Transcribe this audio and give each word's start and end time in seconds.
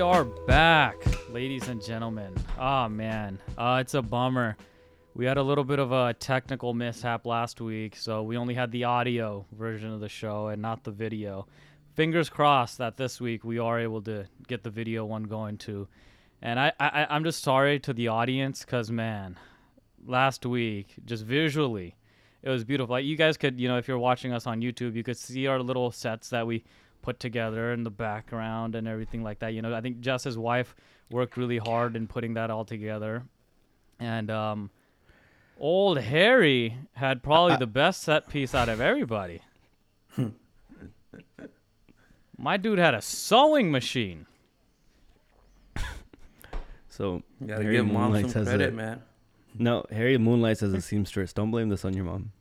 We 0.00 0.04
are 0.04 0.24
back, 0.24 0.96
ladies 1.30 1.68
and 1.68 1.84
gentlemen. 1.84 2.32
Oh 2.58 2.88
man, 2.88 3.38
uh, 3.58 3.80
it's 3.82 3.92
a 3.92 4.00
bummer. 4.00 4.56
We 5.14 5.26
had 5.26 5.36
a 5.36 5.42
little 5.42 5.62
bit 5.62 5.78
of 5.78 5.92
a 5.92 6.14
technical 6.14 6.72
mishap 6.72 7.26
last 7.26 7.60
week, 7.60 7.96
so 7.96 8.22
we 8.22 8.38
only 8.38 8.54
had 8.54 8.72
the 8.72 8.84
audio 8.84 9.44
version 9.52 9.92
of 9.92 10.00
the 10.00 10.08
show 10.08 10.48
and 10.48 10.62
not 10.62 10.84
the 10.84 10.90
video. 10.90 11.46
Fingers 11.96 12.30
crossed 12.30 12.78
that 12.78 12.96
this 12.96 13.20
week 13.20 13.44
we 13.44 13.58
are 13.58 13.78
able 13.78 14.00
to 14.00 14.26
get 14.48 14.64
the 14.64 14.70
video 14.70 15.04
one 15.04 15.24
going 15.24 15.58
too. 15.58 15.86
And 16.40 16.58
I, 16.58 16.72
I 16.80 17.06
I'm 17.10 17.22
just 17.22 17.42
sorry 17.42 17.78
to 17.80 17.92
the 17.92 18.08
audience, 18.08 18.64
cause 18.64 18.90
man, 18.90 19.38
last 20.06 20.46
week 20.46 20.94
just 21.04 21.26
visually, 21.26 21.94
it 22.42 22.48
was 22.48 22.64
beautiful. 22.64 22.94
Like 22.94 23.04
you 23.04 23.18
guys 23.18 23.36
could, 23.36 23.60
you 23.60 23.68
know, 23.68 23.76
if 23.76 23.86
you're 23.86 23.98
watching 23.98 24.32
us 24.32 24.46
on 24.46 24.62
YouTube, 24.62 24.94
you 24.94 25.02
could 25.02 25.18
see 25.18 25.46
our 25.46 25.60
little 25.60 25.90
sets 25.90 26.30
that 26.30 26.46
we 26.46 26.64
put 27.02 27.18
together 27.20 27.72
in 27.72 27.82
the 27.84 27.90
background 27.90 28.74
and 28.74 28.86
everything 28.88 29.22
like 29.22 29.38
that. 29.40 29.54
You 29.54 29.62
know, 29.62 29.74
I 29.74 29.80
think 29.80 30.00
Jess's 30.00 30.36
wife 30.38 30.74
worked 31.10 31.36
really 31.36 31.58
hard 31.58 31.96
in 31.96 32.06
putting 32.06 32.34
that 32.34 32.50
all 32.50 32.64
together. 32.64 33.24
And 33.98 34.30
um, 34.30 34.70
old 35.58 35.98
Harry 35.98 36.76
had 36.92 37.22
probably 37.22 37.56
the 37.56 37.66
best 37.66 38.02
set 38.02 38.28
piece 38.28 38.54
out 38.54 38.68
of 38.68 38.80
everybody. 38.80 39.40
My 42.38 42.56
dude 42.56 42.78
had 42.78 42.94
a 42.94 43.02
sewing 43.02 43.70
machine. 43.70 44.26
So 46.88 47.22
You 47.40 47.46
gotta 47.46 47.62
Harry 47.62 47.76
give 47.76 47.86
mom 47.86 48.12
Moonlights 48.12 48.32
some 48.34 48.44
credit, 48.44 48.70
a- 48.70 48.76
man. 48.76 49.02
no, 49.58 49.84
Harry 49.90 50.18
moonlights 50.18 50.62
as 50.62 50.72
a 50.74 50.80
seamstress. 50.80 51.32
Don't 51.32 51.50
blame 51.50 51.68
this 51.70 51.84
on 51.84 51.94
your 51.94 52.04
mom. 52.04 52.32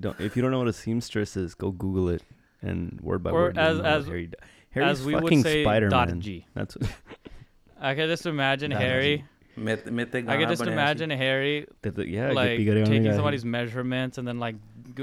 Don't, 0.00 0.18
if 0.20 0.36
you 0.36 0.42
don't 0.42 0.50
know 0.50 0.58
what 0.58 0.68
a 0.68 0.72
seamstress 0.72 1.36
is, 1.36 1.54
go 1.54 1.70
Google 1.70 2.08
it 2.08 2.22
and 2.62 3.00
word 3.00 3.22
by 3.22 3.30
or 3.30 3.34
word. 3.34 3.58
As 3.58 3.80
as 3.80 4.06
Harry, 4.06 4.30
Harry's 4.70 5.00
as 5.00 5.04
we 5.04 5.14
fucking 5.14 5.38
would 5.38 5.42
say, 5.42 5.64
Spider-Man. 5.64 6.20
G. 6.20 6.46
That's. 6.54 6.76
I 7.80 7.94
could 7.94 8.08
just 8.08 8.26
imagine 8.26 8.70
Harry. 8.70 9.24
I 9.56 9.74
could 9.74 10.48
just 10.48 10.62
imagine 10.62 11.10
Harry, 11.10 11.66
yeah, 11.84 12.32
like 12.32 12.58
taking 12.58 13.12
somebody's 13.12 13.44
measurements 13.44 14.16
and 14.18 14.26
then 14.26 14.38
like 14.38 14.56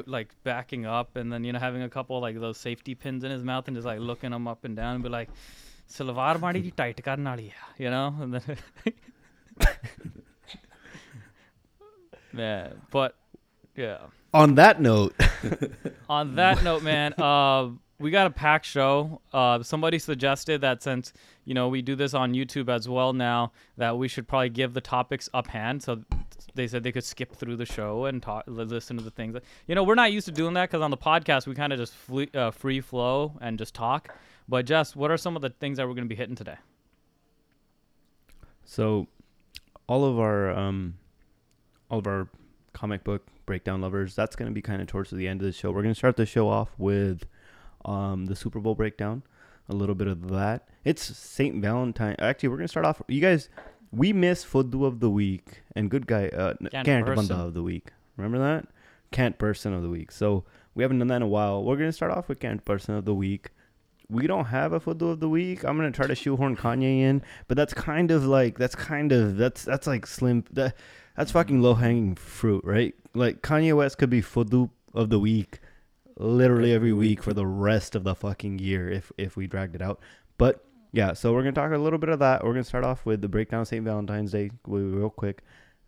like 0.05 0.29
backing 0.43 0.85
up 0.85 1.15
and 1.15 1.31
then 1.31 1.43
you 1.43 1.53
know 1.53 1.59
having 1.59 1.81
a 1.81 1.89
couple 1.89 2.19
like 2.19 2.39
those 2.39 2.57
safety 2.57 2.95
pins 2.95 3.23
in 3.23 3.31
his 3.31 3.43
mouth 3.43 3.67
and 3.67 3.75
just 3.75 3.85
like 3.85 3.99
looking 3.99 4.31
them 4.31 4.47
up 4.47 4.63
and 4.63 4.75
down 4.75 4.95
and 4.95 5.03
be 5.03 5.09
like, 5.09 5.29
"Silvar 5.89 6.39
mari 6.39 6.71
tight 6.71 7.03
kar 7.03 7.17
nadiya," 7.17 7.51
you 7.77 7.89
know, 7.89 8.15
and 8.21 8.33
then 8.33 8.57
yeah, 12.37 12.69
but 12.91 13.15
yeah. 13.75 13.97
On 14.33 14.55
that 14.55 14.81
note, 14.81 15.15
on 16.09 16.35
that 16.35 16.63
note, 16.63 16.83
man, 16.83 17.13
uh, 17.21 17.69
we 17.99 18.11
got 18.11 18.27
a 18.27 18.29
packed 18.29 18.65
show. 18.65 19.21
Uh, 19.33 19.63
somebody 19.63 19.99
suggested 19.99 20.61
that 20.61 20.83
since 20.83 21.13
you 21.45 21.53
know 21.53 21.67
we 21.67 21.81
do 21.81 21.95
this 21.95 22.13
on 22.13 22.33
YouTube 22.33 22.69
as 22.69 22.87
well 22.87 23.13
now, 23.13 23.51
that 23.77 23.97
we 23.97 24.07
should 24.07 24.27
probably 24.27 24.49
give 24.49 24.73
the 24.73 24.81
topics 24.81 25.29
up 25.33 25.47
hand. 25.47 25.83
So 25.83 26.03
they 26.53 26.67
said 26.67 26.83
they 26.83 26.91
could 26.91 27.03
skip 27.03 27.35
through 27.35 27.55
the 27.55 27.65
show 27.65 28.05
and 28.05 28.21
talk, 28.21 28.43
listen 28.47 28.97
to 28.97 29.03
the 29.03 29.11
things. 29.11 29.37
You 29.67 29.75
know, 29.75 29.83
we're 29.83 29.95
not 29.95 30.11
used 30.11 30.25
to 30.27 30.31
doing 30.31 30.53
that 30.55 30.69
because 30.69 30.81
on 30.81 30.91
the 30.91 30.97
podcast 30.97 31.47
we 31.47 31.55
kind 31.55 31.73
of 31.73 31.79
just 31.79 31.93
uh, 32.35 32.51
free 32.51 32.81
flow 32.81 33.33
and 33.41 33.57
just 33.57 33.73
talk. 33.73 34.15
But 34.49 34.65
Jess, 34.65 34.95
what 34.95 35.11
are 35.11 35.17
some 35.17 35.35
of 35.35 35.41
the 35.41 35.49
things 35.49 35.77
that 35.77 35.87
we're 35.87 35.93
going 35.93 36.05
to 36.05 36.09
be 36.09 36.15
hitting 36.15 36.35
today? 36.35 36.55
so 38.67 39.07
all 39.87 40.05
of 40.05 40.19
our 40.19 40.51
um, 40.51 40.95
all 41.89 41.99
of 41.99 42.05
our 42.05 42.27
comic 42.77 43.03
book 43.03 43.25
breakdown 43.47 43.81
lovers, 43.81 44.13
that's 44.13 44.35
going 44.35 44.49
to 44.49 44.53
be 44.53 44.61
kind 44.61 44.81
of 44.81 44.87
towards 44.87 45.09
the 45.09 45.27
end 45.27 45.41
of 45.41 45.45
the 45.45 45.51
show. 45.51 45.71
We're 45.71 45.81
going 45.81 45.95
to 45.95 45.97
start 45.97 46.15
the 46.15 46.27
show 46.27 46.47
off 46.47 46.69
with 46.77 47.25
um, 47.85 48.25
the 48.25 48.35
Super 48.35 48.59
Bowl 48.59 48.75
breakdown, 48.75 49.23
a 49.67 49.73
little 49.73 49.95
bit 49.95 50.07
of 50.07 50.29
that. 50.29 50.69
It's 50.85 51.01
Saint 51.01 51.59
Valentine. 51.59 52.15
Actually, 52.19 52.49
we're 52.49 52.57
going 52.57 52.65
to 52.65 52.71
start 52.71 52.85
off. 52.85 53.01
You 53.07 53.19
guys, 53.19 53.49
we 53.91 54.13
miss 54.13 54.45
Fudu 54.45 54.85
of 54.85 54.99
the 54.99 55.09
week 55.09 55.63
and 55.75 55.89
good 55.89 56.05
guy 56.05 56.27
uh, 56.27 56.53
Can't. 56.83 56.85
Banda 57.05 57.45
of 57.45 57.55
the 57.55 57.63
week. 57.63 57.87
Remember 58.15 58.37
that? 58.37 58.67
Can't 59.11 59.39
person 59.39 59.73
of 59.73 59.81
the 59.81 59.89
week. 59.89 60.11
So 60.11 60.43
we 60.75 60.83
haven't 60.83 60.99
done 60.99 61.07
that 61.07 61.15
in 61.15 61.21
a 61.23 61.27
while. 61.27 61.63
We're 61.63 61.77
going 61.77 61.89
to 61.89 61.93
start 61.93 62.11
off 62.11 62.29
with 62.29 62.39
Can't 62.39 62.63
person 62.63 62.93
of 62.93 63.05
the 63.05 63.15
week. 63.15 63.49
We 64.09 64.27
don't 64.27 64.45
have 64.45 64.71
a 64.71 64.79
Fudu 64.79 65.11
of 65.11 65.19
the 65.19 65.27
week. 65.27 65.65
I'm 65.65 65.75
gonna 65.75 65.91
try 65.91 66.07
to 66.07 66.15
shoehorn 66.15 66.55
Kanye 66.55 67.01
in, 67.01 67.21
but 67.49 67.57
that's 67.57 67.73
kind 67.73 68.09
of 68.09 68.25
like 68.25 68.57
that's 68.57 68.73
kind 68.73 69.11
of 69.11 69.35
that's 69.35 69.65
that's 69.65 69.85
like 69.85 70.07
slim. 70.07 70.45
That, 70.53 70.77
that's 71.17 71.31
fucking 71.31 71.61
low 71.61 71.73
hanging 71.73 72.15
fruit, 72.15 72.63
right? 72.63 72.95
Like 73.13 73.41
Kanye 73.41 73.75
West 73.75 73.97
could 73.97 74.09
be 74.09 74.21
Fudu 74.21 74.69
of 74.93 75.09
the 75.09 75.19
week, 75.19 75.59
literally 76.15 76.71
every 76.71 76.93
week 76.93 77.21
for 77.21 77.33
the 77.33 77.45
rest 77.45 77.95
of 77.95 78.03
the 78.03 78.15
fucking 78.15 78.59
year 78.59 78.89
if 78.89 79.11
if 79.17 79.35
we 79.35 79.47
dragged 79.47 79.75
it 79.75 79.81
out. 79.81 79.99
But 80.37 80.63
yeah, 80.93 81.13
so 81.13 81.33
we're 81.33 81.41
gonna 81.41 81.53
talk 81.53 81.71
a 81.71 81.77
little 81.77 81.99
bit 81.99 82.09
of 82.09 82.19
that. 82.19 82.43
We're 82.43 82.53
gonna 82.53 82.63
start 82.63 82.83
off 82.83 83.05
with 83.05 83.21
the 83.21 83.27
breakdown 83.27 83.61
of 83.61 83.67
St. 83.67 83.83
Valentine's 83.83 84.31
Day, 84.31 84.51
real 84.65 85.09
quick. 85.09 85.43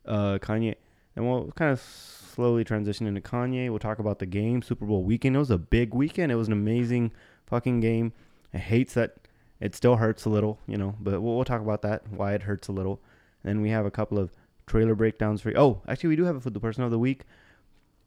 Uh, 0.06 0.40
Kanye, 0.40 0.76
and 1.16 1.30
we'll 1.30 1.52
kind 1.52 1.72
of 1.72 1.80
slowly 1.80 2.64
transition 2.64 3.06
into 3.06 3.22
Kanye. 3.22 3.70
We'll 3.70 3.80
talk 3.80 4.00
about 4.00 4.18
the 4.18 4.26
game, 4.26 4.64
Super 4.64 4.86
Bowl 4.86 5.04
weekend. 5.04 5.36
It 5.36 5.40
was 5.40 5.52
a 5.52 5.58
big 5.60 5.94
weekend. 5.94 6.32
It 6.32 6.36
was 6.36 6.48
an 6.48 6.54
amazing 6.54 7.12
fucking 7.46 7.82
game. 7.82 8.14
I 8.52 8.58
hates 8.58 8.96
that 8.96 9.18
it 9.60 9.76
still 9.76 9.98
hurts 9.98 10.26
a 10.26 10.30
little, 10.30 10.58
you 10.66 10.78
know, 10.78 10.96
but 11.00 11.22
we'll, 11.22 11.36
we'll 11.36 11.46
talk 11.46 11.62
about 11.62 11.84
that, 11.84 12.10
why 12.10 12.34
it 12.34 12.44
hurts 12.44 12.68
a 12.68 12.72
little. 12.72 13.00
Then 13.44 13.62
we 13.62 13.70
have 13.70 13.86
a 13.86 13.92
couple 13.92 14.18
of 14.18 14.32
trailer 14.70 14.96
breakdowns 14.96 15.42
for 15.42 15.50
you. 15.50 15.58
Oh, 15.58 15.82
actually, 15.88 16.10
we 16.10 16.16
do 16.16 16.26
have 16.26 16.36
a 16.36 16.40
Fudu 16.40 16.62
Person 16.62 16.84
of 16.84 16.92
the 16.92 17.00
Week. 17.00 17.24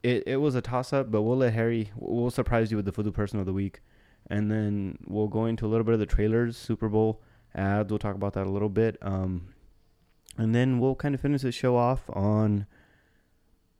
It, 0.01 0.23
it 0.25 0.37
was 0.37 0.55
a 0.55 0.61
toss 0.61 0.91
up, 0.91 1.11
but 1.11 1.21
we'll 1.21 1.37
let 1.37 1.53
Harry, 1.53 1.91
we'll 1.95 2.31
surprise 2.31 2.71
you 2.71 2.77
with 2.77 2.85
the 2.85 2.91
Fudu 2.91 3.13
Person 3.13 3.39
of 3.39 3.45
the 3.45 3.53
Week. 3.53 3.81
And 4.29 4.49
then 4.49 4.97
we'll 5.05 5.27
go 5.27 5.45
into 5.45 5.65
a 5.65 5.69
little 5.69 5.83
bit 5.83 5.93
of 5.93 5.99
the 5.99 6.05
trailers, 6.05 6.57
Super 6.57 6.89
Bowl 6.89 7.21
ads. 7.53 7.89
We'll 7.91 7.99
talk 7.99 8.15
about 8.15 8.33
that 8.33 8.47
a 8.47 8.49
little 8.49 8.69
bit. 8.69 8.97
Um, 9.01 9.53
and 10.37 10.55
then 10.55 10.79
we'll 10.79 10.95
kind 10.95 11.13
of 11.13 11.21
finish 11.21 11.41
the 11.41 11.51
show 11.51 11.75
off 11.75 12.03
on 12.09 12.65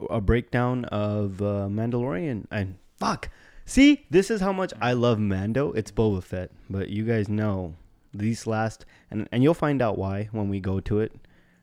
a 0.09 0.21
breakdown 0.21 0.85
of 0.85 1.41
uh, 1.41 1.67
Mandalorian. 1.69 2.45
And 2.51 2.77
fuck, 2.97 3.29
see, 3.65 4.05
this 4.09 4.29
is 4.29 4.41
how 4.41 4.53
much 4.53 4.73
I 4.81 4.94
love 4.94 5.19
Mando. 5.19 5.71
It's 5.71 5.91
Boba 5.91 6.23
Fett, 6.23 6.51
but 6.69 6.89
you 6.89 7.03
guys 7.05 7.29
know 7.29 7.75
these 8.13 8.45
last, 8.45 8.85
and 9.09 9.27
and 9.31 9.41
you'll 9.41 9.53
find 9.53 9.81
out 9.81 9.97
why 9.97 10.29
when 10.31 10.50
we 10.50 10.59
go 10.59 10.79
to 10.81 11.00
it. 11.00 11.13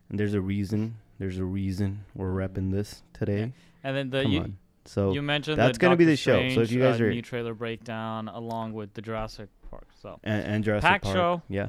And 0.08 0.19
there's 0.19 0.34
a 0.34 0.41
reason. 0.41 0.97
There's 1.20 1.36
a 1.38 1.44
reason 1.44 2.06
we're 2.14 2.32
repping 2.32 2.72
this 2.72 3.03
today. 3.12 3.53
And 3.84 3.94
then 3.97 4.08
the 4.08 4.22
Come 4.22 4.32
you, 4.32 4.41
on. 4.41 4.56
So 4.86 5.12
you 5.12 5.20
mentioned 5.20 5.58
that's 5.58 5.76
going 5.76 5.91
gonna 5.91 5.98
be 5.98 6.06
the 6.06 6.16
show. 6.16 6.48
So 6.48 6.62
if 6.62 6.72
you 6.72 6.81
guys 6.81 6.98
uh, 6.98 7.04
are- 7.04 7.10
new 7.10 7.20
trailer 7.20 7.53
breakdown 7.53 8.26
along 8.28 8.72
with 8.72 8.94
the 8.94 9.03
Jurassic 9.03 9.50
Park. 9.70 9.86
So 10.00 10.19
and, 10.25 10.42
and 10.44 10.64
Jurassic 10.64 10.88
Pack 10.88 11.03
Park. 11.03 11.14
show. 11.14 11.42
Yeah. 11.48 11.69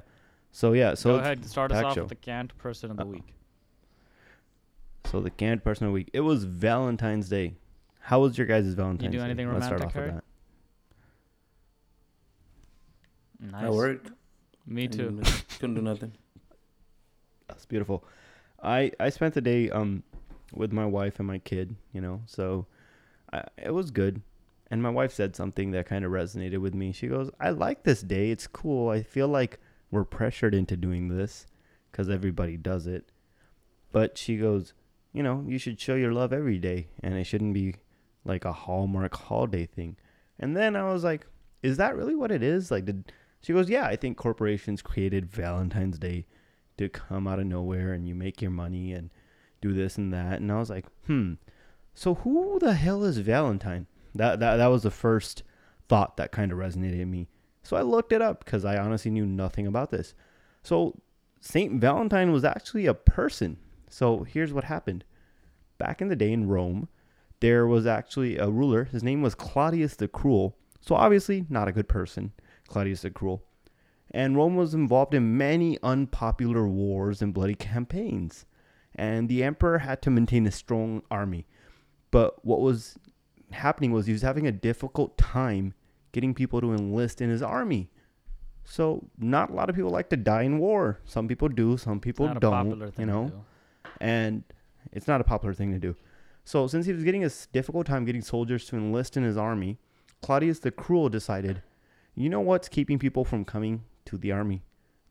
So 0.51 0.71
yeah. 0.71 0.93
So 0.93 1.09
go 1.09 1.15
it's- 1.17 1.25
ahead, 1.25 1.45
start 1.45 1.71
us 1.73 1.83
off 1.83 1.95
show. 1.95 2.01
with 2.03 2.09
the 2.09 2.15
canned 2.15 2.57
person 2.57 2.91
of 2.91 2.97
the 2.97 3.03
Uh, 3.03 3.07
week. 3.07 3.33
So 5.05 5.19
the 5.19 5.29
canned 5.29 5.65
person 5.65 5.85
of 5.85 5.89
the 5.89 5.93
week. 5.95 6.09
It 6.13 6.21
was 6.21 6.45
Valentine's 6.45 7.27
Day. 7.27 7.55
How 7.99 8.21
was 8.21 8.37
your 8.37 8.47
guys' 8.47 8.73
Valentine's 8.73 9.03
You 9.03 9.09
do 9.11 9.17
Day? 9.17 9.25
anything 9.25 9.51
Let's 9.51 9.65
start 9.65 9.81
romantic, 9.81 9.87
off 9.87 9.95
with 10.01 10.11
Harry? 10.11 10.21
that. 13.41 13.51
Nice. 13.51 13.63
I 13.65 13.69
worked. 13.69 14.11
Me 14.65 14.87
too. 14.87 15.21
Couldn't 15.59 15.75
do 15.75 15.81
nothing. 15.81 16.13
That's 17.49 17.65
beautiful. 17.65 18.05
I 18.63 18.91
I 18.99 19.09
spent 19.09 19.33
the 19.33 19.41
day 19.41 19.69
um 19.69 20.03
with 20.53 20.71
my 20.71 20.85
wife 20.85 21.19
and 21.19 21.27
my 21.27 21.39
kid, 21.39 21.75
you 21.93 22.01
know. 22.01 22.21
So 22.25 22.67
I, 23.31 23.43
it 23.57 23.73
was 23.73 23.91
good. 23.91 24.21
And 24.69 24.81
my 24.81 24.89
wife 24.89 25.11
said 25.13 25.35
something 25.35 25.71
that 25.71 25.85
kind 25.85 26.05
of 26.05 26.11
resonated 26.11 26.59
with 26.59 26.73
me. 26.73 26.91
She 26.91 27.07
goes, 27.07 27.29
"I 27.39 27.49
like 27.49 27.83
this 27.83 28.01
day. 28.01 28.31
It's 28.31 28.47
cool. 28.47 28.89
I 28.89 29.03
feel 29.03 29.27
like 29.27 29.59
we're 29.89 30.05
pressured 30.05 30.55
into 30.55 30.77
doing 30.77 31.09
this 31.09 31.45
cuz 31.91 32.09
everybody 32.09 32.57
does 32.57 32.87
it." 32.87 33.11
But 33.91 34.17
she 34.17 34.37
goes, 34.37 34.73
"You 35.13 35.23
know, 35.23 35.43
you 35.47 35.57
should 35.57 35.79
show 35.79 35.95
your 35.95 36.13
love 36.13 36.31
every 36.31 36.59
day 36.59 36.87
and 37.01 37.15
it 37.15 37.25
shouldn't 37.25 37.53
be 37.53 37.75
like 38.23 38.45
a 38.45 38.53
Hallmark 38.53 39.15
holiday 39.15 39.65
thing." 39.65 39.97
And 40.39 40.55
then 40.55 40.75
I 40.75 40.91
was 40.91 41.03
like, 41.03 41.27
"Is 41.61 41.77
that 41.77 41.95
really 41.95 42.15
what 42.15 42.31
it 42.31 42.43
is?" 42.43 42.71
Like 42.71 42.85
did 42.85 43.11
she 43.41 43.53
goes, 43.53 43.69
"Yeah, 43.69 43.85
I 43.85 43.95
think 43.95 44.17
corporations 44.17 44.81
created 44.81 45.25
Valentine's 45.25 45.97
Day 45.97 46.27
to 46.81 46.89
come 46.89 47.27
out 47.27 47.39
of 47.39 47.45
nowhere 47.45 47.93
and 47.93 48.07
you 48.07 48.15
make 48.15 48.41
your 48.41 48.51
money 48.51 48.91
and 48.91 49.11
do 49.61 49.73
this 49.73 49.97
and 49.97 50.11
that. 50.13 50.39
And 50.39 50.51
I 50.51 50.57
was 50.57 50.69
like, 50.69 50.85
hmm. 51.05 51.33
So 51.93 52.15
who 52.15 52.57
the 52.59 52.73
hell 52.73 53.03
is 53.03 53.17
Valentine? 53.17 53.87
That 54.15 54.39
that 54.39 54.57
that 54.57 54.67
was 54.67 54.83
the 54.83 54.91
first 54.91 55.43
thought 55.87 56.17
that 56.17 56.31
kind 56.31 56.51
of 56.51 56.57
resonated 56.57 56.99
in 56.99 57.11
me. 57.11 57.27
So 57.63 57.77
I 57.77 57.81
looked 57.81 58.11
it 58.11 58.21
up 58.21 58.43
because 58.43 58.65
I 58.65 58.77
honestly 58.77 59.11
knew 59.11 59.25
nothing 59.25 59.67
about 59.67 59.91
this. 59.91 60.13
So 60.63 60.99
Saint 61.39 61.79
Valentine 61.79 62.31
was 62.31 62.43
actually 62.43 62.87
a 62.87 62.93
person. 62.93 63.57
So 63.89 64.23
here's 64.23 64.53
what 64.53 64.63
happened. 64.63 65.03
Back 65.77 66.01
in 66.01 66.07
the 66.07 66.15
day 66.15 66.31
in 66.31 66.47
Rome, 66.47 66.87
there 67.39 67.67
was 67.67 67.85
actually 67.85 68.37
a 68.37 68.49
ruler. 68.49 68.85
His 68.85 69.03
name 69.03 69.21
was 69.21 69.35
Claudius 69.35 69.95
the 69.95 70.07
Cruel. 70.07 70.57
So 70.79 70.95
obviously 70.95 71.45
not 71.49 71.67
a 71.67 71.71
good 71.71 71.87
person, 71.87 72.31
Claudius 72.67 73.01
the 73.01 73.11
Cruel 73.11 73.43
and 74.11 74.35
Rome 74.35 74.55
was 74.55 74.73
involved 74.73 75.13
in 75.13 75.37
many 75.37 75.77
unpopular 75.81 76.67
wars 76.67 77.21
and 77.21 77.33
bloody 77.33 77.55
campaigns. 77.55 78.45
And 78.93 79.29
the 79.29 79.43
emperor 79.43 79.79
had 79.79 80.01
to 80.03 80.09
maintain 80.09 80.45
a 80.45 80.51
strong 80.51 81.01
army. 81.09 81.47
But 82.11 82.43
what 82.45 82.59
was 82.59 82.97
happening 83.51 83.93
was 83.93 84.05
he 84.05 84.11
was 84.11 84.21
having 84.21 84.45
a 84.45 84.51
difficult 84.51 85.17
time 85.17 85.73
getting 86.11 86.33
people 86.33 86.59
to 86.59 86.73
enlist 86.73 87.21
in 87.21 87.29
his 87.29 87.41
army. 87.41 87.89
So 88.65 89.07
not 89.17 89.49
a 89.49 89.53
lot 89.53 89.69
of 89.69 89.75
people 89.77 89.91
like 89.91 90.09
to 90.09 90.17
die 90.17 90.43
in 90.43 90.59
war. 90.59 90.99
Some 91.05 91.27
people 91.29 91.47
do, 91.47 91.77
some 91.77 92.01
people 92.01 92.27
don't. 92.41 92.69
you 92.99 93.05
know, 93.05 93.31
and 94.01 94.43
it's 94.91 95.07
not 95.07 95.21
a 95.21 95.23
popular 95.23 95.53
thing 95.53 95.71
to 95.71 95.79
do. 95.79 95.95
So 96.43 96.67
since 96.67 96.85
he 96.85 96.91
was 96.91 97.03
getting 97.05 97.23
a 97.23 97.29
difficult 97.53 97.87
time 97.87 98.03
getting 98.03 98.21
soldiers 98.21 98.65
to 98.65 98.75
enlist 98.75 99.15
in 99.15 99.23
his 99.23 99.37
army, 99.37 99.77
Claudius 100.21 100.59
the 100.59 100.71
Cruel 100.71 101.07
decided, 101.07 101.61
you 102.13 102.29
know 102.29 102.41
what's 102.41 102.67
keeping 102.67 102.99
people 102.99 103.23
from 103.23 103.45
coming 103.45 103.83
to 104.05 104.17
the 104.17 104.31
army? 104.31 104.63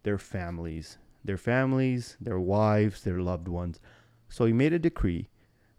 Their 0.03 0.19
families, 0.19 0.99
their 1.25 1.37
families, 1.37 2.17
their 2.21 2.41
wives, 2.41 3.03
their 3.03 3.21
loved 3.21 3.49
ones. 3.49 3.81
So 4.29 4.45
he 4.45 4.53
made 4.53 4.73
a 4.73 4.79
decree 4.79 5.29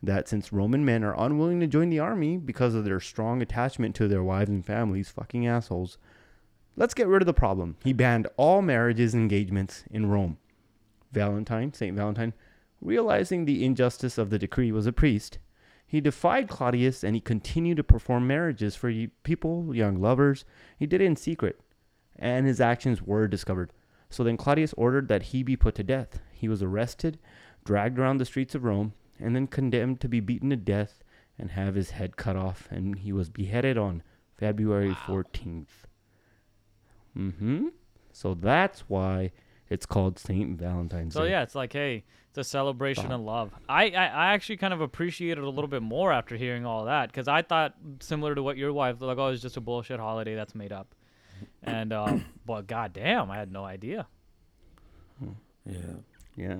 that 0.04 0.28
since 0.28 0.52
Roman 0.52 0.84
men 0.84 1.04
are 1.04 1.16
unwilling 1.18 1.60
to 1.60 1.68
join 1.68 1.90
the 1.90 2.00
army 2.00 2.38
because 2.38 2.74
of 2.74 2.86
their 2.86 3.00
strong 3.00 3.42
attachment 3.42 3.96
to 3.96 4.08
their 4.08 4.24
wives 4.24 4.50
and 4.50 4.66
families, 4.66 5.10
fucking 5.10 5.46
assholes, 5.48 5.98
let's 6.76 6.94
get 6.94 7.08
rid 7.08 7.22
of 7.22 7.28
the 7.28 7.34
problem. 7.34 7.78
He 7.84 7.94
banned 7.94 8.28
all 8.38 8.62
marriages 8.62 9.14
and 9.14 9.24
engagements 9.24 9.84
in 9.92 10.08
Rome. 10.08 10.38
Valentine, 11.12 11.74
St. 11.74 11.96
Valentine, 11.96 12.34
realizing 12.82 13.46
the 13.46 13.64
injustice 13.64 14.18
of 14.18 14.30
the 14.30 14.40
decree, 14.40 14.72
was 14.72 14.88
a 14.88 14.94
priest. 14.94 15.38
He 15.86 16.02
defied 16.02 16.48
Claudius 16.48 17.04
and 17.04 17.16
he 17.16 17.22
continued 17.22 17.78
to 17.78 17.84
perform 17.84 18.26
marriages 18.26 18.76
for 18.76 18.94
people, 19.24 19.76
young 19.76 20.02
lovers. 20.02 20.46
He 20.80 20.88
did 20.88 21.02
it 21.02 21.06
in 21.06 21.16
secret, 21.16 21.60
and 22.22 22.46
his 22.46 22.62
actions 22.62 23.02
were 23.02 23.28
discovered. 23.28 23.74
So 24.10 24.24
then 24.24 24.38
Claudius 24.38 24.74
ordered 24.78 25.08
that 25.10 25.24
he 25.24 25.44
be 25.44 25.58
put 25.58 25.76
to 25.76 25.84
death. 25.84 26.20
He 26.32 26.48
was 26.48 26.62
arrested, 26.62 27.18
dragged 27.66 27.98
around 27.98 28.18
the 28.18 28.26
streets 28.26 28.56
of 28.56 28.64
Rome, 28.64 28.94
and 29.20 29.36
then 29.36 29.48
condemned 29.48 30.00
to 30.02 30.08
be 30.08 30.20
beaten 30.20 30.52
to 30.52 30.56
death 30.56 31.04
and 31.38 31.52
have 31.52 31.76
his 31.76 31.92
head 31.92 32.18
cut 32.18 32.36
off. 32.36 32.68
And 32.70 33.00
he 33.00 33.12
was 33.12 33.30
beheaded 33.30 33.78
on 33.78 34.04
February 34.38 34.92
14th. 34.92 35.66
Mm-hmm. 37.18 37.68
So 38.12 38.34
that's 38.34 38.82
why 38.82 39.32
it's 39.70 39.86
called 39.86 40.20
Saint 40.20 40.60
Valentine's 40.60 41.14
Day. 41.14 41.20
So 41.20 41.24
Day. 41.24 41.32
yeah, 41.32 41.44
it's 41.44 41.56
like, 41.56 41.74
hey, 41.74 42.04
it's 42.30 42.38
a 42.38 42.44
celebration 42.44 43.06
Stop. 43.06 43.20
of 43.20 43.22
love. 43.22 43.52
I, 43.68 43.90
I, 43.90 44.06
I 44.06 44.34
actually 44.34 44.58
kind 44.58 44.74
of 44.74 44.82
appreciate 44.82 45.38
it 45.38 45.44
a 45.44 45.50
little 45.50 45.68
bit 45.68 45.82
more 45.82 46.12
after 46.12 46.36
hearing 46.36 46.66
all 46.66 46.86
that 46.86 47.08
because 47.08 47.28
I 47.28 47.42
thought 47.42 47.76
similar 48.02 48.36
to 48.36 48.44
what 48.44 48.58
your 48.58 48.74
wife 48.74 49.02
like, 49.02 49.18
oh, 49.18 49.28
it's 49.28 49.42
just 49.42 49.58
a 49.58 49.62
bullshit 49.62 50.00
holiday 50.00 50.36
that's 50.36 50.54
made 50.54 50.72
up. 50.72 50.94
And 51.64 51.94
uh, 51.94 52.18
but 52.46 52.68
goddamn, 52.68 53.30
I 53.32 53.38
had 53.38 53.52
no 53.52 53.64
idea. 53.66 54.08
Yeah. 55.66 55.76
Yeah. 56.36 56.58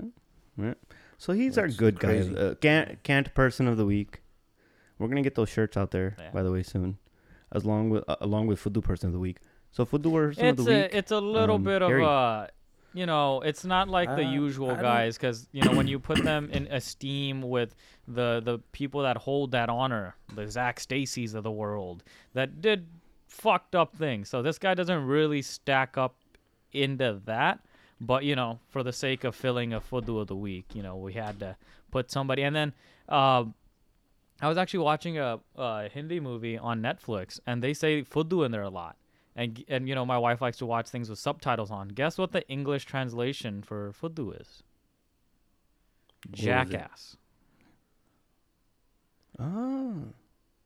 yeah. 0.58 0.74
So 1.18 1.34
he's 1.34 1.58
our 1.58 1.68
That's 1.68 1.78
good 1.78 2.00
guy. 2.00 2.20
Uh, 2.20 2.56
can't, 2.56 3.02
can't 3.04 3.34
person 3.34 3.68
of 3.68 3.78
the 3.78 3.86
week. 3.86 4.22
We're 5.00 5.08
gonna 5.08 5.22
get 5.24 5.36
those 5.36 5.50
shirts 5.50 5.78
out 5.78 5.92
there, 5.92 6.16
Yeah. 6.20 6.30
by 6.32 6.44
the 6.44 6.52
way, 6.52 6.62
soon, 6.62 6.98
as 7.52 7.66
long 7.66 7.90
with 7.90 8.04
uh, 8.08 8.18
along 8.22 8.48
with 8.48 8.60
Fudu 8.64 8.84
person 8.84 9.08
of 9.08 9.14
the 9.14 9.20
week. 9.20 9.38
So 9.72 9.84
Fudu 9.86 10.12
person 10.12 10.46
It's 10.46 10.60
of 10.60 10.66
the 10.66 10.72
a 10.72 10.82
week. 10.84 10.92
it's 10.94 11.12
a 11.12 11.20
little 11.20 11.56
um, 11.56 11.64
bit 11.64 11.82
of 11.82 11.90
Harry. 11.90 12.04
a, 12.06 12.50
you 12.94 13.08
know, 13.08 13.42
it's 13.42 13.66
not 13.66 13.88
like 13.88 14.10
the 14.10 14.26
Uh, 14.26 14.32
usual 14.32 14.72
I 14.72 14.82
guys 14.82 15.18
because 15.18 15.48
you 15.52 15.64
know 15.64 15.76
when 15.76 15.88
you 15.88 15.98
put 15.98 16.24
them 16.24 16.50
in 16.52 16.68
esteem 16.68 17.42
with 17.42 17.74
the 18.08 18.42
the 18.46 18.60
people 18.74 19.02
that 19.02 19.18
hold 19.18 19.52
that 19.52 19.70
honor, 19.70 20.16
the 20.36 20.48
Zac 20.52 20.80
Stacy's 20.80 21.34
of 21.34 21.44
the 21.44 21.52
world 21.52 22.04
that 22.34 22.62
did 22.62 22.86
fucked 23.32 23.76
up 23.76 23.96
thing. 23.96 24.26
So 24.26 24.42
this 24.42 24.58
guy 24.60 24.74
doesn't 24.74 25.06
really 25.06 25.42
stack 25.42 25.98
up 25.98 26.16
into 26.72 27.22
that. 27.26 27.60
But 28.00 28.24
you 28.24 28.36
know, 28.36 28.60
for 28.70 28.84
the 28.84 28.94
sake 28.94 29.24
of 29.24 29.36
filling 29.36 29.74
a 29.74 29.80
Fudu 29.80 30.20
of 30.20 30.28
the 30.28 30.36
week, 30.36 30.66
you 30.74 30.84
know, 30.84 30.98
we 30.98 31.14
had 31.14 31.40
to 31.40 31.56
put 31.92 32.12
somebody. 32.12 32.42
And 32.44 32.56
then 32.56 32.74
um, 33.08 33.54
I 34.42 34.48
was 34.48 34.58
actually 34.58 34.80
watching 34.80 35.18
a, 35.18 35.40
a 35.56 35.90
Hindi 35.90 36.20
movie 36.20 36.58
on 36.58 36.82
Netflix, 36.82 37.40
and 37.46 37.64
they 37.64 37.74
say 37.74 38.04
Fudu 38.04 38.46
in 38.46 38.52
there 38.52 38.64
a 38.64 38.70
lot. 38.70 38.98
And 39.36 39.64
and 39.70 39.88
you 39.88 39.96
know, 39.96 40.06
my 40.06 40.18
wife 40.18 40.42
likes 40.42 40.58
to 40.58 40.66
watch 40.66 40.90
things 40.90 41.10
with 41.10 41.20
subtitles 41.20 41.72
on. 41.72 41.90
Guess 41.90 42.18
what 42.18 42.32
the 42.32 42.48
English 42.50 42.86
translation 42.86 43.62
for 43.62 43.94
Fudu 43.94 44.40
is? 44.42 44.64
What 46.28 46.32
was 46.32 46.40
it? 46.40 46.44
Jackass. 46.44 47.18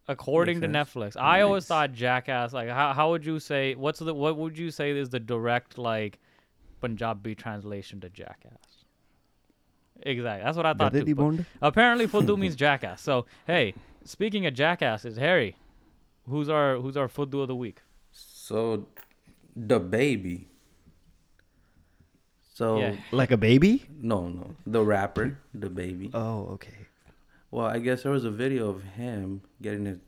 According 0.08 0.62
to 0.62 0.68
Makes 0.68 0.94
Netflix, 0.94 1.18
I 1.20 1.42
always 1.42 1.64
Nice. 1.64 1.68
thought 1.68 1.94
jackass. 1.94 2.54
Like, 2.54 2.70
how 2.70 2.94
how 2.94 3.10
would 3.12 3.26
you 3.26 3.40
say? 3.40 3.74
What's 3.76 4.00
the 4.00 4.14
what 4.14 4.38
would 4.38 4.58
you 4.58 4.70
say 4.72 4.92
is 4.92 5.10
the 5.10 5.20
direct 5.20 5.78
like 5.80 6.20
Punjabi 6.82 7.34
translation 7.36 8.00
to 8.02 8.10
jackass? 8.10 8.86
Exactly. 10.04 10.44
That's 10.44 10.58
what 10.58 10.66
I 10.68 10.74
thought. 10.74 10.94
Daddy 10.94 11.06
Too, 11.06 11.16
but 11.16 11.22
Bond? 11.24 11.46
apparently, 11.62 12.06
Fudu 12.08 12.38
means 12.44 12.56
jackass. 12.56 13.02
So 13.02 13.26
hey, 13.48 13.74
speaking 14.04 14.46
of 14.46 14.54
jackasses, 14.54 15.18
Harry, 15.18 15.56
who's 16.30 16.50
our 16.50 16.78
who's 16.78 16.98
our 16.98 17.08
Fudu 17.08 17.42
of 17.42 17.48
the 17.48 17.56
week? 17.56 17.82
So, 18.12 18.86
DaBaby. 19.60 20.46
So 22.54 22.80
Yeah. 22.80 22.96
Like 23.12 23.32
a 23.32 23.38
baby? 23.38 23.84
no, 24.00 24.28
no, 24.30 24.56
the 24.68 24.84
rapper, 24.84 25.40
DaBaby. 25.58 26.12
Oh, 26.14 26.48
okay. 26.54 26.78
Well, 27.52 27.66
I 27.66 27.80
guess 27.80 28.04
there 28.04 28.12
was 28.12 28.26
a 28.26 28.32
video 28.32 28.70
of 28.70 28.84
him 28.84 29.42
getting 29.62 29.88
it. 29.88 30.00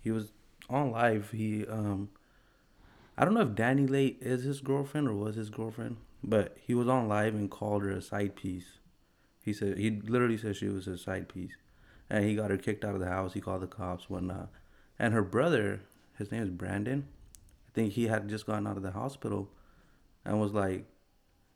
He 0.00 0.10
was 0.10 0.32
on 0.68 0.90
live. 0.90 1.30
He 1.30 1.66
um. 1.66 2.10
I 3.16 3.24
don't 3.24 3.34
know 3.34 3.42
if 3.42 3.50
Dani 3.50 3.88
Leigh 3.88 4.16
is 4.20 4.42
his 4.42 4.60
girlfriend 4.60 5.06
or 5.06 5.14
was 5.14 5.36
his 5.36 5.48
girlfriend, 5.48 5.98
but 6.22 6.56
he 6.60 6.74
was 6.74 6.88
on 6.88 7.08
live 7.08 7.34
and 7.34 7.48
called 7.48 7.82
her 7.82 7.90
a 7.90 8.02
side 8.02 8.34
piece. 8.34 8.78
He 9.44 9.52
said 9.52 9.78
he 9.78 9.90
literally 9.90 10.36
said 10.36 10.56
she 10.56 10.68
was 10.68 10.86
his 10.86 11.02
side 11.02 11.28
piece, 11.28 11.56
and 12.10 12.24
he 12.24 12.34
got 12.34 12.50
her 12.50 12.56
kicked 12.56 12.84
out 12.84 12.94
of 12.94 13.00
the 13.00 13.08
house. 13.08 13.34
He 13.34 13.40
called 13.40 13.62
the 13.62 13.66
cops, 13.68 14.10
whatnot, 14.10 14.50
and 14.98 15.14
her 15.14 15.22
brother, 15.22 15.82
his 16.18 16.32
name 16.32 16.42
is 16.42 16.50
Brandon. 16.50 17.06
I 17.68 17.70
think 17.72 17.92
he 17.92 18.08
had 18.08 18.28
just 18.28 18.46
gotten 18.46 18.66
out 18.66 18.76
of 18.76 18.82
the 18.82 18.90
hospital, 18.90 19.48
and 20.24 20.40
was 20.40 20.52
like, 20.52 20.86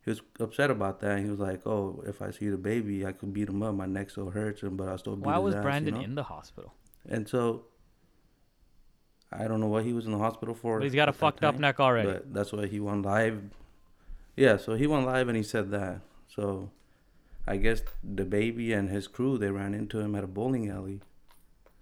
he 0.04 0.10
was 0.10 0.22
upset 0.40 0.70
about 0.70 1.00
that. 1.00 1.16
And 1.16 1.24
he 1.24 1.30
was 1.30 1.40
like, 1.40 1.66
"Oh, 1.66 2.02
if 2.06 2.22
I 2.22 2.30
see 2.30 2.46
DaBaby, 2.46 3.04
I 3.04 3.12
could 3.12 3.32
beat 3.32 3.48
him 3.48 3.62
up. 3.62 3.74
My 3.74 3.86
neck 3.86 4.10
still 4.10 4.30
hurts, 4.30 4.62
and 4.62 4.76
but 4.76 4.88
I 4.88 4.96
still 4.96 5.16
beat 5.16 5.26
Why 5.26 5.38
was 5.38 5.54
ass," 5.54 5.58
you 5.58 5.62
Brandon 5.62 5.94
know? 5.94 6.00
in 6.00 6.14
the 6.14 6.22
hospital? 6.22 6.72
And 7.08 7.28
so, 7.28 7.64
I 9.32 9.48
don't 9.48 9.60
know 9.60 9.66
what 9.66 9.84
he 9.84 9.92
was 9.92 10.06
in 10.06 10.12
the 10.12 10.18
hospital 10.18 10.54
for. 10.54 10.78
But 10.78 10.84
he's 10.84 10.94
got 10.94 11.08
a 11.08 11.12
fucked 11.12 11.44
up 11.44 11.58
neck 11.58 11.80
already. 11.80 12.10
But 12.10 12.32
that's 12.32 12.52
why 12.52 12.66
he 12.66 12.80
went 12.80 13.04
live. 13.04 13.42
Yeah, 14.36 14.56
so 14.56 14.74
he 14.74 14.86
went 14.86 15.04
live 15.04 15.28
and 15.28 15.36
he 15.36 15.42
said 15.42 15.70
that. 15.72 16.00
So, 16.28 16.70
I 17.46 17.56
guess 17.56 17.82
DaBaby 18.06 18.76
and 18.76 18.88
his 18.90 19.08
crew 19.08 19.38
they 19.38 19.50
ran 19.50 19.74
into 19.74 19.98
him 19.98 20.14
at 20.14 20.24
a 20.24 20.28
bowling 20.28 20.70
alley. 20.70 21.00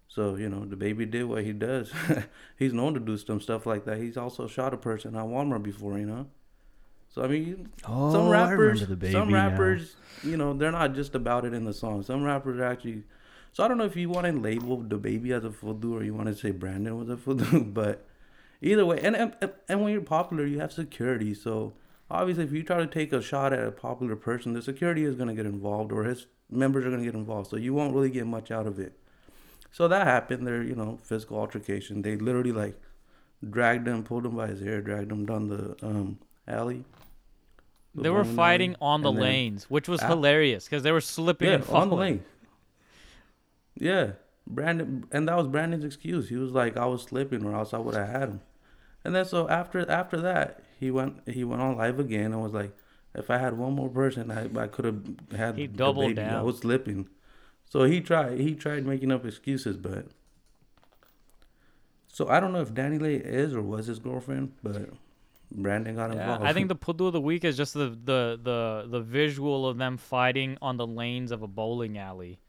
So 0.08 0.37
you 0.37 0.49
know 0.49 0.61
DaBaby 0.61 1.11
did 1.11 1.25
what 1.25 1.44
he 1.44 1.52
does. 1.52 1.92
he's 2.58 2.73
known 2.73 2.94
to 2.94 3.00
do 3.00 3.18
some 3.18 3.40
stuff 3.40 3.66
like 3.66 3.85
that. 3.85 3.99
He's 3.99 4.16
also 4.16 4.46
shot 4.46 4.73
a 4.73 4.78
person 4.78 5.14
at 5.14 5.25
Walmart 5.25 5.62
before, 5.62 5.99
you 5.99 6.06
know. 6.06 6.26
So 7.08 7.22
I 7.22 7.28
mean, 7.28 7.68
Oh, 7.86 8.12
some 8.12 8.28
rappers, 8.28 8.82
remember 8.82 9.06
DaBaby 9.06 9.12
some 9.12 9.30
now. 9.30 9.48
rappers, 9.48 9.96
you 10.22 10.36
know, 10.36 10.52
they're 10.52 10.72
not 10.72 10.94
just 10.94 11.14
about 11.14 11.44
it 11.44 11.54
in 11.54 11.64
the 11.64 11.72
song. 11.72 12.02
Some 12.02 12.22
rappers 12.25 12.60
actually. 12.60 13.04
So 13.52 13.64
I 13.64 13.68
don't 13.68 13.78
know 13.78 13.84
if 13.84 13.96
you 13.96 14.10
want 14.10 14.26
to 14.26 14.32
label 14.32 14.82
DaBaby 14.82 15.30
as 15.30 15.44
a 15.44 15.48
fudu 15.48 15.92
or 15.94 16.02
you 16.04 16.12
want 16.14 16.26
to 16.28 16.34
say 16.34 16.50
Brandon 16.50 16.98
was 16.98 17.08
a 17.08 17.16
fudu, 17.16 17.72
but 17.80 18.06
either 18.60 18.84
way, 18.84 19.00
and, 19.02 19.16
and 19.16 19.34
and 19.68 19.82
when 19.82 19.92
you're 19.92 20.02
popular, 20.02 20.44
you 20.44 20.60
have 20.60 20.72
security. 20.72 21.32
So 21.32 21.72
obviously, 22.10 22.44
if 22.44 22.52
you 22.52 22.62
try 22.62 22.76
to 22.78 22.86
take 22.86 23.12
a 23.14 23.22
shot 23.22 23.54
at 23.54 23.66
a 23.66 23.72
popular 23.72 24.14
person, 24.14 24.52
the 24.52 24.60
security 24.60 25.04
is 25.04 25.14
gonna 25.16 25.34
get 25.34 25.46
involved 25.46 25.90
or 25.92 26.04
his 26.04 26.26
members 26.50 26.84
are 26.84 26.90
gonna 26.90 27.04
get 27.04 27.14
involved. 27.14 27.48
So 27.48 27.56
you 27.56 27.72
won't 27.72 27.94
really 27.94 28.10
get 28.10 28.26
much 28.26 28.50
out 28.50 28.66
of 28.66 28.78
it. 28.78 28.92
So 29.72 29.88
that 29.88 30.06
happened. 30.06 30.46
There, 30.46 30.62
you 30.62 30.75
know, 30.75 30.98
physical 31.02 31.38
altercation. 31.38 32.02
They 32.02 32.16
literally 32.16 32.52
like 32.52 32.78
dragged 33.48 33.88
him, 33.88 34.02
pulled 34.02 34.26
him 34.26 34.36
by 34.36 34.48
his 34.48 34.60
hair, 34.60 34.82
dragged 34.82 35.10
him 35.10 35.25
down 35.25 35.48
the 35.48 35.76
um, 35.82 36.18
alley. 36.49 36.85
the 37.95 38.03
they 38.03 38.11
were 38.11 38.25
fighting 38.25 38.71
alley, 38.73 38.79
on 38.81 39.03
the 39.03 39.12
lanes, 39.12 39.65
which 39.71 39.88
was 39.88 40.03
Ah. 40.03 40.09
hilarious 40.09 40.65
because 40.65 40.83
they 40.83 40.93
were 40.93 41.00
slipping 41.00 41.49
Yeah, 41.49 41.55
and 41.57 41.69
on 41.71 41.88
the 41.88 41.97
lane. 41.97 42.25
Yeah, 43.75 44.12
Brandon, 44.47 45.05
and 45.12 45.29
that 45.29 45.37
was 45.37 45.47
Brandon's 45.49 45.85
excuse. 45.85 46.29
He 46.29 46.37
was 46.37 46.53
like, 46.53 46.76
"I 46.76 46.87
was 46.87 47.03
slipping, 47.03 47.45
or 47.45 47.55
else 47.55 47.73
I 47.75 47.79
would 47.79 47.95
have 47.95 48.09
had 48.09 48.29
him." 48.29 48.41
And 49.05 49.15
then 49.15 49.25
so 49.25 49.49
after 49.49 49.88
after 49.91 50.21
that, 50.21 50.62
he 50.79 50.91
went 50.91 51.26
he 51.29 51.45
went 51.45 51.62
on 51.62 51.76
live 51.76 51.99
again 51.99 52.33
and 52.33 52.43
was 52.43 52.53
like, 52.53 52.73
"If 53.15 53.31
I 53.31 53.38
had 53.38 53.57
one 53.59 53.75
more 53.75 53.88
person, 53.88 54.31
I 54.31 54.49
I 54.59 54.67
could 54.67 54.85
have 54.85 55.03
had." 55.38 55.57
He 55.57 55.67
doubled 55.67 56.17
baby. 56.17 56.21
I 56.23 56.31
down. 56.33 56.45
was 56.45 56.59
slipping, 56.59 57.09
so 57.65 57.85
he 57.85 58.00
tried 58.00 58.41
he 58.41 58.55
tried 58.55 58.85
making 58.87 59.11
up 59.12 59.25
excuses, 59.25 59.76
but. 59.76 60.07
So 62.09 62.29
I 62.29 62.41
don't 62.41 62.53
know 62.53 62.62
if 62.62 62.73
Dani 62.73 62.99
Leigh 63.00 63.17
is 63.17 63.55
or 63.55 63.61
was 63.62 63.87
his 63.87 63.99
girlfriend, 63.99 64.53
but 64.62 64.88
Brandon 65.50 65.95
got 65.95 66.11
involved. 66.11 66.43
Yeah. 66.43 66.49
I 66.49 66.53
think 66.53 66.69
the 66.69 66.76
Fudu 66.76 67.07
of 67.07 67.12
the 67.12 67.21
week 67.21 67.45
is 67.45 67.57
just 67.57 67.75
the, 67.75 67.88
the, 67.91 68.38
the, 68.43 68.87
the 68.88 69.00
visual 69.00 69.69
of 69.69 69.79
them 69.79 69.97
fighting 69.97 70.59
on 70.61 70.76
the 70.76 70.87
lanes 70.87 71.31
of 71.31 71.43
a 71.43 71.47
bowling 71.47 71.99
alley. 71.99 72.41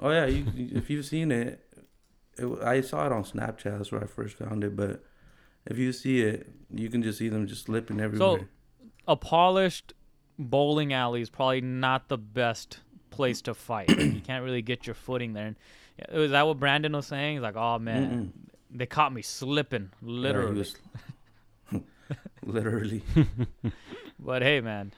Oh 0.00 0.10
yeah, 0.10 0.26
you, 0.26 0.44
if 0.56 0.90
you've 0.90 1.04
seen 1.04 1.30
it, 1.30 1.60
it, 2.36 2.46
I 2.62 2.80
saw 2.80 3.06
it 3.06 3.12
on 3.12 3.24
Snapchat. 3.24 3.76
That's 3.78 3.92
where 3.92 4.02
I 4.02 4.06
first 4.06 4.36
found 4.36 4.64
it. 4.64 4.74
But 4.74 5.04
if 5.66 5.78
you 5.78 5.92
see 5.92 6.22
it, 6.22 6.48
you 6.72 6.88
can 6.90 7.02
just 7.02 7.18
see 7.18 7.28
them 7.28 7.46
just 7.46 7.66
slipping 7.66 8.00
everywhere. 8.00 8.38
So, 8.40 8.44
A 9.06 9.16
polished 9.16 9.92
bowling 10.38 10.92
alley 10.92 11.20
is 11.20 11.30
probably 11.30 11.60
not 11.60 12.08
the 12.08 12.18
best 12.18 12.80
place 13.10 13.40
to 13.42 13.54
fight. 13.54 13.88
you 13.88 14.20
can't 14.26 14.42
really 14.44 14.62
get 14.62 14.86
your 14.86 14.94
footing 14.94 15.32
there. 15.32 15.46
And 15.46 15.56
is 16.22 16.32
that 16.32 16.44
what 16.46 16.58
Brandon 16.58 16.92
was 16.92 17.06
saying? 17.06 17.34
He's 17.36 17.42
like, 17.42 17.56
oh 17.56 17.78
man, 17.78 18.32
they 18.72 18.86
caught 18.86 19.12
me 19.12 19.22
slipping, 19.22 19.90
Yeah, 20.02 20.08
literally. 20.08 20.58
was- 20.58 20.76
literally. 22.56 23.02
But 24.18 24.42
hey, 24.42 24.60
man, 24.60 24.92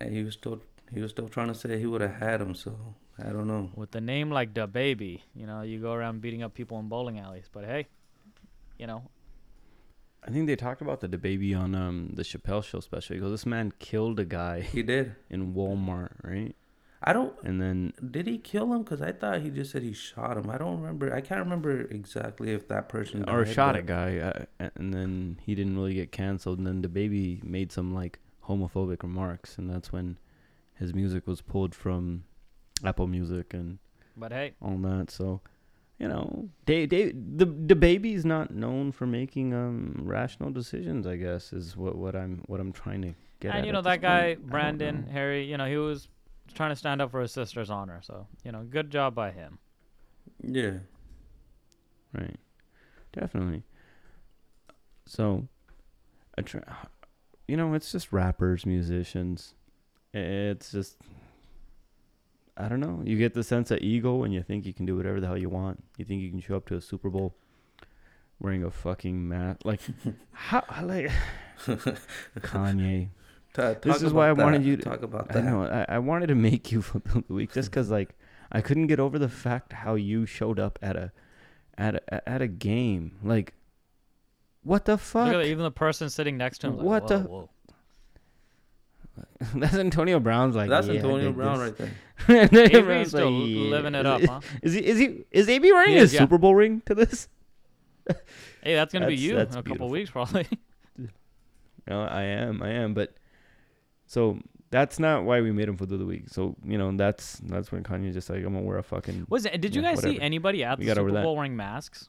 And 0.00 0.14
he 0.14 0.22
was 0.24 0.34
still 0.34 0.60
he 0.92 1.00
was 1.00 1.10
still 1.10 1.28
trying 1.28 1.48
to 1.48 1.54
say 1.54 1.78
he 1.78 1.86
would 1.86 2.00
have 2.00 2.14
had 2.14 2.40
him. 2.40 2.54
So 2.54 2.94
I 3.18 3.30
don't 3.30 3.46
know. 3.46 3.70
with 3.74 3.90
the 3.90 4.00
name 4.00 4.30
like 4.30 4.54
Da 4.54 4.66
Baby, 4.66 5.24
you 5.34 5.46
know, 5.46 5.62
you 5.62 5.80
go 5.80 5.92
around 5.92 6.20
beating 6.20 6.42
up 6.42 6.54
people 6.54 6.78
in 6.78 6.88
bowling 6.88 7.18
alleys. 7.18 7.48
But 7.52 7.64
hey, 7.64 7.86
you 8.78 8.86
know, 8.86 9.02
I 10.26 10.30
think 10.30 10.46
they 10.46 10.56
talked 10.56 10.80
about 10.82 11.00
DaBaby 11.00 11.56
on 11.58 11.74
um 11.74 12.10
the 12.14 12.22
Chappelle 12.22 12.62
show 12.64 12.80
special. 12.80 13.14
He 13.14 13.20
goes, 13.20 13.30
"This 13.30 13.46
man 13.46 13.72
killed 13.78 14.18
a 14.20 14.24
guy 14.24 14.60
He 14.62 14.82
did. 14.82 15.14
in 15.30 15.54
Walmart, 15.54 16.12
right?" 16.22 16.54
I 17.02 17.12
don't. 17.12 17.32
And 17.44 17.60
then 17.62 17.92
Did 18.10 18.26
he 18.26 18.38
kill 18.38 18.72
him? 18.72 18.82
Because 18.82 19.00
I 19.00 19.12
thought 19.12 19.40
he 19.40 19.50
just 19.50 19.70
said 19.70 19.82
he 19.82 19.92
shot 19.92 20.36
him. 20.36 20.50
I 20.50 20.58
don't 20.58 20.80
remember. 20.80 21.14
I 21.14 21.20
can't 21.20 21.40
remember 21.40 21.82
exactly 21.82 22.50
if 22.50 22.66
that 22.68 22.88
person 22.88 23.28
or 23.28 23.44
died, 23.44 23.54
shot 23.54 23.74
but- 23.74 23.80
a 23.80 23.82
guy, 23.82 24.18
uh, 24.18 24.70
and 24.76 24.92
then 24.92 25.38
he 25.44 25.54
didn't 25.54 25.76
really 25.76 25.94
get 25.94 26.10
canceled. 26.12 26.58
And 26.58 26.66
then 26.66 26.82
DaBaby 26.82 27.44
made 27.44 27.70
some 27.70 27.94
like 27.94 28.18
homophobic 28.48 29.02
remarks, 29.02 29.58
and 29.58 29.70
that's 29.70 29.92
when 29.92 30.18
his 30.74 30.94
music 30.94 31.26
was 31.26 31.40
pulled 31.40 31.74
from 31.74 32.24
Apple 32.84 33.06
Music 33.06 33.54
and 33.54 33.78
but 34.16 34.32
hey, 34.32 34.54
all 34.60 34.76
that. 34.78 35.10
So, 35.12 35.40
you 36.00 36.08
know, 36.08 36.48
they, 36.66 36.86
they, 36.86 37.12
the 37.12 37.46
DaBaby's 37.46 38.24
not 38.24 38.52
known 38.52 38.90
for 38.90 39.06
making 39.06 39.54
um 39.54 39.94
rational 40.02 40.50
decisions. 40.50 41.06
I 41.06 41.14
guess 41.16 41.52
is 41.52 41.76
what 41.76 41.94
what 41.96 42.16
I'm 42.16 42.42
what 42.46 42.58
I'm 42.58 42.72
trying 42.72 43.02
to 43.02 43.14
get. 43.38 43.50
and 43.50 43.58
at 43.58 43.66
you 43.66 43.72
know 43.72 43.78
at 43.78 43.84
that 43.84 44.00
guy 44.00 44.34
point. 44.34 44.48
Brandon. 44.48 45.06
Harry, 45.12 45.44
you 45.44 45.56
know, 45.56 45.66
he 45.66 45.76
was 45.76 46.08
trying 46.54 46.70
to 46.70 46.76
stand 46.76 47.00
up 47.02 47.10
for 47.10 47.20
his 47.20 47.32
sister's 47.32 47.70
honor. 47.70 48.00
So 48.02 48.26
you 48.44 48.52
know, 48.52 48.62
good 48.62 48.90
job 48.90 49.14
by 49.14 49.30
him. 49.30 49.58
Yeah. 50.42 50.78
Right. 52.12 52.36
Definitely. 53.12 53.62
So, 55.06 55.48
I 56.36 56.42
try, 56.42 56.60
you 57.46 57.56
know, 57.56 57.72
it's 57.74 57.90
just 57.90 58.12
rappers, 58.12 58.66
musicians. 58.66 59.54
It's 60.12 60.70
just, 60.70 60.96
I 62.56 62.68
don't 62.68 62.80
know. 62.80 63.00
You 63.04 63.16
get 63.16 63.34
the 63.34 63.42
sense 63.42 63.70
of 63.70 63.78
ego 63.78 64.22
and 64.22 64.34
you 64.34 64.42
think 64.42 64.66
you 64.66 64.74
can 64.74 64.84
do 64.84 64.96
whatever 64.96 65.20
the 65.20 65.26
hell 65.26 65.38
you 65.38 65.48
want. 65.48 65.82
You 65.96 66.04
think 66.04 66.22
you 66.22 66.30
can 66.30 66.40
show 66.40 66.56
up 66.56 66.66
to 66.68 66.76
a 66.76 66.80
Super 66.80 67.08
Bowl 67.08 67.34
wearing 68.38 68.62
a 68.62 68.70
fucking 68.70 69.26
mask. 69.28 69.60
Like, 69.64 69.80
how, 70.32 70.62
like, 70.82 71.10
Kanye. 72.40 73.08
Ta- 73.54 73.74
This 73.80 73.96
talk 73.98 74.02
is 74.02 74.12
why 74.12 74.28
about 74.28 74.42
I 74.42 74.44
wanted 74.44 74.64
you 74.64 74.76
to- 74.76 74.82
talk 74.82 75.02
about 75.02 75.26
I 75.30 75.34
that. 75.34 75.44
know. 75.44 75.64
I, 75.64 75.86
I 75.96 75.98
wanted 75.98 76.28
to 76.28 76.34
make 76.34 76.70
you 76.72 76.82
for 76.82 76.98
the 77.00 77.24
week 77.32 77.52
just 77.52 77.70
because, 77.70 77.90
like, 77.90 78.14
I 78.52 78.60
couldn't 78.60 78.86
get 78.86 79.00
over 79.00 79.18
the 79.18 79.28
fact 79.28 79.72
how 79.72 79.94
you 79.94 80.26
showed 80.26 80.58
up 80.58 80.78
at 80.82 80.96
a, 80.96 81.12
at 81.76 81.94
a, 81.96 82.28
at 82.28 82.42
a 82.42 82.48
game. 82.48 83.16
Like, 83.22 83.54
what 84.62 84.84
the 84.84 84.92
Look 84.92 85.00
fuck? 85.00 85.34
at 85.34 85.44
even 85.46 85.62
the 85.64 85.70
person 85.70 86.10
sitting 86.10 86.36
next 86.36 86.58
to 86.58 86.68
him. 86.68 86.76
Like, 86.76 86.86
What 86.86 87.02
whoa, 87.04 87.08
the- 87.08 87.18
whoa. 87.28 87.50
That's 89.54 89.74
Antonio 89.74 90.20
Brown's 90.20 90.54
like. 90.54 90.68
That's 90.68 90.86
yeah, 90.86 90.94
Antonio 90.94 91.32
Brown 91.32 91.58
this." 91.58 91.80
right 91.80 91.90
there. 92.28 92.40
Antonio 92.42 92.82
Brown's 92.82 93.08
still 93.08 93.30
like, 93.30 93.48
yeah. 93.50 93.56
living 93.70 93.94
it 93.96 94.06
Is 94.06 94.06
up, 94.06 94.22
huh? 94.22 94.40
Is 94.62 94.72
he? 94.74 94.80
Is 94.86 94.98
he? 94.98 95.24
Is 95.32 95.48
AB 95.48 95.72
wearing 95.72 95.90
He 95.94 95.96
his 95.98 96.12
yeah. 96.14 96.20
Super 96.20 96.38
Bowl 96.38 96.54
ring 96.54 96.82
to 96.86 96.94
this? 96.94 97.28
Hey, 98.62 98.74
that's 98.74 98.92
gonna 98.92 99.06
be 99.08 99.16
you 99.16 99.32
in 99.34 99.40
a 99.40 99.44
beautiful. 99.46 99.62
couple 99.64 99.88
weeks, 99.90 100.10
probably. 100.10 100.46
No, 101.88 102.02
I 102.02 102.22
am. 102.22 102.62
I 102.62 102.70
am. 102.70 102.94
But 102.94 103.14
so 104.08 104.40
that's 104.70 104.98
not 104.98 105.22
why 105.24 105.40
we 105.40 105.52
made 105.52 105.68
him 105.68 105.76
food 105.76 105.92
of 105.92 105.98
the 106.00 106.04
week. 106.04 106.24
So 106.28 106.56
you 106.64 106.76
know 106.76 106.90
that's 106.96 107.38
that's 107.44 107.70
when 107.70 107.84
Kanye 107.84 108.12
just 108.12 108.28
like 108.28 108.38
I'm 108.44 108.52
gonna 108.54 108.62
wear 108.62 108.78
a 108.78 108.82
fucking. 108.82 109.26
Was 109.30 109.46
it? 109.46 109.60
Did 109.60 109.76
you 109.76 109.82
Yeah, 109.82 109.94
guys 109.94 110.02
see 110.02 110.20
anybody 110.20 110.64
at 110.64 110.78
We 110.80 110.84
the 110.84 110.90
got 110.94 110.98
over 110.98 111.10
Super 111.10 111.18
that. 111.20 111.24
Bowl 111.24 111.36
wearing 111.36 111.54
masks? 111.56 112.08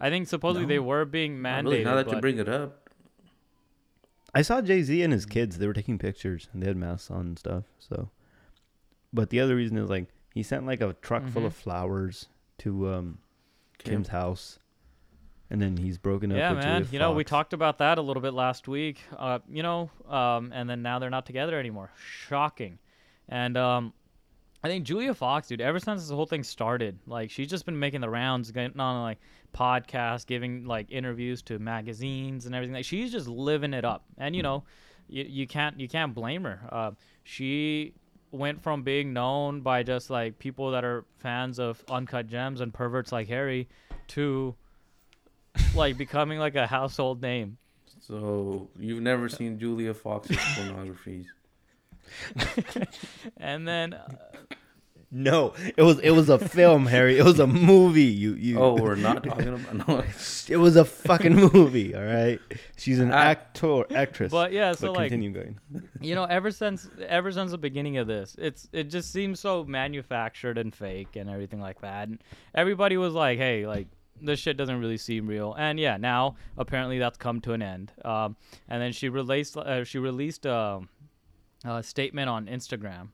I 0.00 0.08
think 0.10 0.28
supposedly 0.28 0.66
they 0.66 0.78
were 0.78 1.04
being 1.04 1.42
Not 1.42 1.64
mandated. 1.64 1.64
really, 1.64 1.84
now 1.84 1.94
that 1.96 2.10
you 2.10 2.20
bring 2.20 2.38
it 2.38 2.48
up, 2.48 2.88
I 4.34 4.42
saw 4.42 4.60
Jay 4.62 4.82
Z 4.82 5.02
and 5.02 5.12
his 5.12 5.26
kids. 5.26 5.58
They 5.58 5.66
were 5.66 5.72
taking 5.74 5.98
pictures 5.98 6.48
and 6.52 6.62
they 6.62 6.66
had 6.68 6.76
masks 6.76 7.10
on 7.10 7.20
and 7.20 7.38
stuff. 7.38 7.64
So, 7.78 8.10
but 9.12 9.30
the 9.30 9.40
other 9.40 9.56
reason 9.56 9.76
is 9.76 9.90
like 9.90 10.06
he 10.34 10.42
sent 10.42 10.64
like 10.66 10.80
a 10.80 10.94
truck 11.02 11.26
full 11.28 11.42
Mhm. 11.42 11.46
of 11.46 11.54
flowers 11.54 12.28
to 12.58 12.88
um 12.88 13.18
Kim. 13.78 13.94
Kim's 13.94 14.08
house, 14.08 14.58
and 15.50 15.60
then 15.60 15.76
he's 15.76 15.98
broken 15.98 16.30
up. 16.32 16.38
yeah, 16.38 16.52
with 16.52 16.64
man. 16.64 16.82
Julia 16.84 16.92
You 16.92 16.98
know, 17.00 17.12
we 17.12 17.22
Fox. 17.24 17.30
talked 17.30 17.52
about 17.52 17.78
that 17.78 17.98
a 17.98 18.02
little 18.02 18.22
bit 18.22 18.32
last 18.34 18.68
week. 18.68 19.00
Uh, 19.16 19.40
you 19.48 19.62
know, 19.62 19.90
um, 20.08 20.52
and 20.54 20.68
then 20.70 20.82
now 20.82 20.98
they're 20.98 21.10
not 21.10 21.26
together 21.26 21.58
anymore. 21.58 21.90
Shocking. 22.28 22.78
And 23.28 23.56
um, 23.56 23.92
I 24.62 24.68
think 24.68 24.84
Julia 24.84 25.14
Fox, 25.14 25.48
dude, 25.48 25.60
ever 25.60 25.78
since 25.78 26.02
this 26.02 26.10
whole 26.10 26.26
thing 26.26 26.42
started, 26.44 26.98
like 27.06 27.30
she's 27.30 27.48
just 27.48 27.64
been 27.66 27.78
making 27.78 28.00
the 28.00 28.10
rounds, 28.10 28.50
getting 28.50 28.78
on 28.80 29.02
like 29.02 29.18
podcasts, 29.54 30.26
giving 30.26 30.64
like 30.66 30.90
interviews 30.90 31.42
to 31.42 31.58
magazines 31.58 32.46
and 32.46 32.54
everything. 32.54 32.74
Like 32.74 32.84
she's 32.84 33.10
just 33.12 33.26
living 33.28 33.74
it 33.74 33.84
up. 33.84 34.04
And 34.18 34.34
you 34.36 34.42
know, 34.42 34.64
you, 35.08 35.24
you 35.28 35.46
can't 35.46 35.78
you 35.80 35.88
can't 35.88 36.14
blame 36.14 36.44
her. 36.44 36.60
Uh, 36.70 36.90
she 37.24 37.94
went 38.32 38.62
from 38.62 38.82
being 38.82 39.12
known 39.12 39.60
by 39.60 39.82
just 39.82 40.08
like 40.10 40.38
people 40.38 40.70
that 40.70 40.84
are 40.84 41.04
fans 41.18 41.58
of 41.58 41.82
uncut 41.90 42.28
gems 42.28 42.60
and 42.60 42.72
perverts 42.72 43.10
like 43.10 43.26
Harry 43.28 43.68
to 44.08 44.54
like 45.74 45.96
becoming 45.96 46.38
like 46.38 46.54
a 46.56 46.66
household 46.66 47.22
name. 47.22 47.58
so 48.00 48.68
you've 48.78 49.00
never 49.02 49.28
seen 49.28 49.58
Julia 49.58 49.94
Fox's 49.94 50.36
pornographies. 50.36 51.26
And 53.36 53.66
then 53.68 53.94
uh, 53.94 54.08
No, 55.12 55.54
it 55.76 55.82
was 55.82 55.98
it 56.00 56.10
was 56.10 56.28
a 56.28 56.38
film, 56.38 56.86
Harry. 56.86 57.18
It 57.18 57.24
was 57.24 57.38
a 57.40 57.46
movie. 57.46 58.02
You 58.04 58.34
you. 58.34 58.58
Oh, 58.60 58.74
we're 58.74 58.94
not 58.96 59.24
talking 59.24 59.48
about 59.48 59.88
no. 59.88 60.04
It 60.48 60.56
was 60.56 60.76
a 60.76 60.84
fucking 60.84 61.34
movie. 61.34 61.94
All 61.94 62.02
right. 62.04 62.40
She's 62.76 62.98
an 62.98 63.12
I- 63.12 63.30
actor, 63.32 63.84
actress. 63.94 64.30
but 64.32 64.52
yeah, 64.52 64.72
so 64.72 64.88
but 64.88 64.96
like 64.96 65.10
continue 65.10 65.30
going. 65.32 65.58
you 66.00 66.14
know, 66.14 66.24
ever 66.24 66.50
since 66.50 66.88
ever 67.06 67.30
since 67.32 67.50
the 67.52 67.58
beginning 67.58 67.98
of 67.98 68.06
this, 68.06 68.34
it's 68.38 68.68
it 68.72 68.84
just 68.84 69.12
seems 69.12 69.40
so 69.40 69.64
manufactured 69.64 70.58
and 70.58 70.74
fake 70.74 71.16
and 71.16 71.28
everything 71.30 71.60
like 71.60 71.80
that. 71.82 72.08
And 72.08 72.22
everybody 72.54 72.96
was 72.96 73.12
like, 73.14 73.38
"Hey, 73.38 73.66
like 73.66 73.88
this 74.22 74.40
shit 74.40 74.56
doesn't 74.56 74.80
really 74.80 74.96
seem 74.96 75.26
real." 75.26 75.54
And 75.58 75.78
yeah, 75.78 75.96
now 75.96 76.36
apparently 76.56 76.98
that's 76.98 77.18
come 77.18 77.40
to 77.42 77.52
an 77.52 77.62
end. 77.62 77.92
Um, 78.04 78.36
and 78.68 78.80
then 78.82 78.92
she 78.92 79.08
released 79.08 79.56
uh, 79.56 79.84
she 79.84 79.98
released 79.98 80.46
um, 80.46 80.88
a 81.64 81.82
statement 81.82 82.28
on 82.28 82.46
Instagram. 82.46 83.08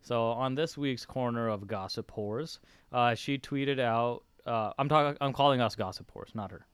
So 0.00 0.22
on 0.28 0.54
this 0.54 0.78
week's 0.78 1.04
corner 1.04 1.48
of 1.48 1.66
gossip 1.66 2.10
whores, 2.12 2.58
uh, 2.92 3.14
she 3.14 3.38
tweeted 3.38 3.80
out. 3.80 4.24
Uh, 4.46 4.72
I'm 4.78 4.88
talking. 4.88 5.16
I'm 5.20 5.32
calling 5.32 5.60
us 5.60 5.74
gossip 5.74 6.10
whores, 6.14 6.34
not 6.34 6.50
her. 6.50 6.66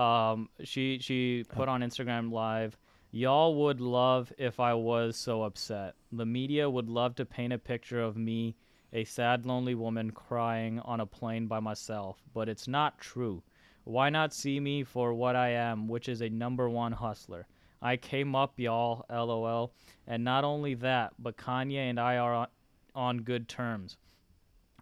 Um, 0.00 0.48
she 0.62 0.98
she 1.00 1.44
put 1.48 1.68
on 1.68 1.80
Instagram 1.80 2.32
live. 2.32 2.76
Y'all 3.12 3.54
would 3.54 3.80
love 3.80 4.32
if 4.38 4.58
I 4.58 4.74
was 4.74 5.16
so 5.16 5.44
upset. 5.44 5.94
The 6.10 6.26
media 6.26 6.68
would 6.68 6.88
love 6.88 7.14
to 7.16 7.24
paint 7.24 7.52
a 7.52 7.58
picture 7.58 8.00
of 8.00 8.16
me, 8.16 8.56
a 8.94 9.04
sad, 9.04 9.44
lonely 9.44 9.74
woman 9.74 10.12
crying 10.12 10.78
on 10.80 11.00
a 11.00 11.06
plane 11.06 11.48
by 11.48 11.58
myself, 11.58 12.22
but 12.32 12.48
it's 12.48 12.68
not 12.68 13.00
true. 13.00 13.42
Why 13.82 14.08
not 14.08 14.32
see 14.32 14.60
me 14.60 14.84
for 14.84 15.12
what 15.12 15.34
I 15.36 15.50
am, 15.50 15.88
which 15.88 16.08
is 16.08 16.22
a 16.22 16.28
number 16.28 16.70
one 16.70 16.92
hustler? 16.92 17.46
I 17.82 17.96
came 17.96 18.34
up, 18.34 18.58
y'all, 18.58 19.04
lol. 19.10 19.72
And 20.06 20.24
not 20.24 20.44
only 20.44 20.74
that, 20.74 21.12
but 21.18 21.36
Kanye 21.36 21.90
and 21.90 21.98
I 22.00 22.16
are 22.16 22.34
on, 22.34 22.46
on 22.94 23.18
good 23.18 23.48
terms. 23.48 23.98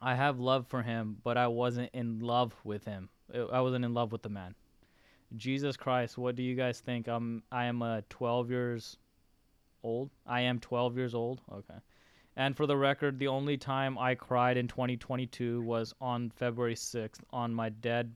I 0.00 0.14
have 0.14 0.38
love 0.38 0.66
for 0.66 0.82
him, 0.82 1.16
but 1.24 1.38
I 1.38 1.48
wasn't 1.48 1.90
in 1.94 2.20
love 2.20 2.54
with 2.64 2.84
him. 2.84 3.08
I 3.50 3.60
wasn't 3.60 3.84
in 3.84 3.94
love 3.94 4.12
with 4.12 4.22
the 4.22 4.28
man. 4.28 4.54
Jesus 5.36 5.76
Christ, 5.76 6.18
what 6.18 6.36
do 6.36 6.42
you 6.42 6.54
guys 6.54 6.80
think? 6.80 7.08
I'm 7.08 7.42
I 7.50 7.64
am 7.64 7.80
uh, 7.82 8.02
12 8.10 8.50
years 8.50 8.98
old. 9.82 10.10
I 10.26 10.42
am 10.42 10.60
12 10.60 10.96
years 10.96 11.14
old. 11.14 11.40
Okay. 11.50 11.78
And 12.36 12.56
for 12.56 12.66
the 12.66 12.76
record, 12.76 13.18
the 13.18 13.28
only 13.28 13.56
time 13.56 13.98
I 13.98 14.14
cried 14.14 14.56
in 14.56 14.68
2022 14.68 15.62
was 15.62 15.94
on 16.00 16.30
February 16.30 16.74
6th 16.74 17.20
on 17.30 17.52
my 17.52 17.68
dead 17.68 18.14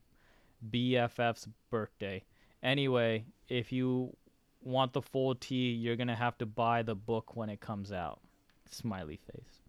BFF's 0.71 1.49
birthday. 1.71 2.25
Anyway, 2.63 3.25
if 3.49 3.73
you 3.73 4.17
want 4.63 4.93
the 4.93 5.03
full 5.03 5.35
tea, 5.35 5.71
you're 5.71 5.97
going 5.97 6.09
to 6.09 6.15
have 6.15 6.39
to 6.39 6.47
buy 6.47 6.83
the 6.83 6.95
book 6.95 7.37
when 7.37 7.51
it 7.51 7.61
comes 7.61 7.93
out. 7.93 8.21
Smiley 8.71 9.21
face. 9.33 9.61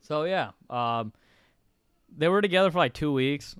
So 0.00 0.24
yeah, 0.24 0.50
um 0.70 1.12
they 2.16 2.28
were 2.28 2.40
together 2.40 2.70
for 2.70 2.78
like 2.78 2.92
2 2.92 3.12
weeks. 3.12 3.56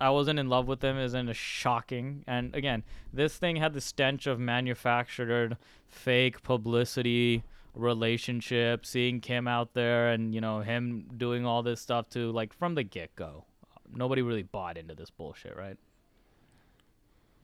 I 0.00 0.08
wasn't 0.10 0.38
in 0.38 0.48
love 0.48 0.66
with 0.66 0.80
them 0.80 0.96
isn't 0.96 1.28
a 1.28 1.34
shocking. 1.34 2.24
And 2.26 2.54
again, 2.54 2.82
this 3.12 3.36
thing 3.36 3.56
had 3.56 3.74
the 3.74 3.80
stench 3.82 4.26
of 4.26 4.40
manufactured 4.40 5.58
fake 5.86 6.42
publicity 6.42 7.42
relationship, 7.74 8.84
seeing 8.84 9.20
Kim 9.20 9.46
out 9.48 9.74
there 9.74 10.10
and, 10.10 10.34
you 10.34 10.40
know, 10.40 10.60
him 10.60 11.06
doing 11.16 11.44
all 11.46 11.62
this 11.62 11.80
stuff 11.80 12.08
too, 12.08 12.30
like 12.32 12.52
from 12.52 12.74
the 12.74 12.82
get 12.82 13.14
go. 13.16 13.44
Nobody 13.92 14.22
really 14.22 14.42
bought 14.42 14.76
into 14.76 14.94
this 14.94 15.10
bullshit, 15.10 15.56
right? 15.56 15.76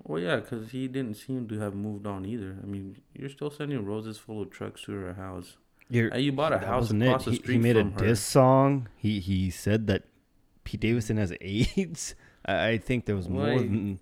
Well, 0.04 0.22
yeah, 0.22 0.36
because 0.36 0.70
he 0.70 0.86
didn't 0.88 1.14
seem 1.16 1.48
to 1.48 1.58
have 1.60 1.74
moved 1.74 2.06
on 2.06 2.24
either. 2.24 2.56
I 2.62 2.66
mean, 2.66 2.98
you're 3.14 3.28
still 3.28 3.50
sending 3.50 3.84
roses 3.84 4.18
full 4.18 4.42
of 4.42 4.50
trucks 4.50 4.82
to 4.82 4.92
her 4.92 5.14
house. 5.14 5.56
You're, 5.88 6.08
And 6.08 6.22
you 6.22 6.32
bought 6.32 6.52
a 6.52 6.58
house 6.58 6.90
across 6.90 7.22
it. 7.22 7.24
the 7.26 7.30
He, 7.32 7.36
street 7.38 7.54
he 7.54 7.58
made 7.60 7.76
a 7.76 7.80
from 7.80 7.92
her. 7.92 7.98
diss 7.98 8.20
song. 8.20 8.88
He 8.96 9.20
he 9.20 9.50
said 9.50 9.86
that 9.88 10.04
Pete 10.64 10.80
Davidson 10.80 11.16
has 11.16 11.32
AIDS. 11.40 12.14
I, 12.44 12.68
I 12.70 12.78
think 12.78 13.06
there 13.06 13.16
was 13.16 13.28
more 13.28 13.44
Wait. 13.46 13.58
than. 13.58 13.98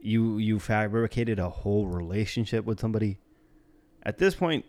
you 0.00 0.38
you 0.38 0.58
fabricated 0.58 1.38
a 1.38 1.48
whole 1.48 1.86
relationship 1.88 2.64
with 2.64 2.80
somebody. 2.80 3.18
At 4.04 4.18
this 4.18 4.34
point, 4.34 4.64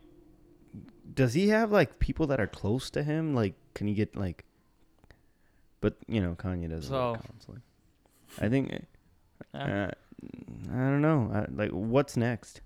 does 1.13 1.34
he 1.34 1.50
have 1.50 1.72
like 1.72 2.00
people 2.00 2.27
that 2.27 2.39
are 2.39 2.48
close 2.48 2.89
to 2.92 3.03
him? 3.03 3.34
Like, 3.36 3.53
can 3.74 3.88
he 3.88 3.94
get 3.94 4.15
like? 4.15 4.46
But 5.82 5.98
you 6.08 6.22
know, 6.22 6.36
Kanye 6.36 6.70
doesn't 6.70 6.89
So- 6.89 7.12
like 7.13 7.27
counseling. 7.27 7.62
I 8.42 8.50
think. 8.50 8.86
Yeah. 9.53 9.60
Uh, 9.86 9.92
I 10.72 10.77
don't 10.77 11.01
know. 11.01 11.30
I, 11.34 11.46
like, 11.53 11.72
what's 11.72 12.15
next? 12.18 12.62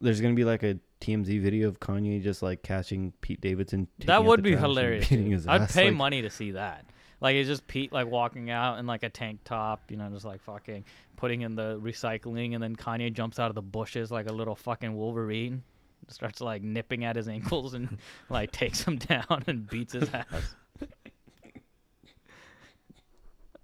There's 0.00 0.20
gonna 0.20 0.34
be 0.34 0.44
like 0.44 0.62
a 0.62 0.78
TMZ 1.00 1.40
video 1.42 1.68
of 1.68 1.80
Kanye 1.80 2.22
just 2.22 2.42
like 2.42 2.62
catching 2.62 3.12
Pete 3.20 3.40
Davidson. 3.40 3.88
that 4.06 4.24
would 4.24 4.42
be 4.42 4.54
hilarious. 4.56 5.08
beating 5.08 5.24
dude. 5.26 5.32
his 5.34 5.46
I'd 5.48 5.62
ass, 5.62 5.74
pay 5.74 5.86
like- 5.86 5.94
money 5.96 6.22
to 6.22 6.30
see 6.30 6.52
that. 6.52 6.86
Like 7.20 7.34
it's 7.36 7.48
just 7.48 7.66
Pete 7.66 7.92
like 7.92 8.06
walking 8.08 8.50
out 8.50 8.78
in 8.78 8.86
like 8.86 9.02
a 9.02 9.08
tank 9.08 9.40
top, 9.44 9.90
you 9.90 9.96
know, 9.96 10.08
just 10.10 10.24
like 10.26 10.40
fucking 10.42 10.84
putting 11.16 11.40
in 11.40 11.54
the 11.56 11.80
recycling, 11.82 12.54
and 12.54 12.62
then 12.62 12.76
Kanye 12.76 13.10
jumps 13.12 13.38
out 13.38 13.48
of 13.50 13.54
the 13.54 13.62
bushes 13.62 14.10
like 14.10 14.28
a 14.28 14.32
little 14.32 14.54
fucking 14.54 14.94
Wolverine, 14.94 15.62
starts 16.08 16.40
like 16.40 16.62
nipping 16.62 17.04
at 17.04 17.16
his 17.16 17.28
ankles 17.28 17.74
and 17.74 17.98
like 18.30 18.52
takes 18.52 18.82
him 18.84 18.96
down 18.96 19.44
and 19.46 19.68
beats 19.68 19.92
his 19.92 20.08
ass. 20.12 20.54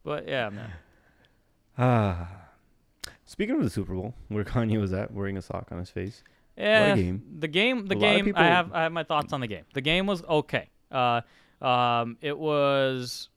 but 0.04 0.28
yeah, 0.28 0.50
man. 0.50 0.72
Ah. 1.78 2.28
Speaking 3.24 3.56
of 3.56 3.62
the 3.62 3.70
Super 3.70 3.94
Bowl, 3.94 4.14
where 4.28 4.44
Kanye 4.44 4.78
was 4.78 4.92
at, 4.92 5.12
wearing 5.12 5.36
a 5.38 5.42
sock 5.42 5.68
on 5.72 5.78
his 5.78 5.88
face. 5.90 6.22
Yeah, 6.56 6.94
game. 6.94 7.22
the 7.38 7.48
game, 7.48 7.86
the 7.86 7.96
A 7.96 7.98
game. 7.98 8.24
people- 8.26 8.42
I 8.42 8.46
have, 8.46 8.72
I 8.74 8.82
have 8.82 8.92
my 8.92 9.04
thoughts 9.04 9.32
on 9.32 9.40
the 9.40 9.46
game. 9.46 9.64
The 9.72 9.80
game 9.80 10.06
was 10.06 10.22
okay. 10.24 10.68
Uh, 10.90 11.22
um, 11.62 12.18
it 12.20 12.36
was, 12.36 13.30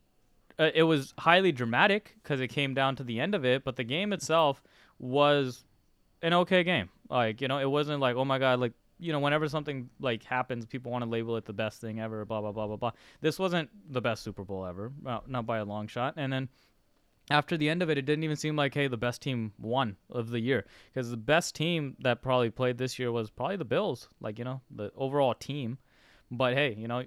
uh, 0.58 0.68
it 0.74 0.82
was 0.82 1.14
highly 1.18 1.50
dramatic 1.50 2.14
because 2.22 2.40
it 2.42 2.48
came 2.48 2.74
down 2.74 2.96
to 2.96 3.04
the 3.04 3.18
end 3.20 3.34
of 3.34 3.44
it. 3.46 3.64
But 3.64 3.76
the 3.76 3.84
game 3.84 4.12
itself 4.12 4.62
was 4.98 5.64
an 6.20 6.34
okay 6.34 6.62
game. 6.62 6.90
Like 7.08 7.40
you 7.40 7.48
know, 7.48 7.58
it 7.58 7.70
wasn't 7.70 8.00
like 8.00 8.16
oh 8.16 8.24
my 8.24 8.38
god, 8.38 8.60
like 8.60 8.72
you 8.98 9.12
know, 9.12 9.20
whenever 9.20 9.48
something 9.48 9.90
like 10.00 10.24
happens, 10.24 10.66
people 10.66 10.90
want 10.90 11.04
to 11.04 11.10
label 11.10 11.36
it 11.36 11.44
the 11.44 11.52
best 11.52 11.80
thing 11.80 12.00
ever. 12.00 12.24
Blah 12.24 12.40
blah 12.40 12.52
blah 12.52 12.66
blah 12.66 12.76
blah. 12.76 12.92
This 13.20 13.38
wasn't 13.38 13.70
the 13.92 14.00
best 14.00 14.22
Super 14.22 14.44
Bowl 14.44 14.66
ever, 14.66 14.92
well, 15.02 15.24
not 15.26 15.46
by 15.46 15.58
a 15.58 15.64
long 15.64 15.86
shot. 15.86 16.14
And 16.16 16.32
then 16.32 16.48
after 17.30 17.56
the 17.56 17.68
end 17.68 17.82
of 17.82 17.90
it, 17.90 17.98
it 17.98 18.06
didn't 18.06 18.24
even 18.24 18.36
seem 18.36 18.56
like, 18.56 18.74
hey, 18.74 18.86
the 18.86 18.96
best 18.96 19.20
team 19.20 19.52
won 19.58 19.96
of 20.10 20.30
the 20.30 20.40
year. 20.40 20.64
Because 20.92 21.10
the 21.10 21.16
best 21.16 21.54
team 21.54 21.96
that 22.00 22.22
probably 22.22 22.50
played 22.50 22.78
this 22.78 22.98
year 22.98 23.10
was 23.10 23.30
probably 23.30 23.56
the 23.56 23.64
Bills, 23.64 24.08
like, 24.20 24.38
you 24.38 24.44
know, 24.44 24.60
the 24.70 24.92
overall 24.96 25.34
team. 25.34 25.78
But 26.30 26.54
hey, 26.54 26.74
you 26.76 26.88
know, 26.88 27.04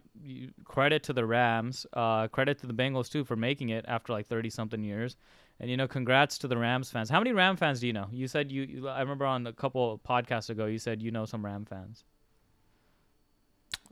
credit 0.63 1.03
to 1.03 1.13
the 1.13 1.25
Rams, 1.25 1.85
uh, 1.93 2.29
credit 2.29 2.57
to 2.59 2.67
the 2.67 2.73
Bengals 2.73 3.09
too 3.09 3.25
for 3.25 3.35
making 3.35 3.69
it 3.69 3.83
after 3.87 4.13
like 4.13 4.27
30 4.27 4.49
something 4.49 4.83
years. 4.83 5.17
And, 5.61 5.69
you 5.69 5.75
know, 5.75 5.87
congrats 5.87 6.37
to 6.39 6.47
the 6.47 6.57
Rams 6.57 6.89
fans. 6.89 7.09
How 7.09 7.19
many 7.19 7.33
Ram 7.33 7.57
fans 7.57 7.81
do 7.81 7.87
you 7.87 7.93
know? 7.93 8.07
You 8.11 8.27
said 8.27 8.49
you, 8.51 8.61
you 8.63 8.87
I 8.87 9.01
remember 9.01 9.25
on 9.25 9.45
a 9.45 9.51
couple 9.53 9.99
podcasts 10.07 10.49
ago, 10.49 10.65
you 10.67 10.77
said 10.79 11.01
you 11.01 11.11
know 11.11 11.25
some 11.25 11.43
Ram 11.45 11.65
fans. 11.65 12.05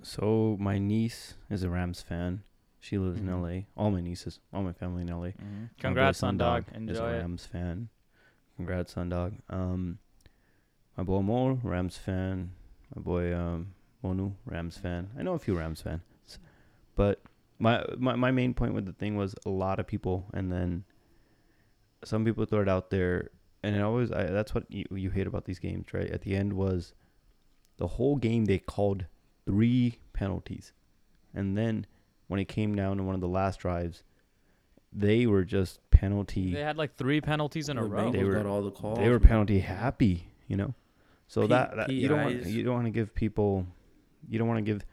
So 0.03 0.55
my 0.59 0.77
niece 0.77 1.33
is 1.49 1.63
a 1.63 1.69
Rams 1.69 2.01
fan. 2.01 2.43
She 2.79 2.97
lives 2.97 3.19
Mhm. 3.19 3.23
in 3.27 3.41
LA. 3.41 3.65
All 3.75 3.91
my 3.91 4.01
nieces, 4.01 4.39
all 4.53 4.63
my 4.63 4.71
family 4.71 5.01
in 5.01 5.09
LA. 5.09 5.29
Mm-hmm. 5.29 5.65
Congrats, 5.79 6.23
on 6.23 6.37
dog. 6.37 6.65
Sundog 6.65 6.69
is 6.69 6.73
a 6.73 6.77
Enjoy 7.03 7.09
it. 7.15 7.19
Rams 7.19 7.45
fan. 7.45 7.89
Congrats, 8.55 8.93
Sundog. 8.93 9.33
Um, 9.49 9.99
my 10.95 11.03
boy 11.03 11.21
Mo, 11.21 11.59
Rams 11.63 11.97
fan. 11.97 12.51
My 12.95 13.01
boy 13.01 13.35
um 13.35 13.73
Monu, 14.03 14.33
Rams 14.45 14.77
fan. 14.77 15.09
I 15.17 15.23
know 15.23 15.33
a 15.33 15.39
few 15.39 15.57
Rams 15.57 15.81
fans, 15.81 16.01
but 16.95 17.21
my 17.59 17.83
my 17.97 18.15
my 18.15 18.31
main 18.31 18.53
point 18.53 18.73
with 18.73 18.85
the 18.85 18.93
thing 18.93 19.17
was 19.17 19.35
a 19.45 19.49
lot 19.49 19.79
of 19.79 19.87
people, 19.87 20.27
and 20.33 20.51
then 20.51 20.85
some 22.03 22.23
people 22.25 22.45
throw 22.45 22.61
it 22.61 22.69
out 22.69 22.89
there, 22.89 23.29
and 23.63 23.75
it 23.75 23.81
always 23.81 24.11
I, 24.11 24.25
that's 24.25 24.53
what 24.55 24.65
you 24.69 24.85
you 24.91 25.09
hate 25.09 25.27
about 25.27 25.45
these 25.45 25.59
games, 25.59 25.93
right? 25.93 26.09
At 26.09 26.21
the 26.21 26.35
end 26.35 26.53
was 26.53 26.93
the 27.77 27.87
whole 27.87 28.15
game 28.15 28.45
they 28.45 28.59
called 28.59 29.05
three 29.45 29.99
penalties, 30.13 30.73
and 31.33 31.57
then 31.57 31.85
when 32.27 32.39
it 32.39 32.45
came 32.45 32.75
down 32.75 32.97
to 32.97 33.03
one 33.03 33.15
of 33.15 33.21
the 33.21 33.27
last 33.27 33.59
drives, 33.59 34.03
they 34.93 35.25
were 35.25 35.43
just 35.43 35.79
penalty. 35.91 36.53
They 36.53 36.61
had 36.61 36.77
like 36.77 36.95
three 36.97 37.21
penalties 37.21 37.69
in 37.69 37.77
a 37.77 37.85
row. 37.85 38.11
They 38.11 38.23
were- 38.23 38.33
got 38.35 38.45
all 38.45 38.61
the 38.61 38.71
calls. 38.71 38.99
they 38.99 39.09
were 39.09 39.19
penalty 39.19 39.59
happy, 39.59 40.27
you 40.47 40.57
know. 40.57 40.73
So 41.27 41.41
P- 41.41 41.47
that, 41.47 41.75
that 41.75 41.89
you 41.89 42.07
don't 42.07 42.23
want 42.23 42.45
you 42.45 42.63
don't 42.63 42.73
want 42.75 42.85
to 42.85 42.91
give 42.91 43.13
people, 43.13 43.65
you 44.29 44.39
don't 44.39 44.47
want 44.47 44.59
to 44.59 44.61
give, 44.73 44.85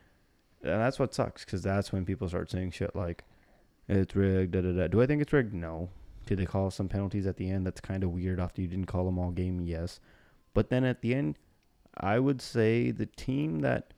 and 0.63 0.81
that's 0.81 0.99
what 0.99 1.15
sucks 1.15 1.45
because 1.45 1.63
that's 1.63 1.93
when 1.93 2.05
people 2.05 2.29
start 2.29 2.51
saying 2.51 2.73
shit 2.73 2.95
like, 2.97 3.25
it's 3.89 4.17
rigged. 4.17 4.53
Da, 4.53 4.61
da, 4.63 4.73
da. 4.73 4.87
Do 4.89 5.01
I 5.03 5.07
think 5.07 5.23
it's 5.23 5.33
rigged? 5.33 5.53
No. 5.55 5.91
Did 6.25 6.39
they 6.39 6.47
call 6.47 6.71
some 6.71 6.89
penalties 6.89 7.27
at 7.27 7.37
the 7.37 7.51
end? 7.51 7.67
That's 7.67 7.81
kind 7.81 8.03
of 8.03 8.11
weird. 8.11 8.41
After 8.41 8.63
you 8.63 8.69
didn't 8.69 8.87
call 8.87 9.05
them 9.05 9.19
all 9.19 9.31
game, 9.31 9.61
yes, 9.61 10.01
but 10.53 10.71
then 10.71 10.85
at 10.85 11.03
the 11.03 11.15
end, 11.15 11.39
I 11.97 12.19
would 12.19 12.41
say 12.41 12.91
the 12.91 13.07
team 13.07 13.61
that, 13.61 13.95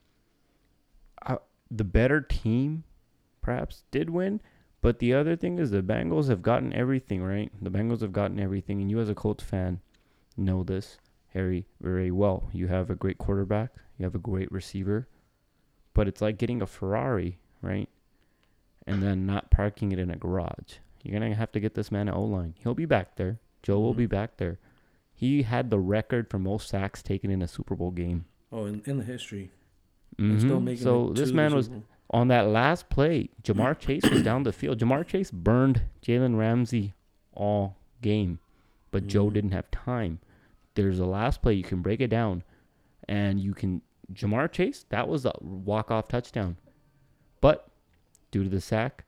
uh, 1.25 1.37
the 1.71 1.85
better 1.85 2.21
team, 2.21 2.85
perhaps 3.41 3.85
did 3.91 4.11
win. 4.11 4.41
But 4.83 4.99
the 4.99 5.15
other 5.15 5.35
thing 5.35 5.59
is 5.59 5.71
the 5.71 5.83
Bengals 5.83 6.29
have 6.29 6.43
gotten 6.43 6.73
everything 6.73 7.23
right. 7.23 7.51
The 7.61 7.71
Bengals 7.71 8.03
have 8.03 8.13
gotten 8.13 8.39
everything, 8.39 8.81
and 8.81 8.91
you 8.91 9.01
as 9.01 9.09
a 9.09 9.15
Colts 9.15 9.43
fan 9.43 9.81
know 10.37 10.63
this, 10.63 10.99
Harry, 11.33 11.67
very 11.81 12.11
well. 12.11 12.49
You 12.53 12.69
have 12.69 12.91
a 12.91 12.95
great 12.95 13.19
quarterback, 13.19 13.71
you 13.99 14.05
have 14.05 14.15
a 14.15 14.19
great 14.19 14.53
receiver, 14.53 15.09
but 15.95 16.07
it's 16.07 16.21
like 16.21 16.39
getting 16.39 16.63
a 16.63 16.67
Ferrari, 16.67 17.39
right? 17.63 17.89
And 18.87 19.03
then 19.03 19.27
not 19.27 19.51
parking 19.51 19.91
it 19.93 19.99
in 19.99 20.11
a 20.11 20.17
garage. 20.17 20.75
You're 21.07 21.19
gonna 21.21 21.35
have 21.35 21.53
to 21.53 21.61
get 21.61 21.75
this 21.75 21.93
man 21.93 22.09
an 22.09 22.15
O 22.15 22.25
line. 22.25 22.55
He'll 22.59 22.75
be 22.75 22.85
back 22.85 23.17
there. 23.17 23.39
Joe 23.63 23.79
will 23.81 23.95
be 23.95 24.07
Mhm. 24.07 24.11
back 24.11 24.37
there. 24.39 24.59
He 25.13 25.43
had 25.43 25.71
the 25.71 25.79
record 25.79 26.29
for 26.29 26.39
most 26.39 26.69
sacks 26.69 27.03
taken 27.03 27.31
in 27.31 27.41
a 27.43 27.49
Super 27.49 27.75
Bowl 27.77 27.91
game. 27.91 28.27
Oh, 28.53 28.67
in, 28.67 28.83
in 28.85 28.99
the 28.99 29.05
history. 29.05 29.51
Mhm. 30.19 30.63
making 30.63 30.83
So 30.83 31.11
this 31.11 31.33
man 31.33 31.55
was 31.55 31.71
on 32.11 32.29
that 32.29 32.49
last 32.49 32.89
play, 32.89 33.31
Ja'Marr 33.43 33.79
Chase 33.79 34.09
was 34.11 34.23
down 34.23 34.43
the 34.43 34.53
field. 34.53 34.79
Ja'Marr 34.79 35.07
Chase 35.07 35.31
burned 35.31 35.83
Jalen 36.03 36.37
Ramsey 36.39 36.95
all 37.35 37.77
game, 38.03 38.39
but 38.91 39.07
Joe 39.07 39.29
Mhm. 39.29 39.33
didn't 39.35 39.51
have 39.53 39.71
time. 39.71 40.21
There's 40.75 40.99
a 40.99 41.07
last 41.07 41.41
play 41.43 41.55
you 41.55 41.63
can 41.65 41.83
break 41.83 42.01
it 42.01 42.09
down, 42.09 42.43
and 43.09 43.41
you 43.41 43.55
can 43.55 43.83
Ja'Marr 44.13 44.51
Chase. 44.53 44.85
That 44.91 45.09
was 45.09 45.25
a 45.25 45.33
walk 45.41 45.91
off 45.91 46.09
touchdown, 46.09 46.57
but 47.41 47.69
due 48.31 48.43
to 48.45 48.49
the 48.51 48.61
sack, 48.61 49.05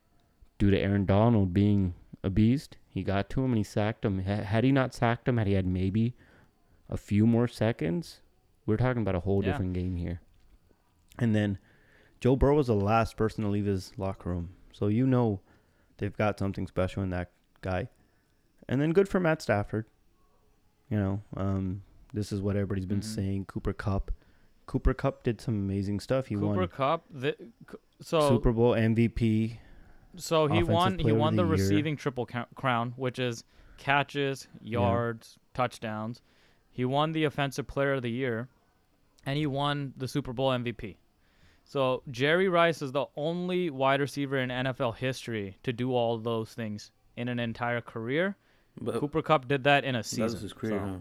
due 0.58 0.70
to 0.70 0.78
Aaron 0.78 1.06
Donald 1.06 1.52
being 1.54 1.94
a 2.24 2.30
beast, 2.30 2.76
he 2.88 3.02
got 3.02 3.30
to 3.30 3.40
him 3.44 3.50
and 3.52 3.58
he 3.58 3.64
sacked 3.64 4.04
him. 4.04 4.20
Had 4.20 4.64
he 4.64 4.72
not 4.72 4.92
sacked 4.94 5.28
him, 5.28 5.36
had 5.36 5.46
he 5.46 5.52
had 5.54 5.66
maybe 5.66 6.14
a 6.88 6.96
few 6.96 7.26
more 7.26 7.46
seconds, 7.48 8.20
we're 8.66 8.76
talking 8.76 9.02
about 9.02 9.14
a 9.14 9.20
whole 9.20 9.42
Yeah. 9.44 9.52
different 9.52 9.74
game 9.74 9.96
here. 9.96 10.20
And 11.18 11.34
then 11.34 11.58
Joe 12.20 12.36
Burrow 12.36 12.56
was 12.56 12.66
the 12.66 12.74
last 12.74 13.16
person 13.16 13.44
to 13.44 13.50
leave 13.50 13.66
his 13.66 13.92
locker 13.96 14.30
room. 14.30 14.50
So 14.72 14.88
you 14.88 15.06
know 15.06 15.40
they've 15.98 16.16
got 16.16 16.38
something 16.38 16.66
special 16.66 17.02
in 17.02 17.10
that 17.10 17.30
guy. 17.60 17.88
And 18.68 18.80
then 18.80 18.92
good 18.92 19.08
for 19.08 19.20
Matt 19.20 19.40
Stafford. 19.42 19.86
You 20.90 20.98
know, 20.98 21.22
um, 21.36 21.82
this 22.12 22.32
is 22.32 22.40
what 22.40 22.56
everybody's 22.56 22.86
been 22.86 23.00
Mhm. 23.00 23.04
saying. 23.04 23.44
Cooper 23.46 23.72
Kupp. 23.72 24.10
Cooper 24.66 24.94
Kupp 24.94 25.22
did 25.22 25.40
some 25.40 25.54
amazing 25.54 26.00
stuff. 26.00 26.26
He 26.26 26.34
Cooper 26.34 26.46
won 26.46 26.68
Kupp. 26.68 27.04
The, 27.10 27.36
so 28.00 28.20
Super 28.28 28.52
Bowl 28.52 28.74
MVP. 28.74 29.58
So 30.16 30.46
he 30.46 30.62
won. 30.62 30.98
He 30.98 31.12
won 31.12 31.36
the 31.36 31.42
the, 31.42 31.48
receiving 31.48 31.96
triple 31.96 32.26
crown, 32.54 32.94
which 32.96 33.18
is 33.18 33.44
catches, 33.76 34.48
yards, 34.60 35.38
touchdowns. 35.54 36.20
He 36.70 36.84
won 36.84 37.12
the 37.12 37.24
offensive 37.24 37.66
player 37.66 37.94
of 37.94 38.02
the 38.02 38.10
year, 38.10 38.48
and 39.26 39.36
he 39.36 39.46
won 39.46 39.94
the 39.96 40.08
Super 40.08 40.32
Bowl 40.32 40.50
MVP. 40.50 40.96
So 41.64 42.02
Jerry 42.10 42.48
Rice 42.48 42.80
is 42.80 42.92
the 42.92 43.06
only 43.16 43.68
wide 43.68 44.00
receiver 44.00 44.38
in 44.38 44.48
NFL 44.48 44.96
history 44.96 45.58
to 45.64 45.72
do 45.72 45.94
all 45.94 46.16
those 46.16 46.54
things 46.54 46.90
in 47.16 47.28
an 47.28 47.38
entire 47.38 47.80
career. 47.80 48.36
But 48.80 49.00
Cooper 49.00 49.22
Kupp 49.22 49.48
did 49.48 49.64
that 49.64 49.84
in 49.84 49.94
a 49.94 49.98
that 49.98 50.06
season. 50.06 50.24
was 50.24 50.40
his 50.40 50.52
career, 50.52 50.78
So 50.78 50.86
huh? 50.86 50.96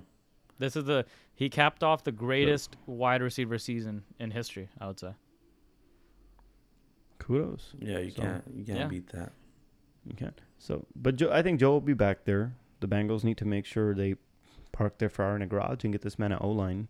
This 0.60 0.76
is 0.76 0.86
the 0.86 1.06
he 1.36 1.50
capped 1.50 1.84
off 1.84 2.04
the 2.04 2.12
greatest 2.12 2.76
wide 2.88 3.22
receiver 3.22 3.58
season 3.60 4.04
in 4.20 4.32
history. 4.32 4.70
I 4.82 4.88
would 4.88 5.00
say. 5.00 5.12
Kudos. 7.19 7.73
Yeah, 7.80 7.99
you 7.99 8.12
So- 8.12 8.21
can't 8.21 8.43
you 8.56 8.63
can't 8.65 8.80
Yeah. 8.80 8.88
beat 8.88 9.08
that. 9.10 9.32
You 10.06 10.13
can't. 10.15 10.39
So, 10.58 10.86
but 10.95 11.15
Joe, 11.17 11.30
I 11.32 11.41
think 11.41 11.60
Joe 11.60 11.71
will 11.71 11.82
be 11.82 11.93
back 11.93 12.23
there. 12.25 12.56
The 12.80 12.88
Bengals 12.88 13.23
need 13.23 13.38
to 13.38 13.45
make 13.45 13.65
sure 13.65 13.93
they 13.93 14.15
park 14.71 14.97
their 14.99 15.10
Ferrari 15.10 15.38
in 15.38 15.41
a 15.41 15.47
garage 15.47 15.84
and 15.84 15.91
get 15.93 16.01
this 16.01 16.17
man 16.19 16.32
an 16.32 16.38
O 16.41 16.49
line, 16.49 16.88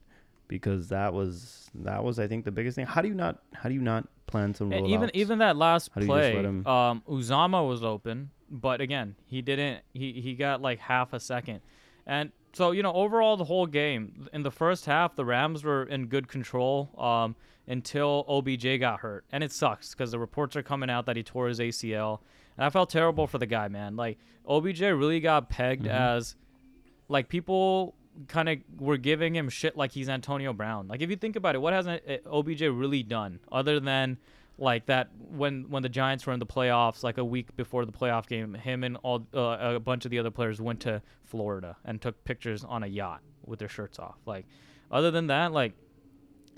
because 0.47 0.89
that 0.89 1.13
was 1.13 1.69
that 1.73 2.03
was 2.03 2.19
I 2.19 2.27
think 2.27 2.45
the 2.45 2.51
biggest 2.51 2.75
thing. 2.75 2.85
How 2.85 3.01
do 3.01 3.07
you 3.07 3.13
not 3.15 3.41
how 3.53 3.69
do 3.69 3.75
you 3.75 3.81
not 3.81 4.07
plan 4.27 4.53
some 4.53 4.71
And 4.71 4.85
rollouts? 4.85 4.89
even 4.93 5.11
even 5.13 5.39
that 5.39 5.57
last 5.57 5.89
How 5.93 6.01
do 6.01 6.07
you 6.07 6.11
just 6.13 6.19
play, 6.19 6.35
let 6.35 6.45
him- 6.45 6.67
um, 6.67 7.03
Uzomah 7.07 7.67
was 7.67 7.83
open, 7.83 8.29
but 8.49 8.81
again, 8.81 9.15
he 9.25 9.41
didn't. 9.41 9.83
He 9.93 10.13
he 10.21 10.35
got 10.35 10.61
like 10.61 10.79
half 10.79 11.13
a 11.13 11.19
second, 11.19 11.61
and 12.05 12.31
so 12.53 12.71
you 12.71 12.83
know 12.83 12.93
overall 12.93 13.37
the 13.37 13.45
whole 13.45 13.65
game 13.67 14.27
in 14.33 14.43
the 14.43 14.51
first 14.51 14.85
half 14.85 15.15
the 15.15 15.25
Rams 15.25 15.63
were 15.63 15.83
in 15.83 16.07
good 16.07 16.27
control 16.27 16.89
um, 16.97 17.35
until 17.67 18.25
OBJ 18.27 18.79
got 18.79 19.01
hurt, 19.01 19.25
and 19.31 19.43
it 19.43 19.51
sucks 19.51 19.91
because 19.93 20.11
the 20.11 20.19
reports 20.19 20.55
are 20.55 20.63
coming 20.63 20.89
out 20.89 21.05
that 21.05 21.15
he 21.17 21.23
tore 21.23 21.47
his 21.47 21.59
ACL, 21.59 22.19
and 22.57 22.65
I 22.65 22.69
felt 22.69 22.89
terrible 22.89 23.27
for 23.27 23.37
the 23.37 23.45
guy, 23.45 23.67
man. 23.67 23.95
Like 23.95 24.17
OBJ 24.47 24.81
really 24.81 25.19
got 25.19 25.49
pegged 25.49 25.85
Mhm. 25.85 25.89
as 25.91 26.35
like 27.09 27.29
people 27.29 27.95
kind 28.27 28.49
of 28.49 28.57
were 28.79 28.97
giving 28.97 29.35
him 29.35 29.47
shit 29.49 29.77
like 29.77 29.91
he's 29.91 30.09
Antonio 30.09 30.51
Brown. 30.53 30.87
Like 30.87 31.01
if 31.01 31.09
you 31.09 31.15
think 31.15 31.35
about 31.35 31.55
it, 31.55 31.59
what 31.59 31.73
has 31.73 31.87
uh, 31.87 31.99
OBJ 32.25 32.61
really 32.63 33.03
done 33.03 33.39
other 33.51 33.79
than 33.79 34.17
like 34.57 34.87
that 34.87 35.09
when 35.15 35.69
when 35.69 35.83
the 35.83 35.89
Giants 35.89 36.25
were 36.25 36.33
in 36.33 36.39
the 36.39 36.45
playoffs, 36.45 37.03
like 37.03 37.17
a 37.19 37.23
week 37.25 37.55
before 37.55 37.85
the 37.85 37.91
playoff 37.91 38.25
game, 38.27 38.55
him 38.55 38.83
and 38.83 38.97
all 39.03 39.27
uh, 39.35 39.57
a 39.75 39.79
bunch 39.79 40.05
of 40.05 40.09
the 40.11 40.17
other 40.17 40.31
players 40.31 40.59
went 40.59 40.79
to 40.79 41.01
Florida 41.25 41.77
and 41.85 42.01
took 42.01 42.23
pictures 42.23 42.63
on 42.63 42.81
a 42.83 42.87
yacht 42.87 43.21
with 43.45 43.59
their 43.59 43.69
shirts 43.69 43.99
off. 43.99 44.17
Like 44.25 44.45
other 44.89 45.11
than 45.11 45.27
that, 45.27 45.51
like 45.51 45.73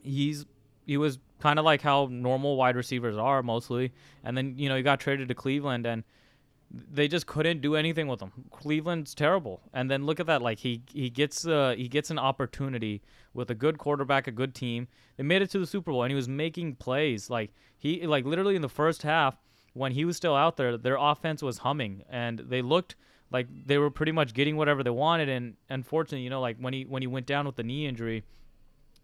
he's 0.04 0.46
he 0.90 0.98
was 0.98 1.20
kind 1.40 1.60
of 1.60 1.66
like 1.66 1.84
how 1.84 2.08
normal 2.10 2.58
wide 2.58 2.76
receivers 2.76 3.16
are 3.16 3.44
mostly, 3.44 3.94
and 4.24 4.36
then 4.36 4.56
you 4.58 4.68
know 4.70 4.76
he 4.76 4.82
got 4.82 5.00
traded 5.00 5.28
to 5.28 5.36
Cleveland 5.36 5.86
and 5.86 6.04
they 6.72 7.08
just 7.08 7.28
couldn't 7.28 7.62
do 7.62 7.76
anything 7.76 8.08
with 8.08 8.20
him. 8.20 8.32
Cleveland's 8.52 9.14
terrible. 9.14 9.62
And 9.72 9.90
then 9.90 10.06
look 10.08 10.20
at 10.20 10.26
that 10.26 10.42
like 10.42 10.58
he 10.58 10.82
he 10.92 11.12
gets 11.12 11.46
uh 11.46 11.76
he 11.78 11.88
gets 11.88 12.10
an 12.10 12.18
opportunity 12.18 13.04
with 13.36 13.52
a 13.52 13.56
good 13.56 13.78
quarterback, 13.78 14.26
a 14.28 14.32
good 14.32 14.56
team. 14.56 14.88
They 15.18 15.24
made 15.24 15.44
it 15.44 15.52
to 15.52 15.60
the 15.60 15.68
Super 15.68 15.92
Bowl 15.92 16.02
and 16.02 16.12
he 16.12 16.16
was 16.16 16.28
making 16.28 16.76
plays 16.76 17.30
like 17.30 17.52
he 17.78 18.08
like 18.08 18.26
literally 18.26 18.56
in 18.56 18.64
the 18.64 18.70
first 18.70 19.04
half 19.04 19.38
when 19.74 19.92
he 19.92 20.06
was 20.06 20.18
still 20.18 20.36
out 20.36 20.58
there, 20.58 20.76
their 20.76 20.98
offense 21.00 21.44
was 21.44 21.60
humming 21.60 22.04
and 22.10 22.40
they 22.40 22.64
looked 22.64 22.96
like 23.32 23.48
they 23.68 23.78
were 23.78 23.92
pretty 23.92 24.12
much 24.12 24.34
getting 24.34 24.58
whatever 24.58 24.82
they 24.84 24.90
wanted 24.90 25.30
and 25.30 25.56
unfortunately, 25.70 26.24
you 26.24 26.32
know, 26.32 26.42
like 26.42 26.58
when 26.58 26.74
he 26.74 26.84
when 26.84 27.04
he 27.04 27.08
went 27.08 27.28
down 27.28 27.46
with 27.46 27.58
the 27.58 27.64
knee 27.64 27.86
injury, 27.86 28.24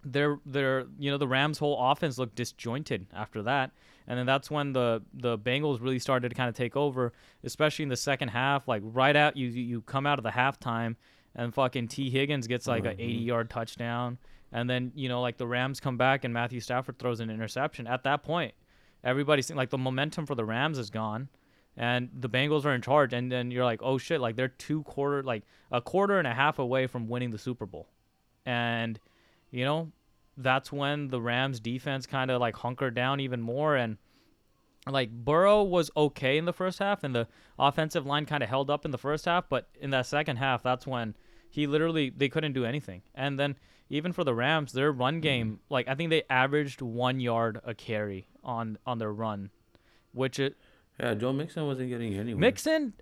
their 0.06 0.40
their 0.46 0.86
you 0.98 1.12
know 1.12 1.18
the 1.18 1.28
Rams 1.28 1.58
whole 1.58 1.78
offense 1.92 2.18
looked 2.18 2.36
disjointed 2.36 3.08
after 3.14 3.42
that 3.44 3.72
and 4.08 4.20
then 4.20 4.26
that's 4.26 4.52
when 4.52 4.74
the 4.74 5.02
the 5.14 5.38
Bengals 5.38 5.82
really 5.82 6.00
started 6.00 6.30
to 6.30 6.36
kind 6.36 6.50
of 6.50 6.56
take 6.56 6.76
over, 6.76 7.14
especially 7.44 7.84
in 7.84 7.90
the 7.90 7.98
second 7.98 8.30
half. 8.30 8.68
Like 8.68 8.82
right 8.86 9.16
out, 9.16 9.36
you 9.36 9.48
you 9.48 9.82
come 9.82 10.06
out 10.06 10.20
of 10.20 10.24
the 10.24 10.32
halftime, 10.32 10.96
and 11.36 11.54
fucking 11.54 11.88
Tee 11.88 12.10
Higgins 12.10 12.48
gets 12.48 12.68
like 12.68 12.84
mm-hmm. 12.84 13.00
an 13.00 13.02
80 13.02 13.14
yard 13.14 13.50
touchdown, 13.50 14.18
and 14.52 14.70
then 14.70 14.92
you 14.96 15.10
know 15.10 15.22
like 15.22 15.38
the 15.38 15.48
Rams 15.48 15.80
come 15.80 15.98
back 15.98 16.24
and 16.24 16.34
Matthew 16.34 16.60
Stafford 16.60 17.00
throws 17.00 17.20
an 17.20 17.30
interception. 17.30 17.88
At 17.88 18.04
that 18.04 18.24
point, 18.24 18.54
everybody's 19.04 19.52
like 19.52 19.70
the 19.70 19.78
momentum 19.78 20.26
for 20.26 20.36
the 20.36 20.46
Rams 20.46 20.78
is 20.78 20.90
gone. 20.90 21.30
And 21.78 22.08
the 22.18 22.30
Bengals 22.30 22.64
are 22.64 22.74
in 22.74 22.82
charge, 22.82 23.12
and 23.12 23.30
then 23.30 23.52
you're 23.52 23.66
like, 23.66 23.82
oh 23.84 23.98
shit, 23.98 24.22
like 24.22 24.38
they're 24.38 24.48
two 24.48 24.84
quarter, 24.84 25.22
like 25.22 25.44
a 25.74 25.82
quarter 25.82 26.20
and 26.20 26.26
a 26.26 26.34
half 26.34 26.58
away 26.58 26.88
from 26.88 27.10
winning 27.10 27.32
the 27.32 27.38
Super 27.38 27.66
Bowl, 27.66 27.90
and 28.46 28.98
you 29.56 29.64
know 29.64 29.92
that's 30.38 30.72
when 30.72 31.08
the 31.08 31.22
Rams 31.22 31.62
defense 31.62 32.06
kind 32.06 32.30
of 32.30 32.42
like 32.42 32.58
hunkered 32.58 32.94
down 32.94 33.22
even 33.22 33.42
more 33.42 33.76
and 33.76 33.98
like 34.86 35.10
Burrow 35.10 35.64
was 35.64 35.90
okay 35.96 36.38
in 36.38 36.46
the 36.46 36.54
first 36.54 36.80
half 36.80 37.04
and 37.04 37.16
the 37.16 37.28
offensive 37.58 38.06
line 38.06 38.26
kind 38.26 38.44
of 38.44 38.50
held 38.50 38.70
up 38.70 38.86
in 38.86 38.92
the 38.92 38.98
first 38.98 39.26
half, 39.26 39.48
but 39.50 39.70
in 39.80 39.92
that 39.92 40.06
second 40.06 40.38
half 40.38 40.62
that's 40.62 40.86
when 40.86 41.16
he 41.50 41.68
literally 41.68 42.10
they 42.10 42.28
couldn't 42.28 42.52
do 42.52 42.66
anything. 42.66 43.02
And 43.16 43.40
then 43.40 43.56
even 43.90 44.12
for 44.12 44.26
the 44.26 44.36
Rams, 44.36 44.74
their 44.74 44.92
run 44.92 45.22
game, 45.22 45.48
mm-hmm. 45.48 45.74
like 45.74 45.88
I 45.88 45.96
think 45.96 46.10
they 46.10 46.24
averaged 46.30 46.82
1 46.82 47.22
yard 47.22 47.62
a 47.64 47.74
carry 47.74 48.28
on 48.44 48.78
on 48.86 49.00
their 49.00 49.14
run, 49.14 49.52
which 50.12 50.38
it 50.38 50.58
yeah, 51.00 51.14
Joe 51.14 51.34
Mixon 51.34 51.66
wasn't 51.66 51.90
getting 51.90 52.14
anywhere. 52.14 52.40
Mixon, 52.40 52.94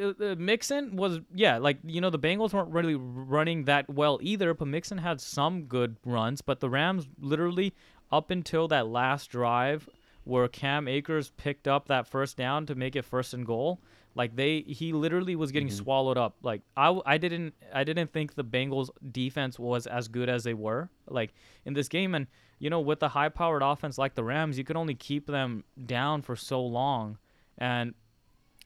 uh, 0.00 0.12
uh, 0.20 0.34
Mixon 0.36 0.96
was 0.96 1.20
yeah, 1.32 1.58
like 1.58 1.78
you 1.84 2.00
know 2.00 2.10
the 2.10 2.18
Bengals 2.18 2.52
weren't 2.52 2.70
really 2.70 2.96
running 2.96 3.64
that 3.64 3.88
well 3.88 4.18
either, 4.22 4.54
but 4.54 4.66
Mixon 4.66 4.98
had 4.98 5.20
some 5.20 5.64
good 5.64 5.96
runs. 6.04 6.42
But 6.42 6.58
the 6.58 6.68
Rams 6.68 7.06
literally 7.20 7.74
up 8.10 8.32
until 8.32 8.66
that 8.68 8.88
last 8.88 9.30
drive 9.30 9.88
where 10.24 10.48
Cam 10.48 10.88
Akers 10.88 11.30
picked 11.36 11.68
up 11.68 11.86
that 11.88 12.08
first 12.08 12.36
down 12.36 12.66
to 12.66 12.74
make 12.74 12.96
it 12.96 13.04
first 13.04 13.32
and 13.32 13.46
goal, 13.46 13.80
like 14.16 14.34
they 14.34 14.62
he 14.66 14.92
literally 14.92 15.36
was 15.36 15.52
getting 15.52 15.68
mm-hmm. 15.68 15.76
swallowed 15.76 16.18
up. 16.18 16.34
Like 16.42 16.62
I, 16.76 16.98
I 17.06 17.18
didn't 17.18 17.54
I 17.72 17.84
didn't 17.84 18.12
think 18.12 18.34
the 18.34 18.44
Bengals 18.44 18.90
defense 19.12 19.60
was 19.60 19.86
as 19.86 20.08
good 20.08 20.28
as 20.28 20.42
they 20.42 20.54
were 20.54 20.90
like 21.06 21.32
in 21.64 21.74
this 21.74 21.88
game 21.88 22.16
and 22.16 22.26
you 22.58 22.68
know 22.68 22.80
with 22.80 23.00
a 23.04 23.08
high 23.08 23.28
powered 23.28 23.62
offense 23.62 23.96
like 23.96 24.16
the 24.16 24.24
Rams, 24.24 24.58
you 24.58 24.64
could 24.64 24.76
only 24.76 24.96
keep 24.96 25.28
them 25.28 25.62
down 25.86 26.22
for 26.22 26.34
so 26.34 26.60
long 26.60 27.16
and 27.58 27.94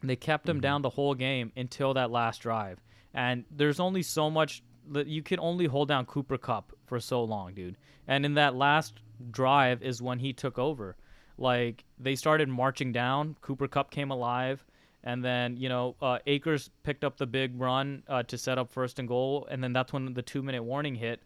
they 0.03 0.17
kept 0.17 0.49
him 0.49 0.57
mm-hmm. 0.57 0.63
down 0.63 0.83
the 0.83 0.91
whole 0.91 1.15
game 1.15 1.53
until 1.57 1.95
that 1.95 2.11
last 2.11 2.41
drive. 2.41 2.81
And 3.15 3.45
there's 3.51 3.81
only 3.81 4.03
so 4.03 4.31
much 4.31 4.63
that 4.91 5.07
you 5.07 5.23
can 5.23 5.39
only 5.41 5.67
hold 5.67 5.89
down 5.89 6.07
Cooper 6.07 6.39
Kupp 6.39 6.73
for 6.87 6.99
so 7.01 7.23
long, 7.25 7.55
dude. 7.55 7.77
And 8.07 8.25
in 8.25 8.35
that 8.35 8.55
last 8.55 8.95
drive 9.31 9.83
is 9.83 10.03
when 10.03 10.19
he 10.19 10.33
took 10.33 10.59
over. 10.59 10.97
Like 11.39 11.85
they 11.99 12.15
started 12.15 12.49
marching 12.49 12.93
down. 12.93 13.37
Cooper 13.41 13.69
Kupp 13.69 13.91
came 13.91 14.11
alive, 14.11 14.65
and 15.03 15.25
then 15.25 15.57
you 15.57 15.69
know 15.69 15.97
uh, 16.03 16.19
Akers 16.27 16.71
picked 16.83 17.05
up 17.05 17.17
the 17.17 17.27
big 17.27 17.59
run 17.59 18.03
uh, 18.09 18.23
to 18.25 18.37
set 18.37 18.59
up 18.59 18.71
first 18.71 18.99
and 18.99 19.09
goal, 19.09 19.49
and 19.51 19.63
then 19.63 19.73
that's 19.73 19.93
when 19.93 20.13
the 20.15 20.23
two 20.23 20.43
minute 20.43 20.63
warning 20.63 20.95
hit. 20.95 21.23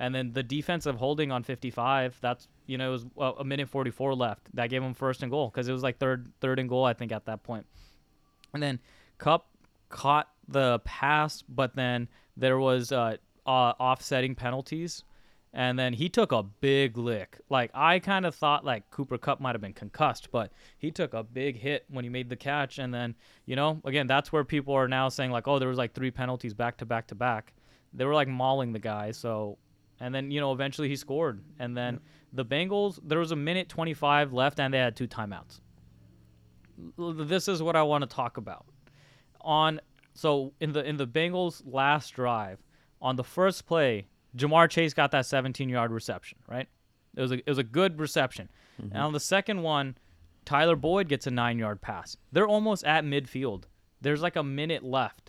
And 0.00 0.14
then 0.14 0.32
the 0.32 0.42
defensive 0.42 0.96
holding 0.96 1.30
on 1.30 1.42
55, 1.42 2.18
that's 2.22 2.48
you 2.66 2.78
know, 2.78 2.88
it 2.88 2.92
was 3.18 3.34
a 3.38 3.44
minute 3.44 3.68
44 3.68 4.14
left. 4.14 4.48
That 4.54 4.70
gave 4.70 4.82
him 4.82 4.94
first 4.94 5.22
and 5.22 5.30
goal 5.30 5.50
because 5.50 5.68
it 5.68 5.72
was 5.72 5.82
like 5.82 5.98
third 5.98 6.32
third 6.40 6.58
and 6.58 6.70
goal 6.70 6.84
I 6.84 6.94
think 6.94 7.12
at 7.12 7.26
that 7.26 7.42
point. 7.42 7.66
And 8.54 8.62
then 8.62 8.80
Kupp 9.18 9.46
caught 9.90 10.30
the 10.48 10.78
pass, 10.84 11.42
but 11.42 11.76
then 11.76 12.08
there 12.34 12.58
was 12.58 12.92
uh, 12.92 13.18
uh, 13.46 13.50
offsetting 13.50 14.34
penalties, 14.34 15.04
and 15.52 15.78
then 15.78 15.92
he 15.92 16.08
took 16.08 16.32
a 16.32 16.42
big 16.42 16.96
lick. 16.96 17.38
Like 17.50 17.70
I 17.74 17.98
kind 17.98 18.24
of 18.24 18.34
thought 18.34 18.64
like 18.64 18.90
Cooper 18.90 19.18
Kupp 19.18 19.38
might 19.38 19.54
have 19.54 19.60
been 19.60 19.74
concussed, 19.74 20.30
but 20.30 20.50
he 20.78 20.90
took 20.90 21.12
a 21.12 21.22
big 21.22 21.58
hit 21.58 21.84
when 21.90 22.04
he 22.04 22.08
made 22.08 22.30
the 22.30 22.36
catch. 22.36 22.78
And 22.78 22.94
then 22.94 23.14
you 23.44 23.54
know, 23.54 23.82
again, 23.84 24.06
that's 24.06 24.32
where 24.32 24.44
people 24.44 24.72
are 24.72 24.88
now 24.88 25.10
saying 25.10 25.30
like, 25.30 25.46
oh, 25.46 25.58
there 25.58 25.68
was 25.68 25.76
like 25.76 25.92
three 25.92 26.10
penalties 26.10 26.54
back 26.54 26.78
to 26.78 26.86
back 26.86 27.08
to 27.08 27.14
back. 27.14 27.52
They 27.92 28.06
were 28.06 28.14
like 28.14 28.28
mauling 28.28 28.72
the 28.72 28.78
guy, 28.78 29.10
so 29.10 29.58
and 30.00 30.14
then 30.14 30.30
you 30.30 30.40
know 30.40 30.52
eventually 30.52 30.88
he 30.88 30.96
scored. 30.96 31.42
And 31.58 31.76
then 31.76 32.00
the 32.32 32.44
Bengals, 32.44 32.98
there 33.02 33.18
was 33.18 33.32
a 33.32 33.36
minute 33.36 33.68
25 33.68 34.32
left, 34.32 34.58
and 34.58 34.72
they 34.72 34.78
had 34.78 34.96
two 34.96 35.06
timeouts. 35.06 35.60
This 36.98 37.46
is 37.46 37.62
what 37.62 37.76
I 37.76 37.82
want 37.82 38.02
to 38.02 38.08
talk 38.08 38.38
about. 38.38 38.64
On 39.42 39.80
so 40.14 40.52
in 40.60 40.72
the 40.72 40.82
in 40.84 40.96
the 40.96 41.06
Bengals' 41.06 41.62
last 41.64 42.10
drive, 42.10 42.58
on 43.00 43.16
the 43.16 43.24
first 43.24 43.66
play, 43.66 44.06
Ja'Marr 44.36 44.68
Chase 44.68 44.94
got 44.94 45.10
that 45.10 45.24
17-yard 45.24 45.92
reception. 45.92 46.38
Right, 46.48 46.68
it 47.16 47.20
was 47.20 47.32
a 47.32 47.36
it 47.36 47.48
was 47.48 47.58
a 47.58 47.64
good 47.64 48.00
reception. 48.00 48.48
Mm-hmm. 48.80 48.94
And 48.94 49.02
on 49.02 49.12
the 49.12 49.20
second 49.20 49.62
one, 49.62 49.96
Tyler 50.44 50.76
Boyd 50.76 51.08
gets 51.08 51.26
a 51.26 51.30
nine-yard 51.30 51.82
pass. 51.82 52.16
They're 52.32 52.48
almost 52.48 52.84
at 52.84 53.04
midfield. 53.04 53.64
There's 54.00 54.22
like 54.22 54.36
a 54.36 54.42
minute 54.42 54.82
left 54.82 55.19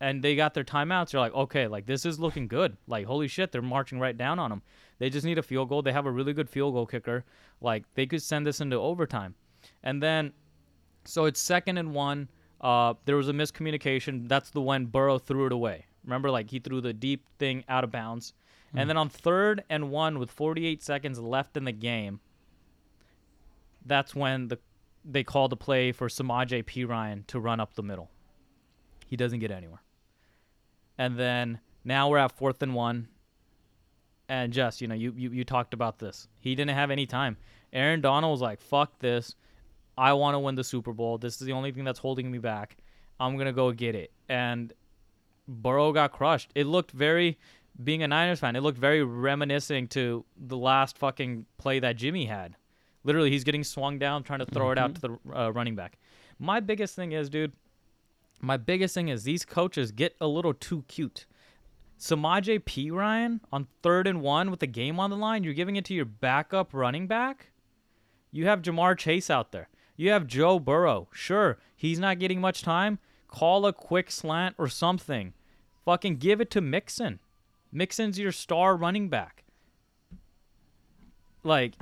and 0.00 0.22
they 0.22 0.36
got 0.36 0.54
their 0.54 0.64
timeouts. 0.64 1.12
You're 1.12 1.20
like, 1.20 1.34
okay, 1.34 1.66
like 1.66 1.86
this 1.86 2.06
is 2.06 2.18
looking 2.18 2.48
good. 2.48 2.76
Like, 2.86 3.06
holy 3.06 3.28
shit, 3.28 3.52
they're 3.52 3.62
marching 3.62 3.98
right 3.98 4.16
down 4.16 4.38
on 4.38 4.50
them. 4.50 4.62
They 4.98 5.10
just 5.10 5.24
need 5.24 5.38
a 5.38 5.42
field 5.42 5.68
goal. 5.68 5.82
They 5.82 5.92
have 5.92 6.06
a 6.06 6.10
really 6.10 6.32
good 6.32 6.48
field 6.48 6.74
goal 6.74 6.86
kicker. 6.86 7.24
Like, 7.60 7.84
they 7.94 8.06
could 8.06 8.22
send 8.22 8.46
this 8.46 8.60
into 8.60 8.76
overtime. 8.76 9.34
And 9.82 10.02
then, 10.02 10.32
so 11.04 11.24
it's 11.24 11.40
second 11.40 11.78
and 11.78 11.94
one. 11.94 12.28
Uh, 12.60 12.94
there 13.04 13.16
was 13.16 13.28
a 13.28 13.32
miscommunication. 13.32 14.28
That's 14.28 14.50
the 14.50 14.60
one 14.60 14.86
Burrow 14.86 15.18
threw 15.18 15.46
it 15.46 15.52
away. 15.52 15.86
Remember, 16.04 16.30
like 16.30 16.50
he 16.50 16.58
threw 16.58 16.80
the 16.80 16.92
deep 16.92 17.24
thing 17.38 17.64
out 17.68 17.84
of 17.84 17.92
bounds. 17.92 18.32
Mm. 18.74 18.80
And 18.80 18.90
then 18.90 18.96
on 18.96 19.08
third 19.08 19.62
and 19.68 19.90
one 19.90 20.18
with 20.18 20.30
48 20.30 20.82
seconds 20.82 21.18
left 21.18 21.56
in 21.56 21.64
the 21.64 21.72
game, 21.72 22.20
that's 23.84 24.14
when 24.14 24.48
the 24.48 24.58
they 25.04 25.24
called 25.24 25.50
the 25.50 25.56
play 25.56 25.92
for 25.92 26.08
Samaje 26.08 26.64
Perine 26.64 27.26
to 27.28 27.40
run 27.40 27.60
up 27.60 27.74
the 27.74 27.82
middle. 27.82 28.10
He 29.06 29.16
doesn't 29.16 29.38
get 29.38 29.50
anywhere. 29.50 29.80
And 30.98 31.16
then 31.16 31.60
now 31.84 32.08
we're 32.08 32.18
at 32.18 32.32
fourth 32.32 32.62
and 32.62 32.74
one. 32.74 33.08
And 34.28 34.52
just, 34.52 34.82
you 34.82 34.88
know, 34.88 34.94
you, 34.94 35.14
you, 35.16 35.30
you 35.30 35.44
talked 35.44 35.72
about 35.72 35.98
this. 35.98 36.28
He 36.40 36.54
didn't 36.54 36.74
have 36.74 36.90
any 36.90 37.06
time. 37.06 37.38
Aaron 37.72 38.00
Donald 38.00 38.32
was 38.32 38.42
like, 38.42 38.60
fuck 38.60 38.98
this. 38.98 39.34
I 39.96 40.12
want 40.12 40.34
to 40.34 40.38
win 40.38 40.54
the 40.54 40.64
Super 40.64 40.92
Bowl. 40.92 41.16
This 41.18 41.40
is 41.40 41.46
the 41.46 41.52
only 41.52 41.72
thing 41.72 41.84
that's 41.84 41.98
holding 41.98 42.30
me 42.30 42.38
back. 42.38 42.76
I'm 43.18 43.34
going 43.34 43.46
to 43.46 43.52
go 43.52 43.72
get 43.72 43.94
it. 43.94 44.12
And 44.28 44.72
Burrow 45.48 45.92
got 45.92 46.12
crushed. 46.12 46.50
It 46.54 46.66
looked 46.66 46.90
very, 46.90 47.38
being 47.82 48.02
a 48.02 48.08
Niners 48.08 48.40
fan, 48.40 48.54
it 48.54 48.60
looked 48.60 48.78
very 48.78 49.02
reminiscing 49.02 49.88
to 49.88 50.24
the 50.36 50.56
last 50.56 50.98
fucking 50.98 51.46
play 51.56 51.80
that 51.80 51.96
Jimmy 51.96 52.26
had. 52.26 52.54
Literally, 53.04 53.30
he's 53.30 53.44
getting 53.44 53.64
swung 53.64 53.98
down, 53.98 54.24
trying 54.24 54.40
to 54.40 54.46
throw 54.46 54.66
mm-hmm. 54.66 54.72
it 54.72 54.78
out 54.78 54.92
mm-hmm. 54.94 55.14
to 55.14 55.20
the 55.32 55.40
uh, 55.40 55.50
running 55.50 55.74
back. 55.74 55.98
My 56.38 56.60
biggest 56.60 56.94
thing 56.94 57.12
is, 57.12 57.30
dude, 57.30 57.52
my 58.40 58.56
biggest 58.56 58.94
thing 58.94 59.08
is 59.08 59.24
these 59.24 59.44
coaches 59.44 59.90
get 59.90 60.16
a 60.20 60.26
little 60.26 60.54
too 60.54 60.84
cute. 60.88 61.26
Samaje 61.98 62.92
Ryan 62.92 63.40
on 63.52 63.66
third 63.82 64.06
and 64.06 64.20
one 64.20 64.50
with 64.50 64.60
the 64.60 64.66
game 64.66 65.00
on 65.00 65.10
the 65.10 65.16
line, 65.16 65.42
you're 65.42 65.54
giving 65.54 65.76
it 65.76 65.84
to 65.86 65.94
your 65.94 66.04
backup 66.04 66.72
running 66.72 67.06
back? 67.06 67.50
You 68.30 68.46
have 68.46 68.62
Ja'Marr 68.62 68.96
Chase 68.96 69.30
out 69.30 69.52
there. 69.52 69.68
You 69.96 70.10
have 70.10 70.26
Joe 70.28 70.60
Burrow. 70.60 71.08
Sure, 71.12 71.58
he's 71.74 71.98
not 71.98 72.20
getting 72.20 72.40
much 72.40 72.62
time. 72.62 73.00
Call 73.26 73.66
a 73.66 73.72
quick 73.72 74.10
slant 74.10 74.54
or 74.58 74.68
something. 74.68 75.34
Fucking 75.84 76.16
give 76.16 76.40
it 76.40 76.50
to 76.52 76.60
Mixon. 76.60 77.18
Mixon's 77.72 78.18
your 78.18 78.32
star 78.32 78.76
running 78.76 79.08
back. 79.08 79.44
Like 81.42 81.74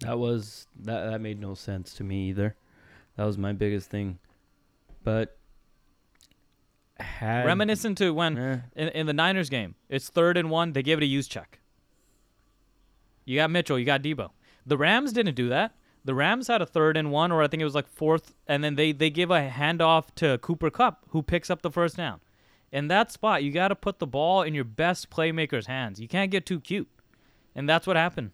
that 0.00 0.18
was 0.18 0.66
that 0.80 1.10
that 1.10 1.20
made 1.20 1.40
no 1.40 1.54
sense 1.54 1.94
to 1.94 2.04
me 2.04 2.28
either. 2.28 2.56
That 3.16 3.24
was 3.24 3.36
my 3.36 3.52
biggest 3.52 3.90
thing. 3.90 4.18
But 5.04 5.36
had 7.02 7.46
Reminiscent 7.46 7.98
to 7.98 8.12
when 8.12 8.36
Eh, 8.38 8.58
in, 8.76 8.88
in 8.88 9.06
the 9.06 9.12
Niners 9.12 9.50
game, 9.50 9.74
it's 9.88 10.08
third 10.08 10.36
and 10.36 10.50
one. 10.50 10.72
They 10.72 10.82
give 10.82 11.00
it 11.00 11.04
a 11.04 11.08
Juszczyk. 11.08 11.58
You 13.24 13.36
got 13.36 13.50
Mitchell, 13.50 13.78
you 13.78 13.84
got 13.84 14.02
Deebo. 14.02 14.30
The 14.66 14.76
Rams 14.76 15.12
didn't 15.12 15.34
do 15.34 15.48
that. 15.48 15.74
The 16.04 16.14
Rams 16.14 16.48
had 16.48 16.60
a 16.60 16.66
third 16.66 16.96
and 16.96 17.12
one, 17.12 17.30
or 17.30 17.42
I 17.42 17.46
think 17.46 17.60
it 17.60 17.64
was 17.64 17.74
like 17.76 17.86
fourth, 17.86 18.34
and 18.48 18.64
then 18.64 18.74
they 18.74 18.90
they 18.92 19.10
give 19.10 19.30
a 19.30 19.48
handoff 19.48 20.06
to 20.16 20.38
Cooper 20.38 20.70
Kupp, 20.70 21.04
who 21.10 21.22
picks 21.22 21.50
up 21.50 21.62
the 21.62 21.70
first 21.70 21.96
down. 21.96 22.20
In 22.72 22.88
that 22.88 23.12
spot, 23.12 23.44
you 23.44 23.52
got 23.52 23.68
to 23.68 23.76
put 23.76 23.98
the 23.98 24.06
ball 24.06 24.42
in 24.42 24.54
your 24.54 24.64
best 24.64 25.10
playmaker's 25.10 25.66
hands. 25.66 26.00
You 26.00 26.08
can't 26.08 26.30
get 26.30 26.46
too 26.46 26.58
cute, 26.58 26.88
and 27.54 27.68
that's 27.68 27.86
what 27.86 27.96
happened. 27.96 28.32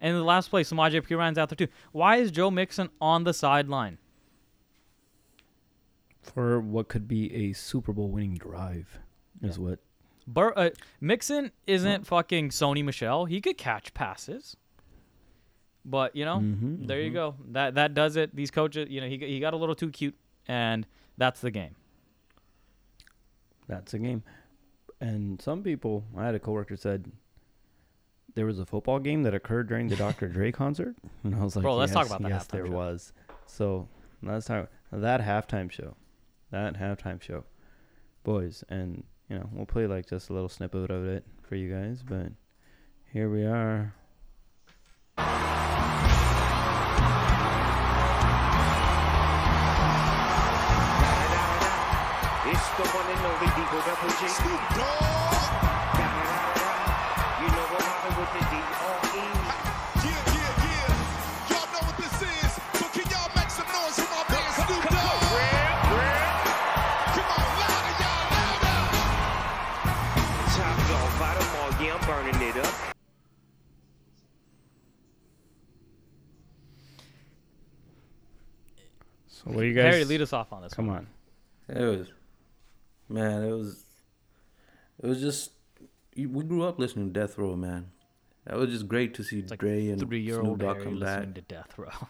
And 0.00 0.16
the 0.16 0.24
last 0.24 0.48
play, 0.48 0.64
Samaje 0.64 1.08
Ryan's 1.16 1.38
out 1.38 1.50
there 1.50 1.66
too. 1.66 1.72
Why 1.92 2.16
is 2.16 2.30
Joe 2.30 2.50
Mixon 2.50 2.88
on 3.00 3.24
the 3.24 3.34
sideline? 3.34 3.98
For 6.22 6.60
what 6.60 6.88
could 6.88 7.08
be 7.08 7.32
a 7.34 7.52
Super 7.54 7.92
Bowl 7.92 8.08
winning 8.08 8.34
drive, 8.34 8.98
is 9.42 9.58
what. 9.58 9.78
Bur- 10.26 10.52
uh, 10.56 10.70
Mixon 11.00 11.50
isn't 11.66 12.06
fucking 12.06 12.50
Sony 12.50 12.84
Michel. 12.84 13.24
He 13.24 13.40
could 13.40 13.56
catch 13.58 13.94
passes. 13.94 14.56
But, 15.84 16.14
you 16.14 16.24
know, 16.26 16.38
Mhm, 16.38 16.86
there 16.86 17.00
you 17.00 17.10
mhm. 17.10 17.14
go. 17.14 17.34
That 17.52 17.74
that 17.76 17.94
does 17.94 18.16
it. 18.16 18.36
These 18.36 18.50
coaches, 18.50 18.88
you 18.90 19.00
know, 19.00 19.08
he, 19.08 19.16
he 19.16 19.40
got 19.40 19.54
a 19.54 19.56
little 19.56 19.74
too 19.74 19.88
cute, 19.90 20.14
and 20.46 20.86
that's 21.16 21.40
the 21.40 21.50
game. 21.50 21.74
That's 23.66 23.94
a 23.94 23.98
game. 23.98 24.22
And 25.00 25.40
some 25.40 25.62
people, 25.62 26.04
I 26.16 26.26
had 26.26 26.34
a 26.34 26.38
coworker 26.38 26.76
said 26.76 27.10
there 28.34 28.44
was 28.46 28.58
a 28.58 28.66
football 28.66 28.98
game 28.98 29.22
that 29.22 29.34
occurred 29.34 29.68
during 29.68 29.88
the 29.88 29.96
Dr. 29.96 30.28
Dre 30.28 30.52
concert, 30.62 30.96
and 31.24 31.34
I 31.34 31.42
was 31.42 31.56
like, 31.56 31.62
Bro, 31.62 31.76
let's 31.76 31.92
talk 31.92 32.04
yes, 32.04 32.10
about 32.10 32.22
the 32.22 32.28
yes, 32.28 32.46
there 32.48 32.66
show. 32.66 32.72
was. 32.72 33.12
So 33.46 33.88
let's 34.22 34.46
talk 34.46 34.68
that 34.92 35.20
halftime 35.22 35.70
show, 35.70 35.96
that 36.50 36.74
halftime 36.74 37.20
show, 37.20 37.44
boys, 38.24 38.64
and 38.68 39.04
you 39.28 39.36
know 39.36 39.48
we'll 39.52 39.66
play 39.66 39.86
like 39.86 40.08
just 40.08 40.30
a 40.30 40.32
little 40.32 40.48
snippet 40.48 40.90
of 40.90 41.06
it 41.06 41.24
for 41.42 41.56
you 41.56 41.72
guys, 41.72 42.02
but 42.06 42.32
here 43.12 43.30
we 43.30 43.44
are. 43.44 43.94
It's 52.46 52.68
the 52.76 52.84
one 52.88 53.06
and 53.06 53.26
only 53.26 53.46
Deagle 53.46 53.86
Double 53.86 54.10
G. 54.18 54.28
Snoop 54.28 54.60
Dogg. 54.76 55.39
You 79.70 79.76
guys? 79.76 79.94
Harry, 79.94 80.04
lead 80.04 80.20
us 80.22 80.32
off 80.32 80.52
on 80.52 80.62
this. 80.62 80.74
Come 80.74 80.88
one. 80.88 81.06
on. 81.68 81.76
It 81.76 81.84
was, 81.84 82.08
man. 83.08 83.44
It 83.44 83.52
was, 83.52 83.84
it 85.02 85.06
was 85.06 85.20
just. 85.20 85.52
We 86.16 86.42
grew 86.42 86.64
up 86.64 86.78
listening 86.78 87.12
to 87.12 87.20
Death 87.20 87.38
Row, 87.38 87.56
man. 87.56 87.92
That 88.46 88.56
was 88.56 88.70
just 88.70 88.88
great 88.88 89.14
to 89.14 89.22
see 89.22 89.38
It's 89.38 89.50
like 89.50 89.60
Dre 89.60 89.88
and 89.88 90.00
Three 90.00 90.20
year 90.20 90.34
Snoop 90.34 90.46
old 90.46 90.58
Dogg 90.58 90.76
Harry 90.78 90.84
come 90.84 91.00
back. 91.00 91.18
listening 91.18 91.34
to 91.34 91.40
Death 91.42 91.78
Row. 91.78 92.08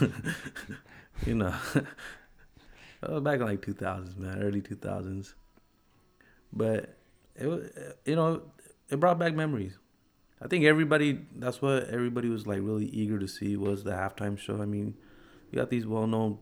you 1.26 1.34
know, 1.34 1.54
that 3.00 3.24
back 3.24 3.40
in 3.40 3.46
like 3.46 3.62
2000s, 3.62 4.16
man, 4.16 4.42
early 4.42 4.60
2000s. 4.60 5.34
But 6.52 6.96
it 7.36 7.46
was, 7.46 7.68
you 8.04 8.16
know, 8.16 8.42
it 8.90 8.98
brought 8.98 9.18
back 9.18 9.34
memories. 9.34 9.78
I 10.40 10.48
think 10.48 10.64
everybody, 10.64 11.20
that's 11.36 11.62
what 11.62 11.88
everybody 11.88 12.28
was 12.28 12.46
like 12.46 12.58
really 12.60 12.86
eager 12.86 13.18
to 13.18 13.26
see 13.26 13.56
was 13.56 13.84
the 13.84 13.92
halftime 13.92 14.38
show. 14.38 14.60
I 14.60 14.66
mean, 14.66 14.94
you 15.50 15.58
got 15.58 15.70
these 15.70 15.86
well-known, 15.86 16.38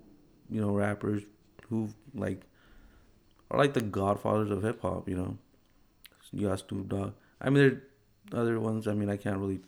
you 0.50 0.60
know, 0.60 0.72
rappers 0.72 1.22
who 1.68 1.88
like 2.14 2.42
are 3.50 3.58
like 3.58 3.74
the 3.74 3.80
godfathers 3.80 4.50
of 4.50 4.62
hip 4.62 4.82
hop. 4.82 5.08
You 5.08 5.16
know, 5.16 5.38
you 6.32 6.48
got 6.48 6.60
Snoop 6.60 6.88
Dogg. 6.88 7.12
I 7.40 7.50
mean, 7.50 7.80
there 8.30 8.38
are 8.38 8.42
other 8.42 8.60
ones. 8.60 8.88
I 8.88 8.94
mean, 8.94 9.10
I 9.10 9.16
can't 9.16 9.38
really 9.38 9.60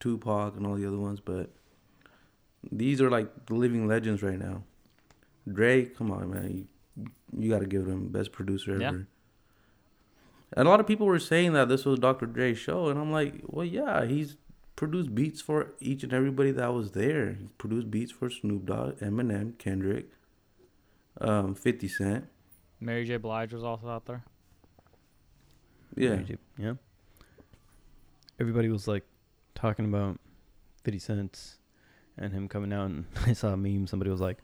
Tupac 0.00 0.56
and 0.56 0.66
all 0.66 0.74
the 0.74 0.86
other 0.86 0.98
ones, 0.98 1.20
but 1.20 1.50
these 2.70 3.00
are 3.00 3.10
like 3.10 3.46
the 3.46 3.54
living 3.54 3.86
legends 3.86 4.22
right 4.22 4.38
now. 4.38 4.62
Dre, 5.50 5.84
come 5.84 6.10
on, 6.10 6.30
man, 6.30 6.68
you, 6.96 7.06
you 7.38 7.50
got 7.50 7.60
to 7.60 7.66
give 7.66 7.86
him 7.86 8.08
best 8.08 8.32
producer 8.32 8.74
ever. 8.74 8.82
Yeah. 8.82 9.02
And 10.52 10.66
a 10.66 10.70
lot 10.70 10.80
of 10.80 10.86
people 10.86 11.06
were 11.06 11.18
saying 11.18 11.52
that 11.54 11.68
this 11.68 11.84
was 11.84 11.98
Dr. 11.98 12.26
Dre's 12.26 12.58
show, 12.58 12.88
and 12.88 12.98
I'm 12.98 13.12
like, 13.12 13.42
well, 13.46 13.66
yeah, 13.66 14.06
he's 14.06 14.36
produced 14.78 15.12
beats 15.12 15.40
for 15.40 15.72
each 15.80 16.04
and 16.04 16.12
everybody 16.12 16.52
that 16.52 16.72
was 16.72 16.92
there. 16.92 17.32
He 17.32 17.48
produced 17.58 17.90
beats 17.90 18.12
for 18.12 18.30
Snoop 18.30 18.64
Dogg, 18.64 19.00
Eminem, 19.00 19.58
Kendrick, 19.58 20.06
um, 21.20 21.56
50 21.56 21.88
Cent. 21.88 22.28
Mary 22.78 23.04
J. 23.04 23.16
Blige 23.16 23.52
was 23.52 23.64
also 23.64 23.88
out 23.88 24.06
there. 24.06 24.22
Yeah, 25.96 26.10
Mary 26.10 26.24
J- 26.24 26.38
Yeah. 26.56 26.74
Everybody 28.38 28.68
was 28.68 28.86
like 28.86 29.02
talking 29.56 29.84
about 29.84 30.20
50 30.84 31.00
cents 31.00 31.58
and 32.16 32.32
him 32.32 32.46
coming 32.48 32.72
out. 32.72 32.86
And 32.86 33.06
I 33.26 33.32
saw 33.32 33.48
a 33.54 33.56
meme. 33.56 33.88
Somebody 33.88 34.12
was 34.12 34.20
like, 34.20 34.38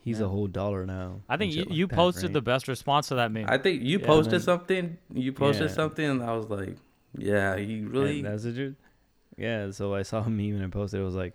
he's 0.00 0.18
Yeah. 0.18 0.26
a 0.26 0.28
whole 0.28 0.48
dollar 0.48 0.84
now. 0.86 1.20
I 1.28 1.36
think 1.36 1.54
you, 1.54 1.62
like 1.66 1.72
you 1.72 1.86
that, 1.86 1.94
posted 1.94 2.32
the 2.32 2.42
best 2.42 2.66
response 2.66 3.06
to 3.08 3.14
that 3.14 3.30
meme. 3.30 3.46
I 3.48 3.58
think 3.58 3.80
you 3.82 4.00
Yeah, 4.00 4.06
posted 4.06 4.32
man. 4.32 4.40
something. 4.40 4.98
You 5.14 5.32
posted 5.32 5.68
Yeah. 5.70 5.74
something, 5.76 6.04
and 6.04 6.20
I 6.20 6.32
was 6.36 6.48
like, 6.50 6.76
yeah, 7.16 7.56
he 7.56 7.82
really. 7.82 8.18
And 8.18 8.26
that's 8.26 8.42
the 8.42 8.52
truth. 8.52 8.74
Yeah, 9.36 9.70
so 9.70 9.94
I 9.94 10.02
saw 10.02 10.20
a 10.22 10.30
meme 10.30 10.54
and 10.56 10.64
I 10.64 10.68
posted. 10.68 11.00
It 11.00 11.04
was 11.04 11.14
like, 11.14 11.34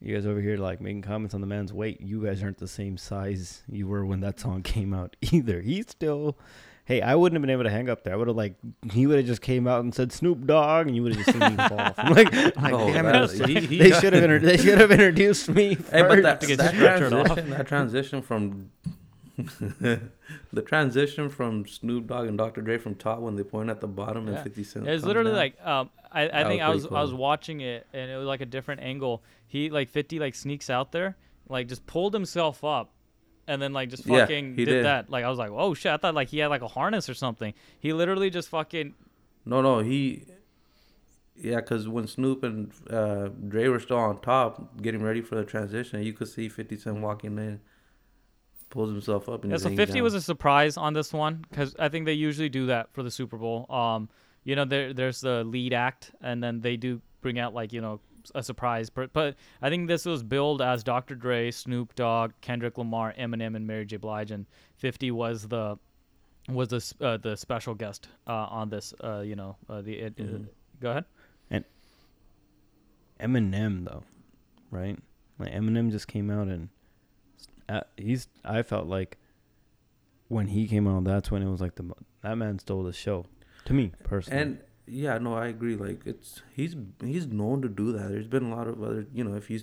you 0.00 0.14
guys 0.14 0.26
over 0.26 0.40
here 0.40 0.56
like 0.58 0.80
making 0.80 1.02
comments 1.02 1.34
on 1.34 1.40
the 1.40 1.46
man's 1.46 1.72
weight. 1.72 2.00
You 2.00 2.22
guys 2.24 2.42
aren't 2.42 2.58
the 2.58 2.68
same 2.68 2.98
size 2.98 3.62
you 3.68 3.86
were 3.86 4.04
when 4.04 4.20
that 4.20 4.38
song 4.38 4.62
came 4.64 4.92
out 4.94 5.16
either. 5.32 5.60
He's 5.60 5.88
still. 5.90 6.38
Hey, 6.84 7.00
I 7.02 7.16
wouldn't 7.16 7.34
have 7.34 7.42
been 7.42 7.50
able 7.50 7.64
to 7.64 7.70
hang 7.70 7.88
up 7.90 8.04
there. 8.04 8.12
I 8.14 8.16
would 8.16 8.28
have 8.28 8.36
like 8.36 8.54
he 8.92 9.08
would 9.08 9.16
have 9.16 9.26
just 9.26 9.42
came 9.42 9.66
out 9.66 9.80
and 9.80 9.92
said 9.92 10.12
Snoop 10.12 10.46
Dogg, 10.46 10.86
and 10.86 10.94
you 10.94 11.02
would 11.02 11.16
have 11.16 11.26
just 11.26 11.36
seen 11.36 11.56
me 11.56 11.68
fall. 11.68 11.92
I'm 11.96 12.12
like, 12.12 12.32
I'm 12.32 12.62
like 12.62 12.72
Oh, 12.72 12.92
damn 12.92 13.04
that- 13.06 13.32
it. 13.40 13.48
he- 13.48 13.66
he 13.66 13.78
they 13.78 13.90
should 13.90 14.12
have 14.12 14.22
inter- 14.22 14.38
they 14.38 14.56
should 14.56 14.78
have 14.78 14.92
introduced 14.92 15.48
me. 15.48 15.74
Hey, 15.90 16.02
but 16.02 16.22
that, 16.22 16.40
to 16.42 16.46
get 16.46 16.58
that 16.58 16.74
stretchered 16.74 17.12
off. 17.12 17.26
transition, 17.26 17.50
that 17.50 17.66
transition 17.66 18.22
from 18.22 18.70
the 20.52 20.62
transition 20.64 21.28
from 21.28 21.66
Snoop 21.66 22.06
Dogg 22.06 22.26
and 22.26 22.38
Dr. 22.38 22.62
Dre 22.62 22.78
from 22.78 22.94
top 22.94 23.20
when 23.20 23.36
they 23.36 23.42
point 23.42 23.70
at 23.70 23.80
the 23.80 23.86
bottom 23.86 24.26
Yeah. 24.26 24.34
and 24.34 24.42
50 24.42 24.64
Cent. 24.64 24.88
It's 24.88 25.04
literally 25.04 25.30
down. 25.30 25.36
like 25.38 25.66
um, 25.66 25.90
I, 26.10 26.28
I 26.28 26.44
think 26.44 26.60
was 26.60 26.66
I 26.66 26.68
was 26.70 26.82
pretty 26.86 26.96
I 26.96 27.02
was 27.02 27.14
watching 27.14 27.60
it 27.60 27.86
and 27.92 28.10
it 28.10 28.16
was 28.16 28.26
like 28.26 28.40
a 28.40 28.46
different 28.46 28.80
angle. 28.82 29.22
He 29.46 29.70
like 29.70 29.88
50 29.90 30.18
like 30.18 30.34
sneaks 30.34 30.70
out 30.70 30.92
there, 30.92 31.16
like 31.48 31.68
just 31.68 31.86
pulled 31.86 32.14
himself 32.14 32.64
up, 32.64 32.92
and 33.46 33.60
then 33.60 33.72
like 33.72 33.90
just 33.90 34.06
Yeah, 34.06 34.20
fucking 34.20 34.54
he 34.54 34.64
did, 34.64 34.72
did. 34.72 34.84
that. 34.86 35.10
Like 35.10 35.24
I 35.24 35.28
was 35.28 35.38
like, 35.38 35.50
oh 35.52 35.74
shit! 35.74 35.92
I 35.92 35.96
thought 35.98 36.14
like 36.14 36.28
he 36.28 36.38
had 36.38 36.48
like 36.48 36.62
a 36.62 36.68
harness 36.68 37.08
or 37.08 37.14
something. 37.14 37.52
He 37.78 37.92
literally 37.92 38.30
just 38.30 38.48
fucking 38.48 38.94
No, 39.44 39.60
no, 39.62 39.80
he. 39.80 40.24
Yeah, 41.38 41.56
because 41.56 41.86
when 41.86 42.06
Snoop 42.06 42.42
and 42.44 42.72
uh, 42.88 43.28
Dre 43.46 43.68
were 43.68 43.78
still 43.78 43.98
on 43.98 44.18
top, 44.22 44.80
getting 44.80 45.02
ready 45.02 45.20
for 45.20 45.34
the 45.34 45.44
transition, 45.44 46.02
you 46.02 46.14
could 46.14 46.28
see 46.28 46.48
50 46.48 46.78
Cent 46.78 46.96
walking 47.02 47.36
in, 47.36 47.60
pulls 48.76 48.90
himself 48.90 49.28
up, 49.28 49.42
and 49.42 49.50
Yeah, 49.52 49.58
so 49.58 49.70
50 49.74 49.94
down. 49.94 50.02
was 50.04 50.14
a 50.14 50.20
surprise 50.20 50.76
on 50.76 50.92
this 50.92 51.12
one 51.12 51.44
because 51.50 51.74
I 51.78 51.88
think 51.88 52.04
they 52.06 52.12
usually 52.12 52.48
do 52.48 52.66
that 52.66 52.92
for 52.92 53.02
the 53.02 53.10
Super 53.10 53.36
Bowl. 53.36 53.66
Um, 53.70 54.08
you 54.44 54.54
know, 54.54 54.64
there 54.64 54.92
there's 54.92 55.20
the 55.20 55.42
lead 55.44 55.72
act, 55.72 56.12
and 56.20 56.42
then 56.42 56.60
they 56.60 56.76
do 56.76 57.00
bring 57.22 57.38
out 57.38 57.52
like 57.54 57.72
you 57.72 57.80
know 57.80 58.00
a 58.34 58.42
surprise. 58.42 58.90
But, 58.90 59.12
but 59.12 59.34
I 59.62 59.70
think 59.70 59.88
this 59.88 60.04
was 60.04 60.22
billed 60.22 60.60
as 60.62 60.82
Dr. 60.84 61.14
Dre, 61.14 61.50
Snoop 61.50 61.94
Dogg, 61.94 62.32
Kendrick 62.40 62.76
Lamar, 62.78 63.14
Eminem, 63.18 63.56
and 63.56 63.66
Mary 63.66 63.84
J. 63.86 63.96
Blige, 63.96 64.30
and 64.32 64.46
50 64.76 65.10
was 65.12 65.48
the 65.48 65.78
was 66.48 66.68
the 66.68 66.94
uh, 67.04 67.16
the 67.16 67.36
special 67.36 67.74
guest 67.74 68.08
uh, 68.28 68.32
on 68.32 68.68
this. 68.68 68.94
Uh, 69.02 69.20
you 69.20 69.34
know, 69.36 69.56
uh, 69.68 69.80
the 69.82 69.94
it, 69.94 70.16
Mm-hmm. 70.16 70.36
uh, 70.36 70.48
go 70.80 70.90
ahead. 70.90 71.04
And 71.50 71.64
Eminem 73.20 73.84
though, 73.84 74.02
right? 74.70 74.98
Like 75.38 75.52
Eminem 75.52 75.90
just 75.90 76.08
came 76.08 76.30
out 76.30 76.48
and 76.48 76.68
uh, 77.68 77.80
he's. 77.96 78.28
I 78.44 78.62
felt 78.62 78.86
like 78.86 79.18
when 80.28 80.48
he 80.48 80.66
came 80.66 80.86
out, 80.86 81.04
that's 81.04 81.30
when 81.30 81.42
it 81.42 81.50
was 81.50 81.60
like 81.60 81.74
the 81.76 81.84
that 82.22 82.36
man 82.36 82.58
stole 82.58 82.82
the 82.82 82.92
show. 82.92 83.26
To 83.66 83.72
me 83.72 83.92
personally, 84.04 84.40
And 84.40 84.58
yeah, 84.86 85.18
no, 85.18 85.34
I 85.34 85.48
agree. 85.48 85.76
Like 85.76 86.02
it's 86.06 86.42
he's 86.54 86.76
he's 87.02 87.26
known 87.26 87.62
to 87.62 87.68
do 87.68 87.92
that. 87.92 88.10
There's 88.10 88.28
been 88.28 88.44
a 88.44 88.54
lot 88.54 88.68
of 88.68 88.82
other, 88.82 89.06
you 89.12 89.24
know, 89.24 89.34
if 89.34 89.50
you 89.50 89.60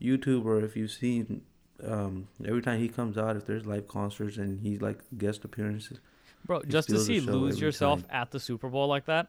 YouTube 0.00 0.44
or 0.44 0.60
if 0.60 0.76
you've 0.76 0.92
seen 0.92 1.42
um, 1.84 2.28
every 2.44 2.62
time 2.62 2.78
he 2.78 2.88
comes 2.88 3.18
out, 3.18 3.36
if 3.36 3.46
there's 3.46 3.66
live 3.66 3.88
concerts 3.88 4.36
and 4.36 4.60
he's 4.60 4.80
like 4.80 5.00
guest 5.18 5.44
appearances, 5.44 6.00
Bro, 6.44 6.62
just 6.68 6.88
to 6.90 6.98
see 7.00 7.20
lose 7.20 7.60
yourself 7.60 8.02
time. 8.02 8.10
at 8.10 8.30
the 8.30 8.40
Super 8.40 8.68
Bowl 8.68 8.86
like 8.86 9.06
that, 9.06 9.28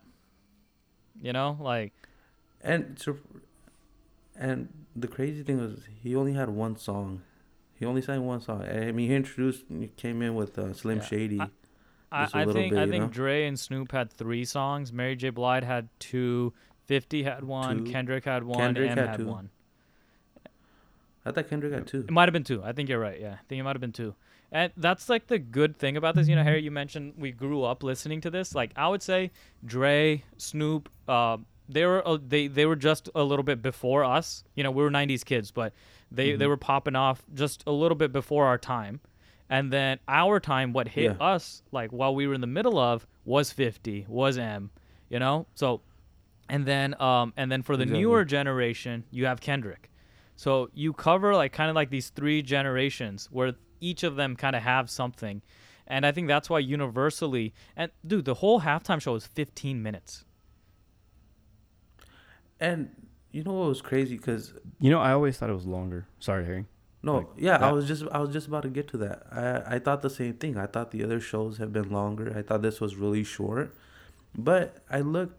you 1.21 1.33
know, 1.33 1.57
like 1.59 1.93
and 2.61 2.99
so, 2.99 3.17
and 4.37 4.69
the 4.95 5.07
crazy 5.07 5.43
thing 5.43 5.57
was 5.57 5.87
he 6.01 6.15
only 6.15 6.33
had 6.33 6.49
one 6.49 6.77
song. 6.77 7.23
He 7.77 7.85
only 7.85 8.01
sang 8.01 8.25
one 8.25 8.41
song. 8.41 8.63
I 8.63 8.91
mean, 8.91 9.09
he 9.09 9.15
introduced, 9.15 9.63
he 9.69 9.87
came 9.87 10.21
in 10.21 10.35
with 10.35 10.57
uh, 10.57 10.73
Slim 10.73 10.97
Yeah. 10.97 11.03
Shady. 11.03 11.39
I- 11.41 11.49
I, 12.09 12.23
I 12.33 12.45
think 12.45 12.73
bit, 12.73 12.79
I 12.79 12.87
think 12.87 13.03
know? 13.03 13.09
Dre 13.09 13.45
and 13.47 13.59
Snoop 13.59 13.91
had 13.91 14.13
three 14.13 14.45
songs. 14.45 14.93
Mary 14.93 15.15
J. 15.17 15.29
Blige 15.29 15.65
had 15.65 15.89
two. 15.99 16.53
Fifty 16.85 17.23
had 17.23 17.43
one. 17.43 17.83
Two. 17.83 17.91
Kendrick 17.91 18.23
had 18.23 18.45
one. 18.45 18.57
Kendrick 18.59 18.91
M 18.91 18.97
had 18.97 19.09
had 19.09 19.25
one. 19.25 19.49
I 21.25 21.31
thought 21.31 21.49
Kendrick 21.49 21.73
had 21.73 21.85
two. 21.85 21.99
It 21.99 22.11
might 22.11 22.29
have 22.29 22.33
been 22.33 22.45
two. 22.45 22.63
I 22.63 22.71
think 22.71 22.87
you're 22.87 22.99
right. 22.99 23.19
Yeah, 23.19 23.33
I 23.33 23.39
think 23.49 23.59
it 23.59 23.63
might 23.63 23.75
have 23.75 23.81
been 23.81 23.91
two. 23.91 24.15
And 24.53 24.71
that's 24.77 25.09
like 25.09 25.27
the 25.27 25.37
good 25.37 25.77
thing 25.77 25.97
about 25.97 26.15
this. 26.15 26.29
You 26.29 26.37
know, 26.37 26.43
Harry, 26.43 26.63
you 26.63 26.71
mentioned 26.71 27.15
we 27.17 27.31
grew 27.31 27.63
up 27.63 27.83
listening 27.83 28.21
to 28.21 28.29
this. 28.29 28.55
Like 28.55 28.71
I 28.77 28.87
would 28.87 29.03
say, 29.03 29.31
Dre, 29.65 30.23
Snoop, 30.37 30.87
uh, 31.09 31.37
they 31.69 31.85
were 31.85 32.07
uh, 32.07 32.17
they 32.25 32.47
they 32.47 32.65
were 32.65 32.75
just 32.75 33.09
a 33.15 33.23
little 33.23 33.43
bit 33.43 33.61
before 33.61 34.03
us. 34.03 34.43
You 34.55 34.63
know, 34.63 34.71
we 34.71 34.83
were 34.83 34.89
'90s 34.91 35.23
kids, 35.25 35.51
but 35.51 35.73
they 36.11 36.29
Mm-hmm. 36.29 36.39
they 36.39 36.47
were 36.47 36.57
popping 36.57 36.95
off 36.95 37.23
just 37.33 37.63
a 37.67 37.71
little 37.71 37.95
bit 37.97 38.11
before 38.13 38.45
our 38.45 38.57
time. 38.57 39.01
And 39.49 39.71
then 39.71 39.99
our 40.09 40.39
time, 40.41 40.73
what 40.73 40.89
hit 40.89 41.05
Yeah. 41.19 41.25
us 41.25 41.63
like 41.71 41.91
while 41.91 42.13
we 42.13 42.27
were 42.27 42.33
in 42.33 42.41
the 42.41 42.47
middle 42.47 42.77
of 42.77 43.07
was 43.25 43.51
50, 43.51 44.05
was 44.09 44.37
M. 44.37 44.71
You 45.09 45.19
know, 45.19 45.47
so 45.55 45.81
and 46.49 46.65
then 46.65 46.99
um 47.01 47.33
and 47.37 47.51
then 47.51 47.61
for 47.61 47.75
the 47.75 47.83
Exactly. 47.83 48.01
newer 48.01 48.23
generation 48.23 49.03
you 49.11 49.25
have 49.25 49.41
kendrick 49.41 49.89
so 50.37 50.69
you 50.73 50.93
cover 50.93 51.35
like 51.35 51.51
kind 51.51 51.69
of 51.69 51.75
like 51.75 51.89
these 51.89 52.07
three 52.09 52.41
generations 52.41 53.27
where 53.31 53.53
each 53.81 54.01
of 54.03 54.15
them 54.15 54.33
kind 54.33 54.55
of 54.55 54.61
have 54.63 54.89
something 54.89 55.41
and 55.87 56.05
i 56.05 56.11
think 56.13 56.25
that's 56.29 56.49
why 56.49 56.57
universally 56.59 57.53
and 57.75 57.91
dude 58.05 58.23
the 58.23 58.35
whole 58.35 58.61
halftime 58.61 59.01
show 59.01 59.13
is 59.15 59.27
15 59.27 59.83
minutes 59.83 60.23
And 62.59 62.89
you 63.31 63.43
know 63.43 63.53
what 63.53 63.69
was 63.69 63.81
crazy? 63.81 64.17
Because 64.17 64.53
You 64.79 64.89
know, 64.89 64.99
I 64.99 65.11
always 65.11 65.37
thought 65.37 65.49
it 65.49 65.53
was 65.53 65.65
longer. 65.65 66.07
Sorry, 66.19 66.45
Harry. 66.45 66.65
no, 67.03 67.17
Like, 67.17 67.27
yeah, 67.37 67.57
I 67.65 67.71
was 67.71 67.87
just 67.87 68.03
I 68.11 68.19
was 68.19 68.31
just 68.31 68.47
about 68.47 68.63
to 68.63 68.69
get 68.69 68.87
to 68.89 68.97
that. 68.97 69.27
I 69.31 69.75
I 69.75 69.79
thought 69.79 70.01
the 70.01 70.09
same 70.09 70.33
thing. 70.33 70.57
I 70.57 70.65
thought 70.65 70.91
the 70.91 71.03
other 71.03 71.19
shows 71.19 71.57
have 71.57 71.71
been 71.71 71.89
longer. 71.89 72.33
I 72.35 72.41
thought 72.41 72.61
this 72.61 72.79
was 72.81 72.95
really 72.95 73.23
short, 73.23 73.75
but 74.35 74.77
I 74.89 74.99
looked 75.01 75.37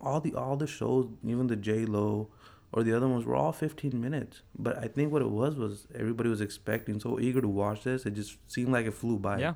all 0.00 0.20
the 0.20 0.34
all 0.34 0.56
the 0.56 0.66
shows, 0.66 1.06
even 1.24 1.46
the 1.48 1.56
J 1.56 1.84
Lo 1.86 2.28
or 2.70 2.82
the 2.82 2.92
other 2.94 3.08
ones, 3.08 3.24
were 3.24 3.34
all 3.34 3.50
15 3.52 3.98
minutes. 3.98 4.42
But 4.58 4.76
I 4.76 4.88
think 4.88 5.10
what 5.10 5.22
it 5.22 5.30
was 5.30 5.56
was 5.56 5.86
everybody 5.94 6.28
was 6.28 6.42
expecting, 6.42 7.00
so 7.00 7.18
eager 7.18 7.40
to 7.40 7.48
watch 7.48 7.82
this. 7.84 8.04
It 8.04 8.10
just 8.14 8.36
seemed 8.46 8.70
like 8.72 8.84
it 8.86 8.92
flew 8.92 9.18
by. 9.18 9.38
yeah 9.38 9.54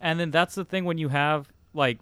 and 0.00 0.18
then 0.20 0.30
that's 0.30 0.54
the 0.54 0.64
thing 0.64 0.84
when 0.84 0.98
you 0.98 1.08
have 1.08 1.48
like 1.74 1.98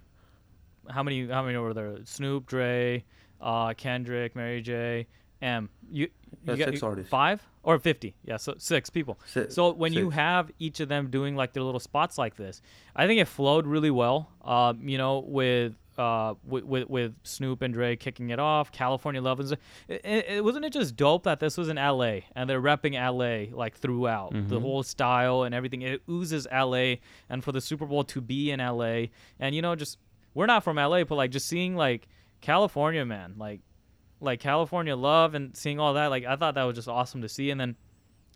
how 0.89 1.03
many 1.03 1.27
how 1.27 1.43
many 1.43 1.57
were 1.57 1.73
there 1.73 1.97
snoop 2.05 2.45
dre 2.47 3.03
uh 3.41 3.73
kendrick 3.75 4.35
mary 4.35 4.61
j 4.61 5.07
m 5.41 5.69
you, 5.91 6.07
you 6.45 6.55
got- 6.55 6.67
six 6.69 6.83
artists. 6.83 7.09
five 7.09 7.41
or 7.63 7.77
50 7.79 8.15
yeah 8.23 8.37
so 8.37 8.53
six 8.57 8.89
people 8.89 9.19
Si- 9.25 9.49
So 9.49 9.71
when 9.73 9.91
you 9.93 10.09
have 10.11 10.51
each 10.59 10.79
of 10.79 10.87
them 10.89 11.09
doing 11.09 11.35
like 11.35 11.53
their 11.53 11.63
little 11.63 11.79
spots 11.79 12.17
like 12.17 12.35
this, 12.35 12.61
I 12.95 13.05
think 13.07 13.19
it 13.21 13.25
flowed 13.27 13.67
really 13.67 13.91
well. 13.91 14.31
Um, 14.43 14.87
you 14.87 14.97
know, 14.97 15.19
with 15.19 15.73
uh 15.97 16.33
with, 16.43 16.63
with 16.63 16.89
with 16.89 17.13
Snoop 17.23 17.61
and 17.61 17.71
Dre 17.73 17.95
kicking 17.95 18.29
it 18.31 18.39
off, 18.39 18.71
California 18.71 19.21
Love 19.21 19.39
is. 19.41 19.51
It, 19.51 19.59
it, 19.89 20.25
it- 20.29 20.43
wasn't 20.43 20.65
it 20.65 20.73
just 20.73 20.95
dope 20.95 21.23
that 21.23 21.39
this 21.39 21.55
was 21.57 21.69
in 21.69 21.77
L.A. 21.77 22.25
and 22.35 22.49
they're 22.49 22.61
repping 22.61 22.95
L.A. 22.95 23.51
like 23.53 23.75
throughout 23.77 24.31
the 24.49 24.59
whole 24.59 24.81
style 24.83 25.43
and 25.43 25.53
everything. 25.53 25.81
It 25.83 26.01
oozes 26.09 26.47
L.A. 26.49 26.99
and 27.29 27.43
for 27.43 27.51
the 27.51 27.61
Super 27.61 27.85
Bowl 27.85 28.03
to 28.05 28.21
be 28.21 28.49
in 28.51 28.59
L.A. 28.59 29.11
and 29.39 29.53
you 29.53 29.61
know 29.61 29.75
just 29.75 29.97
we're 30.33 30.47
not 30.47 30.63
from 30.63 30.77
L.A. 30.79 31.03
but 31.03 31.15
like 31.15 31.29
just 31.29 31.47
seeing 31.47 31.75
like 31.75 32.07
California 32.41 33.05
man 33.05 33.35
like 33.37 33.61
like 34.19 34.39
California 34.39 34.95
Love 34.95 35.33
and 35.33 35.55
seeing 35.55 35.79
all 35.79 35.93
that 35.93 36.07
like 36.07 36.25
I 36.25 36.35
thought 36.35 36.55
that 36.55 36.63
was 36.63 36.75
just 36.75 36.87
awesome 36.87 37.21
to 37.21 37.29
see 37.29 37.49
and 37.49 37.59
then 37.59 37.75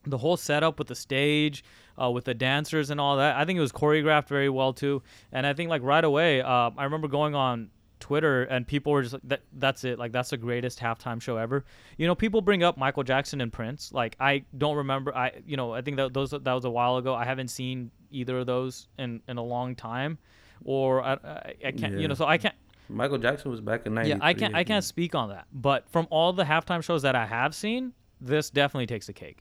the 0.08 0.18
whole 0.18 0.38
setup 0.38 0.80
with 0.80 0.88
the 0.88 0.96
stage, 0.96 1.64
uh, 2.02 2.10
with 2.12 2.26
the 2.26 2.34
dancers 2.34 2.90
and 2.90 3.00
all 3.00 3.18
that. 3.18 3.36
I 3.36 3.46
think 3.46 3.58
it 3.58 3.62
was 3.62 3.72
choreographed 3.72 4.28
very 4.28 4.50
well 4.50 4.74
too. 4.74 5.02
And 5.32 5.46
I 5.46 5.54
think 5.54 5.70
like 5.70 5.82
right 5.84 6.04
away, 6.04 6.42
uh, 6.42 6.72
I 6.78 6.84
remember 6.84 7.08
going 7.08 7.36
on 7.36 7.70
Twitter 8.00 8.44
and 8.44 8.68
people 8.68 8.92
were 8.92 9.02
just 9.02 9.14
like, 9.14 9.24
that, 9.26 9.42
"That's 9.54 9.84
it! 9.84 9.98
Like 9.98 10.12
that's 10.12 10.30
the 10.30 10.38
greatest 10.38 10.80
halftime 10.80 11.22
show 11.22 11.38
ever." 11.38 11.66
You 11.98 12.08
know, 12.08 12.16
people 12.16 12.42
bring 12.42 12.62
up 12.62 12.78
Michael 12.78 13.04
Jackson 13.04 13.42
and 13.42 13.52
Prince. 13.52 13.92
Like 13.92 14.16
I 14.20 14.44
don't 14.58 14.78
remember. 14.78 15.16
I 15.16 15.32
you 15.46 15.58
know 15.58 15.74
I 15.74 15.82
think 15.82 15.98
that 15.98 16.14
those 16.14 16.32
that 16.32 16.46
was 16.46 16.66
a 16.66 16.70
while 16.70 16.98
ago. 16.98 17.16
I 17.16 17.26
haven't 17.26 17.48
seen 17.48 17.92
either 18.12 18.40
of 18.40 18.46
those 18.46 18.88
in 19.00 19.22
in 19.28 19.38
a 19.38 19.44
long 19.44 19.76
time, 19.76 20.18
or 20.64 21.04
I 21.04 21.14
I, 21.14 21.54
I 21.68 21.72
can't 21.72 22.00
you 22.00 22.08
know 22.08 22.14
so 22.16 22.26
I 22.26 22.38
can't 22.38 22.56
Michael 22.90 23.18
Jackson 23.18 23.52
was 23.52 23.62
back 23.62 23.86
in 23.86 23.94
93. 23.96 24.10
yeah 24.20 24.26
I 24.26 24.34
can't 24.34 24.56
I 24.56 24.64
can't 24.64 24.84
speak 24.84 25.16
on 25.16 25.30
that. 25.30 25.48
But 25.52 25.90
from 25.90 26.08
all 26.10 26.34
the 26.34 26.44
halftime 26.44 26.84
shows 26.84 27.02
that 27.04 27.16
I 27.16 27.26
have 27.26 27.56
seen, 27.56 27.94
this 28.22 28.50
definitely 28.50 28.88
takes 28.88 29.08
the 29.08 29.14
cake. 29.14 29.40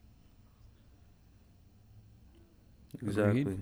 Exactly. 3.01 3.57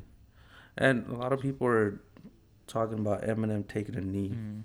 And 0.77 1.07
a 1.07 1.15
lot 1.15 1.33
of 1.33 1.41
people 1.41 1.67
are 1.67 1.99
talking 2.67 2.99
about 2.99 3.23
Eminem 3.23 3.67
taking 3.67 3.95
a 3.95 4.01
knee. 4.01 4.29
Mm-hmm. 4.29 4.59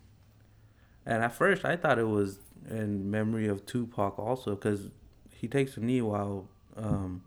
And 1.07 1.23
at 1.25 1.33
first, 1.35 1.65
I 1.65 1.77
thought 1.77 1.99
it 1.99 2.07
was 2.09 2.39
in 2.71 3.11
memory 3.11 3.49
of 3.49 3.65
Tupac 3.67 4.19
also, 4.19 4.55
because 4.55 4.89
he 5.31 5.49
takes 5.49 5.77
a 5.77 5.81
knee 5.81 6.03
while 6.03 6.49
um, 6.77 7.23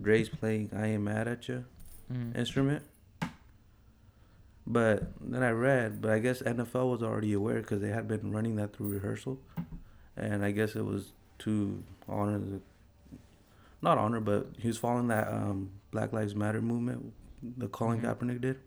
Dre's 0.00 0.28
playing 0.28 0.70
"I 0.76 0.88
Ain't 0.88 1.02
Mad 1.02 1.28
at 1.28 1.48
You" 1.48 1.64
Mhm. 2.12 2.36
instrument. 2.36 2.82
But 4.66 5.12
then 5.20 5.42
I 5.42 5.50
read, 5.50 6.00
but 6.00 6.12
I 6.12 6.18
guess 6.20 6.40
NFL 6.42 6.90
was 6.90 7.02
already 7.02 7.32
aware 7.32 7.56
because 7.60 7.80
they 7.80 7.88
had 7.88 8.06
been 8.06 8.30
running 8.30 8.56
that 8.56 8.74
through 8.74 8.90
rehearsal, 8.90 9.40
and 10.16 10.44
I 10.44 10.52
guess 10.52 10.76
it 10.76 10.84
was 10.84 11.12
to 11.40 11.82
honor 12.08 12.38
the, 12.38 12.60
not 13.82 13.98
honor, 13.98 14.20
but 14.20 14.46
he 14.58 14.68
was 14.68 14.78
following 14.78 15.08
that 15.08 15.26
um, 15.26 15.70
Black 15.90 16.12
Lives 16.12 16.36
Matter 16.36 16.62
movement, 16.62 17.12
the 17.58 17.66
Colin 17.66 18.00
Mhm. 18.00 18.04
Kaepernick 18.16 18.40
did, 18.40 18.60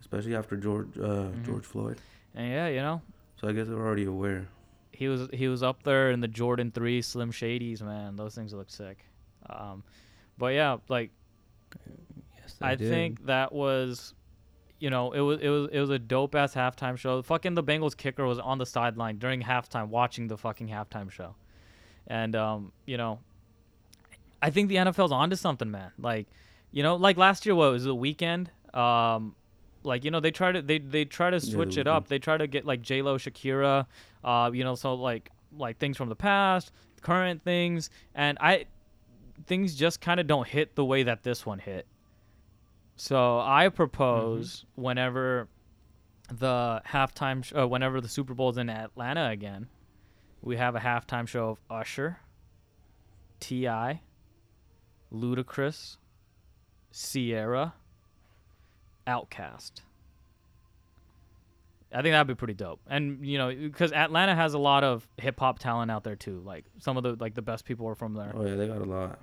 especially 0.00 0.34
after 0.34 0.56
George 0.56 0.88
uh, 0.98 1.30
Mhm. 1.32 1.44
George 1.46 1.64
Floyd. 1.64 1.98
And 2.34 2.50
yeah, 2.50 2.68
you 2.68 2.80
know, 2.80 3.00
So 3.40 3.48
I 3.48 3.52
guess 3.52 3.66
they 3.68 3.74
were 3.74 3.86
already 3.86 4.04
aware. 4.04 4.48
he 4.92 5.08
was 5.08 5.28
he 5.32 5.48
was 5.48 5.62
up 5.62 5.82
there 5.82 6.10
in 6.10 6.20
the 6.20 6.28
Jordan 6.28 6.70
Three 6.70 7.00
Slim 7.00 7.32
Shadys, 7.32 7.80
man. 7.80 8.16
Those 8.16 8.34
things 8.34 8.52
look 8.52 8.68
sick. 8.70 9.04
Um, 9.48 9.82
but 10.36 10.48
yeah, 10.54 10.76
like 10.90 11.10
Yes, 12.38 12.56
I 12.60 12.76
think 12.76 13.24
that 13.26 13.52
was, 13.52 14.12
you 14.82 14.90
know, 14.90 15.12
it 15.12 15.20
was 15.20 15.38
it 15.40 15.48
was 15.48 15.68
it 15.70 15.78
was 15.78 15.90
a 15.90 15.98
dope 16.00 16.34
ass 16.34 16.54
halftime 16.54 16.96
show. 16.96 17.22
Fucking 17.22 17.54
the 17.54 17.62
Bengals 17.62 17.96
kicker 17.96 18.26
was 18.26 18.40
on 18.40 18.58
the 18.58 18.66
sideline 18.66 19.16
during 19.16 19.40
halftime 19.40 19.90
watching 19.90 20.26
the 20.26 20.36
fucking 20.36 20.66
halftime 20.66 21.08
show, 21.08 21.36
and 22.08 22.34
um, 22.34 22.72
you 22.84 22.96
know, 22.96 23.20
I 24.42 24.50
think 24.50 24.68
the 24.68 24.74
NFL's 24.74 25.12
onto 25.12 25.36
something, 25.36 25.70
man. 25.70 25.92
Like, 26.00 26.26
you 26.72 26.82
know, 26.82 26.96
like 26.96 27.16
last 27.16 27.46
year, 27.46 27.54
what 27.54 27.70
was 27.70 27.84
it, 27.84 27.90
the 27.90 27.94
Weeknd? 27.94 28.48
Um, 28.76 29.36
like 29.84 30.04
you 30.04 30.10
know, 30.10 30.18
they 30.18 30.32
try 30.32 30.50
to 30.50 30.60
they 30.60 30.78
they 30.78 31.04
try 31.04 31.30
to 31.30 31.38
switch 31.38 31.76
it 31.76 31.86
up. 31.86 32.08
They 32.08 32.18
try 32.18 32.36
to 32.36 32.48
get 32.48 32.66
like 32.66 32.82
J 32.82 33.02
Lo, 33.02 33.18
Shakira, 33.18 33.86
uh, 34.24 34.50
you 34.52 34.64
know, 34.64 34.74
so 34.74 34.94
like 34.94 35.30
like 35.56 35.78
things 35.78 35.96
from 35.96 36.08
the 36.08 36.16
past, 36.16 36.72
current 37.02 37.44
things, 37.44 37.88
and 38.16 38.36
I 38.40 38.64
things 39.46 39.76
just 39.76 40.00
kind 40.00 40.18
of 40.18 40.26
don't 40.26 40.48
hit 40.48 40.74
the 40.74 40.84
way 40.84 41.04
that 41.04 41.22
this 41.22 41.46
one 41.46 41.60
hit. 41.60 41.86
So 42.96 43.40
I 43.40 43.68
propose 43.68 44.64
whenever 44.74 45.48
the 46.30 46.82
halftime, 46.86 47.44
sh- 47.44 47.52
uh, 47.56 47.66
whenever 47.66 48.00
the 48.00 48.08
Super 48.08 48.34
Bowl's 48.34 48.58
in 48.58 48.68
Atlanta 48.68 49.28
again, 49.30 49.68
we 50.40 50.56
have 50.56 50.74
a 50.76 50.80
halftime 50.80 51.26
show 51.26 51.50
of 51.50 51.60
Usher, 51.70 52.18
T.I., 53.40 54.00
Ludacris, 55.12 55.96
Ciara, 56.92 57.74
OutKast. 59.06 59.82
I 61.94 62.00
think 62.00 62.12
that'd 62.14 62.26
be 62.26 62.34
pretty 62.34 62.54
dope, 62.54 62.80
and 62.86 63.26
you 63.26 63.36
know, 63.36 63.54
because 63.54 63.92
Atlanta 63.92 64.34
has 64.34 64.54
a 64.54 64.58
lot 64.58 64.82
of 64.82 65.06
hip 65.18 65.38
hop 65.38 65.58
talent 65.58 65.90
out 65.90 66.04
there 66.04 66.16
too. 66.16 66.40
Like 66.42 66.64
some 66.78 66.96
of 66.96 67.02
the 67.02 67.16
like 67.20 67.34
the 67.34 67.42
best 67.42 67.66
people 67.66 67.86
are 67.86 67.94
from 67.94 68.14
there. 68.14 68.32
Oh 68.34 68.46
yeah, 68.46 68.54
they 68.54 68.66
got 68.66 68.78
a 68.78 68.84
lot. 68.84 69.18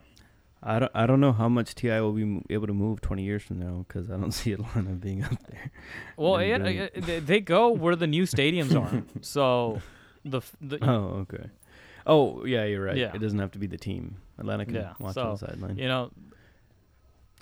I 0.61 0.79
don't, 0.79 0.91
I 0.93 1.05
don't 1.05 1.21
know 1.21 1.31
how 1.31 1.47
much 1.47 1.73
T.I. 1.75 2.01
will 2.01 2.11
be 2.11 2.41
able 2.49 2.67
to 2.67 2.73
move 2.73 2.99
20 3.01 3.23
years 3.23 3.43
from 3.43 3.59
now 3.59 3.85
because 3.87 4.09
I 4.11 4.17
don't 4.17 4.31
see 4.41 4.51
Atlanta 4.51 4.89
being 4.91 5.23
up 5.23 5.37
there. 5.49 5.71
Well, 6.17 6.37
doing 6.37 6.79
uh, 6.81 6.89
they, 7.25 7.39
go 7.39 7.69
where 7.69 7.95
the 7.95 8.07
new 8.07 8.23
stadiums 8.23 8.75
are. 8.79 9.03
So 9.21 9.81
the 10.25 10.41
the 10.59 10.77
Oh, 10.81 11.25
okay. 11.27 11.45
Oh, 12.05 12.43
yeah, 12.45 12.65
you're 12.65 12.83
right. 12.83 12.97
Yeah. 12.97 13.11
It 13.13 13.19
doesn't 13.19 13.39
have 13.39 13.51
to 13.51 13.59
be 13.59 13.67
the 13.67 13.77
team. 13.77 14.17
Atlanta 14.37 14.65
can 14.65 14.75
Yeah, 14.75 14.93
watch 14.99 15.13
so, 15.15 15.23
on 15.23 15.31
the 15.31 15.37
sideline. 15.37 15.77
you 15.77 15.87
know 15.87 16.11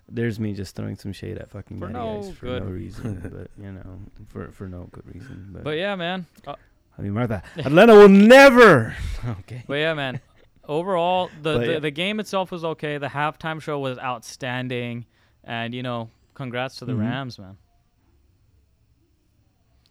There's 0.09 0.39
me 0.39 0.53
just 0.53 0.76
throwing 0.76 0.95
some 0.95 1.11
shade 1.13 1.38
at 1.38 1.49
fucking 1.49 1.80
For 1.80 1.89
no 1.89 2.22
for 2.34 2.45
good- 2.45 2.63
no 2.63 2.70
reason, 2.70 3.20
but 3.34 3.49
you 3.63 3.72
know, 3.72 3.99
for 4.28 4.51
for 4.51 4.68
no 4.68 4.89
good 4.91 5.05
reason. 5.13 5.49
But, 5.51 5.63
but 5.63 5.78
yeah, 5.78 5.95
man. 5.95 6.26
Uh, 6.45 6.55
I 6.97 7.01
mean, 7.01 7.13
Martha, 7.13 7.43
Atlanta 7.57 7.93
will 7.93 8.09
never. 8.09 8.95
Okay. 9.41 9.63
but 9.68 9.76
yeah, 9.76 9.93
man. 9.93 10.20
Overall, 10.68 11.30
the, 11.41 11.57
the 11.59 11.72
yeah. 11.74 11.80
the 11.80 11.91
game 11.91 12.20
itself 12.20 12.51
was 12.51 12.63
okay. 12.65 12.97
The 12.97 13.07
halftime 13.07 13.61
show 13.61 13.80
was 13.80 13.97
outstanding, 13.99 15.05
and 15.43 15.74
you 15.74 15.82
know, 15.84 16.09
congrats 16.34 16.76
to 16.78 16.86
the 16.86 16.93
Mhm. 16.93 16.99
Rams, 16.99 17.39
man. 17.39 17.57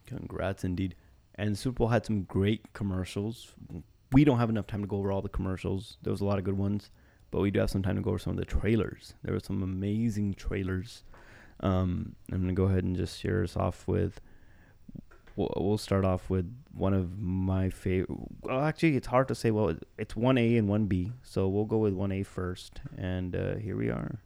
Congrats, 0.07 0.65
indeed. 0.65 0.95
And 1.35 1.59
Super 1.59 1.75
Bowl 1.77 1.89
had 1.89 2.07
some 2.07 2.23
great 2.23 2.73
commercials. 2.73 3.53
We 4.13 4.25
don't 4.25 4.39
have 4.39 4.51
enough 4.51 4.67
time 4.67 4.83
to 4.83 4.87
go 4.87 4.99
over 4.99 5.11
all 5.13 5.21
the 5.23 5.29
commercials. 5.29 5.99
There 6.03 6.11
was 6.13 6.21
a 6.21 6.25
lot 6.25 6.39
of 6.39 6.45
good 6.45 6.57
ones, 6.57 6.91
but 7.31 7.41
we 7.41 7.51
do 7.51 7.61
have 7.61 7.71
some 7.71 7.83
time 7.83 7.97
to 7.97 8.03
go 8.03 8.11
over 8.11 8.19
some 8.19 8.31
of 8.33 8.37
the 8.39 8.45
trailers. 8.45 9.15
There 9.23 9.35
were 9.35 9.41
some 9.41 9.63
amazing 9.63 10.35
trailers. 10.35 11.05
Um, 11.61 12.15
I'm 12.31 12.41
gonna 12.41 12.53
go 12.53 12.65
ahead 12.65 12.85
and 12.85 12.97
just 12.97 13.19
share 13.21 13.43
us 13.43 13.57
off 13.57 13.89
with. 13.89 14.21
We'll, 15.37 15.53
we'll 15.57 15.79
start 15.79 16.05
off 16.05 16.31
with 16.31 16.51
one 16.73 16.95
of 16.95 17.19
my 17.19 17.71
favorite. 17.71 18.19
Well, 18.41 18.63
actually, 18.63 18.97
it's 18.97 19.07
hard 19.07 19.29
to 19.29 19.35
say. 19.35 19.51
Well, 19.51 19.77
it's 19.99 20.17
one 20.17 20.39
A 20.39 20.57
and 20.57 20.69
one 20.69 20.87
B, 20.87 21.13
so 21.23 21.47
we'll 21.47 21.67
go 21.67 21.79
with 21.79 21.93
one 21.95 22.11
A 22.11 22.23
first. 22.23 22.81
And 22.97 23.37
uh, 23.37 23.57
here 23.57 23.77
we 23.77 23.91
are. 23.91 24.19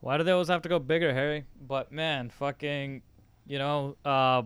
Why 0.00 0.16
do 0.18 0.22
they 0.22 0.32
always 0.32 0.48
have 0.48 0.62
to 0.62 0.68
go 0.68 0.78
bigger, 0.78 1.14
Harry? 1.14 1.44
But 1.66 1.90
man, 1.90 2.30
fucking, 2.30 3.02
you 3.46 3.58
know, 3.58 3.96
uh, 4.04 4.42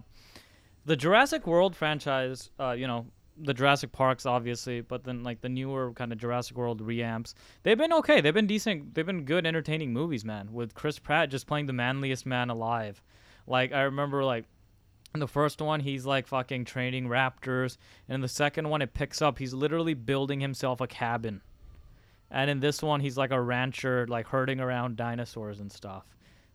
the 0.84 0.96
Jurassic 0.96 1.46
World 1.46 1.76
franchise, 1.76 2.50
uh, 2.58 2.70
you 2.70 2.86
know, 2.86 3.06
the 3.40 3.54
Jurassic 3.54 3.92
Parks 3.92 4.26
obviously, 4.26 4.80
but 4.80 5.04
then 5.04 5.22
like 5.22 5.40
the 5.40 5.48
newer 5.48 5.92
kind 5.92 6.12
of 6.12 6.18
Jurassic 6.18 6.56
World 6.56 6.84
reamps, 6.86 7.34
they've 7.62 7.78
been 7.78 7.92
okay. 7.94 8.20
They've 8.20 8.34
been 8.34 8.46
decent. 8.46 8.94
They've 8.94 9.06
been 9.06 9.24
good, 9.24 9.46
entertaining 9.46 9.92
movies, 9.92 10.24
man. 10.24 10.52
With 10.52 10.74
Chris 10.74 10.98
Pratt 10.98 11.30
just 11.30 11.46
playing 11.46 11.66
the 11.66 11.72
manliest 11.72 12.26
man 12.26 12.50
alive. 12.50 13.02
Like 13.46 13.72
I 13.72 13.82
remember, 13.82 14.24
like 14.24 14.44
in 15.14 15.20
the 15.20 15.28
first 15.28 15.60
one, 15.60 15.80
he's 15.80 16.04
like 16.04 16.26
fucking 16.26 16.64
training 16.64 17.06
raptors, 17.06 17.78
and 18.08 18.16
in 18.16 18.20
the 18.20 18.28
second 18.28 18.68
one, 18.68 18.82
it 18.82 18.94
picks 18.94 19.22
up. 19.22 19.38
He's 19.38 19.54
literally 19.54 19.94
building 19.94 20.40
himself 20.40 20.80
a 20.80 20.86
cabin. 20.86 21.40
And 22.30 22.50
in 22.50 22.60
this 22.60 22.82
one, 22.82 23.00
he's 23.00 23.16
like 23.16 23.30
a 23.30 23.40
rancher, 23.40 24.06
like 24.06 24.26
herding 24.26 24.60
around 24.60 24.96
dinosaurs 24.96 25.60
and 25.60 25.72
stuff. 25.72 26.04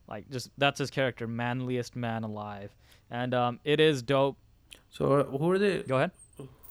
Like 0.08 0.30
just 0.30 0.52
that's 0.58 0.80
his 0.80 0.92
character, 0.92 1.28
manliest 1.28 1.96
man 1.96 2.24
alive. 2.24 2.76
And 3.10 3.34
um, 3.34 3.60
it 3.64 3.80
is 3.80 4.02
dope. 4.02 4.38
So 4.90 5.14
uh, 5.14 5.24
who 5.24 5.50
are 5.50 5.58
they? 5.58 5.82
Go 5.84 5.98
ahead. 5.98 6.12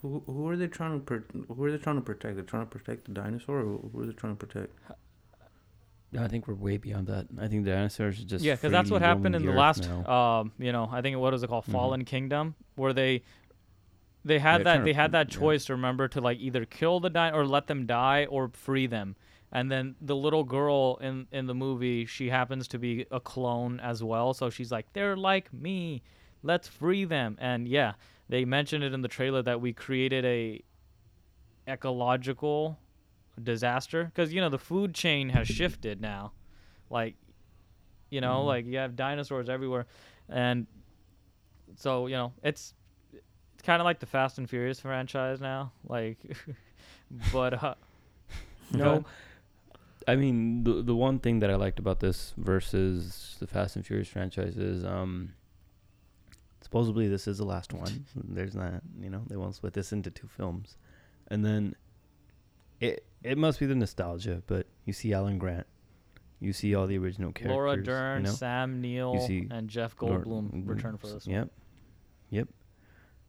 Who, 0.02 0.22
who 0.26 0.48
are 0.48 0.56
they 0.56 0.66
trying 0.66 0.98
to 0.98 1.04
pro- 1.04 1.54
who 1.54 1.64
are 1.64 1.70
they 1.70 1.78
trying 1.78 1.96
to 1.96 2.02
protect? 2.02 2.34
They're 2.34 2.44
trying 2.44 2.66
to 2.66 2.70
protect 2.70 3.04
the 3.06 3.12
dinosaur, 3.12 3.60
or 3.60 3.78
who 3.92 4.00
are 4.00 4.06
they 4.06 4.12
trying 4.12 4.36
to 4.36 4.46
protect? 4.46 4.72
I 6.18 6.28
think 6.28 6.46
we're 6.46 6.54
way 6.54 6.76
beyond 6.76 7.06
that. 7.06 7.26
I 7.40 7.48
think 7.48 7.64
the 7.64 7.70
dinosaurs 7.70 8.20
are 8.20 8.24
just 8.24 8.44
yeah, 8.44 8.54
because 8.54 8.70
that's 8.70 8.90
what 8.90 9.00
happened 9.00 9.34
in 9.34 9.42
the 9.46 9.48
earth 9.52 9.56
last, 9.56 9.88
um, 9.88 10.52
you 10.58 10.70
know, 10.70 10.86
I 10.92 11.00
think 11.00 11.16
what 11.16 11.32
is 11.32 11.42
it 11.42 11.48
called, 11.48 11.64
Mhm. 11.66 11.72
Fallen 11.72 12.04
Kingdom, 12.04 12.54
where 12.74 12.92
they 12.92 13.22
they 14.24 14.38
had 14.38 14.58
They're 14.58 14.64
that 14.76 14.84
they 14.84 14.92
to- 14.92 14.98
had 14.98 15.12
that 15.12 15.28
choice 15.30 15.64
to 15.66 15.72
remember 15.74 16.06
to 16.08 16.20
like 16.20 16.38
either 16.38 16.64
kill 16.64 17.00
the 17.00 17.10
di 17.10 17.30
or 17.30 17.46
let 17.46 17.66
them 17.66 17.86
die 17.86 18.26
or 18.26 18.50
free 18.52 18.86
them. 18.86 19.16
And 19.50 19.70
then 19.70 19.96
the 20.00 20.14
little 20.16 20.44
girl 20.44 20.96
in 21.00 21.26
in 21.32 21.46
the 21.46 21.54
movie, 21.54 22.04
she 22.06 22.28
happens 22.28 22.68
to 22.68 22.78
be 22.78 23.06
a 23.10 23.18
clone 23.20 23.80
as 23.80 24.02
well, 24.02 24.34
so 24.34 24.50
she's 24.50 24.70
like, 24.70 24.92
they're 24.92 25.16
like 25.16 25.52
me, 25.52 26.02
let's 26.42 26.68
free 26.68 27.04
them. 27.04 27.36
And 27.40 27.66
yeah, 27.66 27.94
they 28.32 28.46
mentioned 28.46 28.82
it 28.82 28.94
in 28.94 29.02
the 29.02 29.08
trailer 29.08 29.42
that 29.42 29.60
we 29.60 29.74
created 29.74 30.24
a 30.24 30.62
ecological 31.68 32.78
disaster. 33.42 34.04
Because 34.04 34.32
you 34.32 34.40
know 34.40 34.48
the 34.48 34.58
food 34.58 34.94
chain 34.94 35.28
has 35.28 35.46
shifted 35.46 36.00
now. 36.00 36.32
Like 36.88 37.16
you 38.10 38.20
know 38.22 38.42
Mhm. 38.42 38.46
like 38.46 38.64
you 38.66 38.78
have 38.78 38.96
dinosaurs 38.96 39.48
everywhere. 39.50 39.86
And 40.30 40.66
so 41.76 42.06
you 42.06 42.16
know 42.16 42.32
it's 42.42 42.72
it's 43.54 43.62
kind 43.62 43.80
of 43.82 43.84
like 43.84 44.00
the 44.00 44.06
fast 44.06 44.38
and 44.38 44.48
furious 44.48 44.80
franchise 44.80 45.40
now. 45.40 45.72
Like 45.86 46.18
but 47.32 47.62
uh 47.62 47.74
No, 48.72 49.04
I 50.08 50.16
mean 50.16 50.64
the 50.64 50.82
the 50.82 50.96
one 50.96 51.18
thing 51.18 51.40
that 51.40 51.50
I 51.50 51.56
liked 51.56 51.78
about 51.78 52.00
this 52.00 52.32
versus 52.38 53.36
the 53.40 53.46
Fast 53.46 53.76
and 53.76 53.84
Furious 53.86 54.08
franchise 54.08 54.56
is 54.56 54.84
um 54.84 55.34
supposedly 56.72 57.06
this 57.06 57.28
is 57.28 57.36
the 57.36 57.44
last 57.44 57.74
one. 57.74 58.06
There's 58.16 58.54
that, 58.54 58.80
you 58.98 59.10
know, 59.10 59.22
they 59.26 59.36
won't 59.36 59.54
split 59.54 59.74
this 59.74 59.92
into 59.92 60.10
two 60.10 60.26
films. 60.26 60.78
And 61.28 61.44
then 61.44 61.76
it 62.80 63.04
it 63.22 63.36
must 63.36 63.60
be 63.60 63.66
the 63.66 63.74
nostalgia, 63.74 64.42
but 64.46 64.66
you 64.86 64.94
see 64.94 65.12
Alan 65.12 65.38
Grant. 65.38 65.66
You 66.40 66.54
see 66.54 66.74
all 66.74 66.86
the 66.86 66.96
original 66.96 67.30
characters. 67.30 67.54
laura 67.54 67.76
you 67.76 67.82
dern 67.82 68.22
know? 68.24 68.30
sam 68.30 68.80
neill 68.80 69.14
and 69.52 69.68
jeff 69.68 69.96
goldblum 69.96 70.66
return 70.66 70.96
for 70.96 71.06
this 71.06 71.26
one 71.26 71.36
Yep. 71.36 71.50
Yep. 72.30 72.48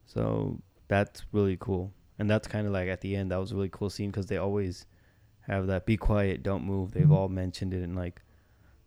So 0.06 0.60
that's 0.88 1.26
really 1.32 1.58
cool. 1.60 1.94
And 2.18 2.30
that's 2.30 2.48
kind 2.48 2.66
of 2.66 2.72
like 2.72 2.88
at 2.88 3.02
the 3.02 3.16
end, 3.16 3.32
that 3.32 3.38
was 3.38 3.52
a 3.52 3.56
really 3.56 3.70
cool 3.70 3.90
scene 3.90 4.10
because 4.10 4.28
they 4.28 4.38
always 4.38 4.86
have 5.42 5.68
that 5.68 5.86
be 5.86 5.98
quiet, 5.98 6.44
don't 6.44 6.64
move. 6.64 6.94
They've 6.94 7.12
all 7.12 7.28
mentioned 7.28 7.74
it. 7.74 7.84
in 7.84 7.94
like, 7.94 8.22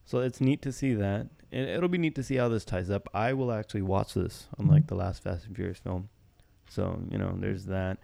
so 0.07 0.21
it's 0.21 0.41
neat 0.41 0.63
to 0.63 0.73
see 0.73 0.95
that. 0.95 1.27
And 1.53 1.69
it'll 1.69 1.89
be 1.91 1.99
neat 1.99 2.15
to 2.15 2.23
see 2.23 2.37
how 2.37 2.49
this 2.49 2.65
ties 2.65 2.89
up. 2.91 3.09
I 3.15 3.33
will 3.35 3.53
actually 3.53 3.83
watch 3.83 4.15
this, 4.15 4.49
unlike 4.59 4.87
the 4.87 4.95
last 4.95 5.23
Fast 5.23 5.47
and 5.47 5.55
Furious 5.55 5.79
film. 5.79 6.09
So, 6.71 6.99
you 7.11 7.19
know, 7.19 7.37
there's 7.39 7.67
that. 7.67 7.99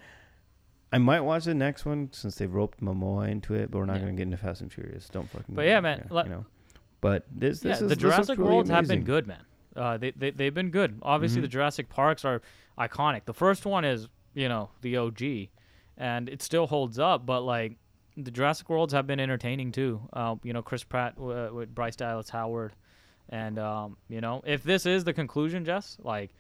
I 0.93 0.99
might 0.99 1.23
watch 1.23 1.45
the 1.45 1.55
next 1.55 1.85
one 1.87 2.11
since 2.13 2.35
they've 2.37 2.53
roped 2.53 2.81
Momoa 2.81 3.29
into 3.31 3.55
it, 3.55 3.71
but 3.71 3.79
we're 3.79 3.87
not 3.87 3.95
Yeah. 3.95 4.03
going 4.03 4.17
to 4.17 4.21
get 4.21 4.23
into 4.25 4.37
Fast 4.37 4.61
and 4.61 4.71
Furious. 4.73 5.09
Don't 5.09 5.29
fucking. 5.31 5.55
But 5.55 5.65
yeah, 5.67 5.81
man, 5.81 6.07
let- 6.11 6.27
you 6.27 6.33
know. 6.33 6.47
But 7.01 7.25
this, 7.35 7.65
yeah 7.65 7.73
this 7.73 7.81
is 7.83 7.89
the 7.89 7.97
jurassic 7.97 8.39
really 8.39 8.51
worlds 8.51 8.71
have 8.71 8.87
been 8.87 9.03
good 9.03 9.27
man 9.27 9.43
uh 9.75 9.97
they, 9.97 10.13
they 10.13 10.31
they've 10.31 10.55
been 10.55 10.71
good 10.71 11.01
obviously 11.03 11.41
Mhm. 11.41 11.43
the 11.43 11.49
jurassic 11.49 11.89
parks 11.89 12.25
are 12.25 12.41
iconic 12.79 13.25
the 13.25 13.35
first 13.35 13.67
one 13.67 13.85
is 13.85 14.07
you 14.35 14.49
know 14.49 14.71
the 14.83 14.97
og 14.99 15.21
and 15.97 16.29
it 16.29 16.43
still 16.43 16.69
holds 16.69 17.01
up 17.01 17.27
but 17.27 17.41
like 17.41 17.77
the 18.17 18.31
jurassic 18.31 18.69
worlds 18.69 18.93
have 18.93 19.07
been 19.07 19.21
entertaining 19.21 19.73
too 19.73 20.01
uh, 20.13 20.35
you 20.43 20.53
know 20.53 20.63
chris 20.63 20.85
pratt 20.85 21.15
uh, 21.19 21.49
with 21.53 21.75
bryce 21.75 21.97
dallas 21.97 22.29
howard 22.29 22.73
and 23.29 23.59
um 23.59 23.97
you 24.09 24.21
know 24.21 24.43
if 24.45 24.63
this 24.63 24.85
is 24.87 25.05
the 25.05 25.13
conclusion 25.13 25.65
jess 25.65 25.97
like 26.03 26.31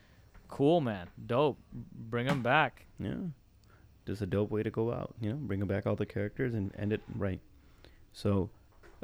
cool 0.49 0.81
man 0.81 1.09
dope 1.27 1.59
bring 1.73 2.27
them 2.27 2.43
back 2.43 2.87
Yeah. 2.99 3.14
Just 4.07 4.20
a 4.20 4.27
dope 4.27 4.51
way 4.51 4.64
to 4.64 4.70
go 4.70 4.93
out, 4.93 5.14
you 5.20 5.31
know, 5.31 5.37
bringing 5.37 5.68
back 5.68 5.87
all 5.87 5.95
the 5.95 6.05
characters 6.05 6.55
and 6.55 6.73
end 6.77 6.93
it 6.93 7.03
right. 7.16 7.39
So, 8.12 8.51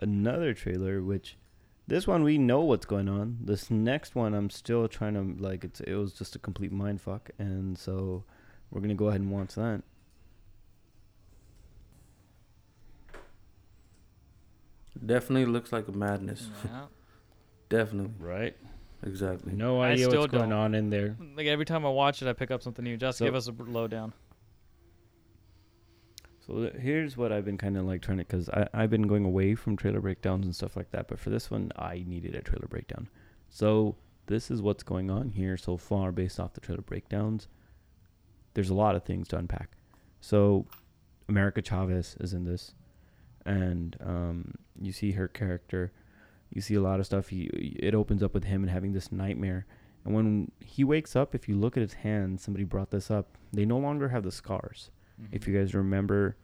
another 0.02 0.52
trailer, 0.54 1.02
which 1.04 1.36
this 1.86 2.06
one 2.08 2.24
we 2.24 2.36
know 2.36 2.62
what's 2.62 2.84
going 2.84 3.08
on. 3.08 3.38
This 3.40 3.70
next 3.70 4.16
one, 4.16 4.34
I'm 4.34 4.50
still 4.50 4.88
trying 4.88 5.14
to 5.14 5.40
like. 5.40 5.62
It's 5.62 5.78
it 5.80 5.94
was 5.94 6.12
just 6.14 6.34
a 6.34 6.40
complete 6.40 6.72
mind 6.72 7.00
fuck, 7.00 7.30
and 7.38 7.78
so 7.78 8.24
we're 8.72 8.80
gonna 8.80 8.94
go 8.94 9.06
ahead 9.06 9.20
and 9.20 9.30
watch 9.30 9.54
that. 9.54 9.82
Definitely 15.04 15.46
looks 15.46 15.72
like 15.72 15.88
a 15.88 15.92
madness. 15.92 16.48
yeah. 16.64 16.86
Definitely, 17.68 18.12
Right. 18.18 18.56
exactly. 19.02 19.52
No 19.52 19.80
I 19.80 19.90
idea 19.90 20.06
still 20.06 20.20
what's 20.22 20.32
going 20.32 20.50
don't. 20.50 20.58
on 20.58 20.74
in 20.74 20.90
there. 20.90 21.16
like 21.36 21.46
every 21.46 21.64
time 21.66 21.84
i 21.86 21.88
watch 21.90 22.22
it 22.22 22.28
i 22.28 22.32
pick 22.32 22.50
up 22.50 22.62
something 22.62 22.82
new 22.84 22.96
just 22.96 23.18
So- 23.18 23.24
give 23.26 23.34
us 23.34 23.46
a 23.48 23.52
lowdown 23.52 24.12
So 26.40 26.54
th- 26.54 26.76
here's 26.80 27.16
what 27.16 27.30
I've 27.30 27.44
been 27.44 27.58
kind 27.58 27.76
of 27.76 27.84
like 27.84 28.00
trying 28.00 28.18
to, 28.18 28.24
because 28.24 28.48
I've 28.72 28.88
been 28.90 29.06
going 29.06 29.24
away 29.26 29.54
from 29.54 29.76
trailer 29.76 30.00
breakdowns 30.00 30.46
and 30.46 30.56
stuff 30.56 30.76
like 30.76 30.90
that. 30.92 31.06
But 31.08 31.18
for 31.18 31.28
this 31.30 31.50
one, 31.50 31.70
I 31.76 32.04
needed 32.06 32.34
a 32.34 32.40
trailer 32.40 32.66
breakdown. 32.68 33.08
So 33.50 33.96
this 34.26 34.50
is 34.50 34.62
what's 34.62 34.82
going 34.82 35.10
on 35.10 35.28
here 35.30 35.56
so 35.58 35.76
far 35.76 36.10
based 36.10 36.40
off 36.40 36.54
the 36.54 36.60
trailer 36.62 36.80
breakdowns. 36.80 37.48
There's 38.54 38.70
a 38.70 38.74
lot 38.74 38.96
of 38.96 39.04
things 39.04 39.28
to 39.28 39.36
unpack. 39.36 39.72
So 40.20 40.66
America 41.28 41.60
Chavez 41.60 42.16
is 42.18 42.32
in 42.32 42.44
this, 42.44 42.72
and 43.48 43.96
um, 44.04 44.54
you 44.80 44.92
see 44.92 45.12
her 45.12 45.26
character. 45.26 45.90
You 46.50 46.60
see 46.60 46.74
a 46.74 46.80
lot 46.80 47.00
of 47.00 47.06
stuff. 47.06 47.28
He 47.28 47.44
it 47.78 47.94
opens 47.94 48.22
up 48.22 48.34
with 48.34 48.44
him 48.44 48.62
and 48.62 48.70
having 48.70 48.92
this 48.92 49.10
nightmare. 49.10 49.66
And 50.04 50.14
when 50.14 50.52
he 50.64 50.84
wakes 50.84 51.16
up, 51.16 51.34
if 51.34 51.48
you 51.48 51.56
look 51.56 51.76
at 51.76 51.80
his 51.80 51.94
hands, 51.94 52.42
somebody 52.42 52.64
brought 52.64 52.90
this 52.90 53.10
up. 53.10 53.36
They 53.52 53.64
no 53.64 53.78
longer 53.78 54.10
have 54.10 54.22
the 54.22 54.30
scars. 54.30 54.90
If 55.32 55.48
you 55.48 55.58
guys 55.58 55.74
remember 55.74 56.36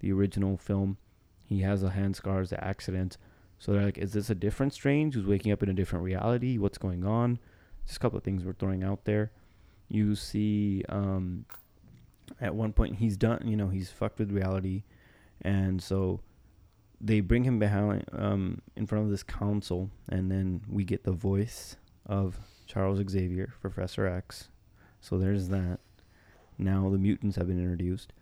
the 0.00 0.10
original 0.12 0.56
film, 0.56 0.96
he 1.44 1.60
has 1.60 1.82
the 1.82 1.90
hand 1.90 2.16
scars, 2.16 2.50
the 2.50 2.64
accident. 2.64 3.18
So 3.58 3.72
they're 3.72 3.84
like, 3.84 3.98
is 3.98 4.12
this 4.12 4.30
a 4.30 4.34
different 4.34 4.72
Strange 4.72 5.14
who's 5.14 5.26
waking 5.26 5.52
up 5.52 5.62
in 5.62 5.68
a 5.68 5.74
different 5.74 6.04
reality? 6.04 6.56
What's 6.58 6.78
going 6.78 7.04
on? 7.04 7.38
Just 7.86 7.98
a 7.98 8.00
couple 8.00 8.16
of 8.16 8.24
things 8.24 8.44
we're 8.44 8.54
throwing 8.54 8.82
out 8.82 9.04
there. 9.04 9.32
You 9.88 10.14
see, 10.14 10.82
um, 10.88 11.44
at 12.40 12.54
one 12.54 12.72
point 12.72 12.96
he's 12.96 13.16
done. 13.16 13.46
You 13.46 13.56
know, 13.56 13.68
he's 13.68 13.90
fucked 13.90 14.18
with 14.18 14.32
reality, 14.32 14.84
and 15.42 15.82
so 15.82 16.20
they 17.02 17.20
bring 17.20 17.42
him 17.44 17.58
behind, 17.58 18.04
um, 18.12 18.62
in 18.76 18.86
front 18.86 19.04
of 19.04 19.10
this 19.10 19.24
council, 19.24 19.90
and 20.08 20.30
then 20.30 20.62
we 20.68 20.84
get 20.84 21.02
the 21.02 21.12
voice 21.12 21.76
of 22.06 22.38
Charles 22.66 23.02
Xavier, 23.10 23.52
Professor 23.60 24.06
X. 24.06 24.48
So 25.00 25.18
there's 25.18 25.48
that. 25.48 25.80
Now 26.58 26.88
the 26.90 26.98
mutants 26.98 27.36
have 27.36 27.48
been 27.48 27.58
introduced. 27.58 28.12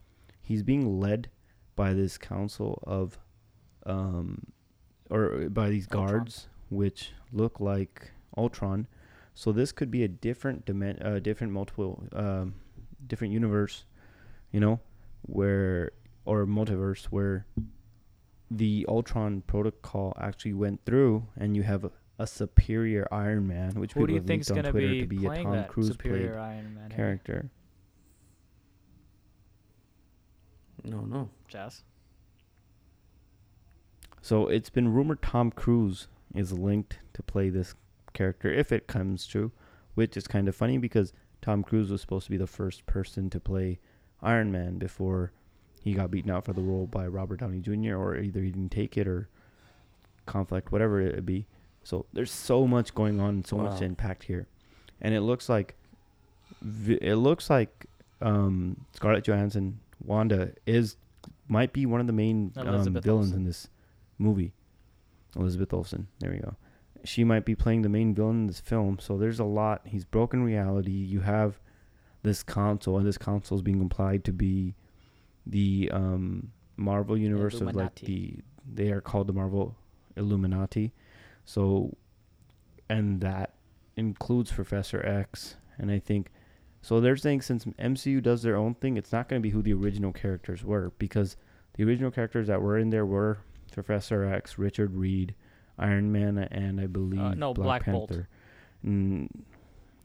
He's 0.40 0.62
being 0.62 0.98
led 0.98 1.28
by 1.76 1.92
this 1.92 2.16
council 2.16 2.82
of, 2.86 3.18
um, 3.84 4.46
or 5.10 5.50
by 5.50 5.68
these 5.68 5.86
Ultron. 5.86 6.08
guards, 6.08 6.48
which 6.70 7.12
look 7.32 7.60
like 7.60 8.12
Ultron. 8.36 8.86
So 9.34 9.52
this 9.52 9.72
could 9.72 9.90
be 9.90 10.04
a 10.04 10.08
different 10.08 10.64
dimen- 10.64 11.04
uh, 11.04 11.20
different 11.20 11.52
multiple, 11.52 12.02
um, 12.12 12.54
different 13.06 13.32
universe, 13.34 13.84
you 14.52 14.60
know, 14.60 14.80
where 15.22 15.92
or 16.24 16.46
multiverse 16.46 17.04
where 17.04 17.46
the 18.50 18.84
Ultron 18.88 19.42
protocol 19.46 20.16
actually 20.20 20.54
went 20.54 20.84
through, 20.84 21.26
and 21.36 21.56
you 21.56 21.62
have 21.62 21.84
a, 21.84 21.90
a 22.18 22.26
superior 22.26 23.06
Iron 23.12 23.46
Man, 23.46 23.72
which 23.74 23.92
who 23.92 24.00
people 24.00 24.06
do 24.08 24.12
you 24.14 24.18
have 24.18 24.26
think's 24.26 24.50
on 24.50 24.56
gonna 24.56 24.70
Twitter 24.70 24.88
be 24.88 25.00
to 25.00 25.06
be 25.06 25.26
a 25.26 25.42
Tom 25.42 25.64
Cruise 25.64 25.96
played 25.96 26.32
iron 26.32 26.74
man 26.74 26.90
eh? 26.90 26.96
character. 26.96 27.50
No, 30.84 31.00
no. 31.02 31.28
Jazz. 31.46 31.82
So 34.22 34.48
it's 34.48 34.70
been 34.70 34.92
rumored 34.92 35.22
Tom 35.22 35.50
Cruise 35.50 36.08
is 36.34 36.52
linked 36.52 36.98
to 37.14 37.22
play 37.22 37.50
this 37.50 37.74
character 38.12 38.52
if 38.52 38.72
it 38.72 38.86
comes 38.86 39.26
true, 39.26 39.52
which 39.94 40.16
is 40.16 40.26
kind 40.26 40.48
of 40.48 40.56
funny 40.56 40.78
because 40.78 41.12
Tom 41.42 41.62
Cruise 41.62 41.90
was 41.90 42.00
supposed 42.00 42.26
to 42.26 42.30
be 42.30 42.36
the 42.36 42.46
first 42.46 42.86
person 42.86 43.30
to 43.30 43.40
play 43.40 43.78
Iron 44.22 44.52
Man 44.52 44.78
before 44.78 45.32
he 45.82 45.92
got 45.94 46.10
beaten 46.10 46.30
out 46.30 46.44
for 46.44 46.52
the 46.52 46.60
role 46.62 46.86
by 46.86 47.06
Robert 47.06 47.40
Downey 47.40 47.60
Jr. 47.60 47.96
or 47.96 48.16
either 48.16 48.40
he 48.40 48.50
didn't 48.50 48.70
take 48.70 48.96
it 48.98 49.08
or 49.08 49.28
conflict, 50.26 50.70
whatever 50.72 51.00
it 51.00 51.24
be. 51.26 51.46
So 51.82 52.06
there's 52.12 52.30
so 52.30 52.66
much 52.66 52.94
going 52.94 53.20
on, 53.20 53.44
so 53.44 53.56
much 53.56 53.80
Wow. 53.80 53.86
impact 53.86 54.24
here, 54.24 54.46
and 55.00 55.14
it 55.14 55.22
looks 55.22 55.48
like 55.48 55.74
it 56.86 57.14
looks 57.16 57.48
like 57.48 57.86
um, 58.20 58.84
Scarlett 58.92 59.24
Johansson, 59.24 59.80
Wanda 60.04 60.52
is 60.66 60.96
might 61.48 61.72
be 61.72 61.86
one 61.86 62.00
of 62.00 62.06
the 62.06 62.12
main 62.12 62.52
um, 62.56 62.64
villains 62.66 63.28
Olsen. 63.28 63.34
in 63.36 63.44
this 63.44 63.68
movie. 64.18 64.52
Elizabeth 65.36 65.72
Olsen. 65.72 66.08
There 66.18 66.30
we 66.30 66.38
go. 66.38 66.54
She 67.04 67.24
might 67.24 67.44
be 67.46 67.54
playing 67.54 67.82
the 67.82 67.88
main 67.88 68.14
villain 68.14 68.42
in 68.42 68.46
this 68.46 68.60
film. 68.60 68.98
So 69.00 69.16
there's 69.16 69.40
a 69.40 69.44
lot. 69.44 69.82
He's 69.86 70.04
broken 70.04 70.42
reality. 70.42 70.90
You 70.90 71.20
have 71.20 71.58
this 72.22 72.42
council, 72.42 72.98
and 72.98 73.06
this 73.06 73.16
council 73.16 73.56
is 73.56 73.62
being 73.62 73.80
implied 73.80 74.22
to 74.24 74.32
be 74.32 74.74
the 75.50 75.90
um, 75.92 76.52
Marvel 76.76 77.16
universe 77.16 77.60
of 77.60 77.74
like 77.74 77.94
the. 77.96 78.36
They 78.72 78.90
are 78.90 79.00
called 79.00 79.26
the 79.26 79.32
Marvel 79.32 79.76
Illuminati. 80.16 80.92
So, 81.44 81.96
and 82.88 83.20
that 83.20 83.54
includes 83.96 84.52
Professor 84.52 85.04
X, 85.04 85.56
and 85.78 85.90
I 85.90 85.98
think. 85.98 86.30
So 86.82 87.00
they're 87.00 87.16
saying 87.16 87.42
since 87.42 87.64
MCU 87.64 88.22
does 88.22 88.42
their 88.42 88.56
own 88.56 88.74
thing, 88.74 88.96
it's 88.96 89.12
not 89.12 89.28
going 89.28 89.40
to 89.40 89.42
be 89.42 89.50
who 89.50 89.60
the 89.62 89.74
original 89.74 90.12
characters 90.12 90.64
were 90.64 90.92
because 90.98 91.36
the 91.74 91.84
original 91.84 92.10
characters 92.10 92.46
that 92.46 92.62
were 92.62 92.78
in 92.78 92.88
there 92.90 93.04
were 93.04 93.38
Professor 93.72 94.24
X, 94.24 94.58
Richard 94.58 94.94
Reed, 94.94 95.34
Iron 95.78 96.10
Man, 96.10 96.38
and 96.38 96.80
I 96.80 96.86
believe 96.86 97.20
Uh, 97.20 97.34
no, 97.34 97.52
Black, 97.52 97.84
Black 97.84 97.92
Bolt. 97.92 98.08
Panther. 98.08 98.28
Mm, 98.86 99.28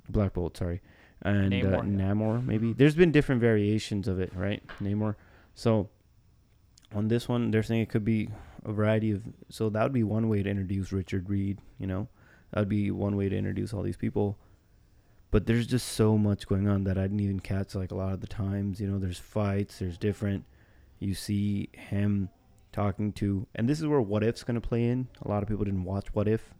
Black 0.09 0.33
Bolt, 0.33 0.57
sorry, 0.57 0.81
and 1.21 1.53
Namor. 1.53 1.79
Uh, 1.79 1.81
Namor. 1.81 2.45
Maybe 2.45 2.73
there's 2.73 2.95
been 2.95 3.11
different 3.11 3.39
variations 3.41 4.07
of 4.07 4.19
it, 4.19 4.33
right? 4.35 4.61
Namor. 4.81 5.15
So 5.55 5.89
on 6.93 7.07
this 7.07 7.27
one, 7.27 7.49
they're 7.49 7.63
saying 7.63 7.81
it 7.81 7.89
could 7.89 8.05
be 8.05 8.29
a 8.63 8.71
variety 8.71 9.11
of. 9.11 9.23
So 9.49 9.69
that 9.69 9.83
would 9.83 9.93
be 9.93 10.03
one 10.03 10.29
way 10.29 10.43
to 10.43 10.49
introduce 10.49 10.91
Richard 10.91 11.29
Reed. 11.29 11.59
You 11.79 11.87
know, 11.87 12.07
that 12.51 12.59
would 12.59 12.69
be 12.69 12.91
one 12.91 13.15
way 13.15 13.29
to 13.29 13.35
introduce 13.35 13.73
all 13.73 13.81
these 13.81 13.97
people. 13.97 14.37
But 15.31 15.47
there's 15.47 15.67
just 15.67 15.89
so 15.89 16.17
much 16.17 16.47
going 16.47 16.67
on 16.67 16.83
that 16.83 16.97
I 16.97 17.03
didn't 17.03 17.19
even 17.19 17.39
catch 17.39 17.75
like 17.75 17.91
a 17.91 17.95
lot 17.95 18.13
of 18.13 18.21
the 18.21 18.27
times. 18.27 18.79
You 18.79 18.87
know, 18.87 18.99
there's 18.99 19.17
fights, 19.17 19.79
there's 19.79 19.97
different. 19.97 20.45
You 20.99 21.13
see 21.13 21.69
him 21.73 22.29
talking 22.71 23.11
to, 23.13 23.47
and 23.55 23.67
this 23.67 23.79
is 23.79 23.87
where 23.87 24.01
What 24.01 24.23
If's 24.23 24.43
gonna 24.43 24.61
play 24.61 24.85
in. 24.85 25.07
A 25.23 25.27
lot 25.27 25.41
of 25.41 25.49
people 25.49 25.65
didn't 25.65 25.83
watch 25.83 26.07
What 26.13 26.27
If. 26.27 26.53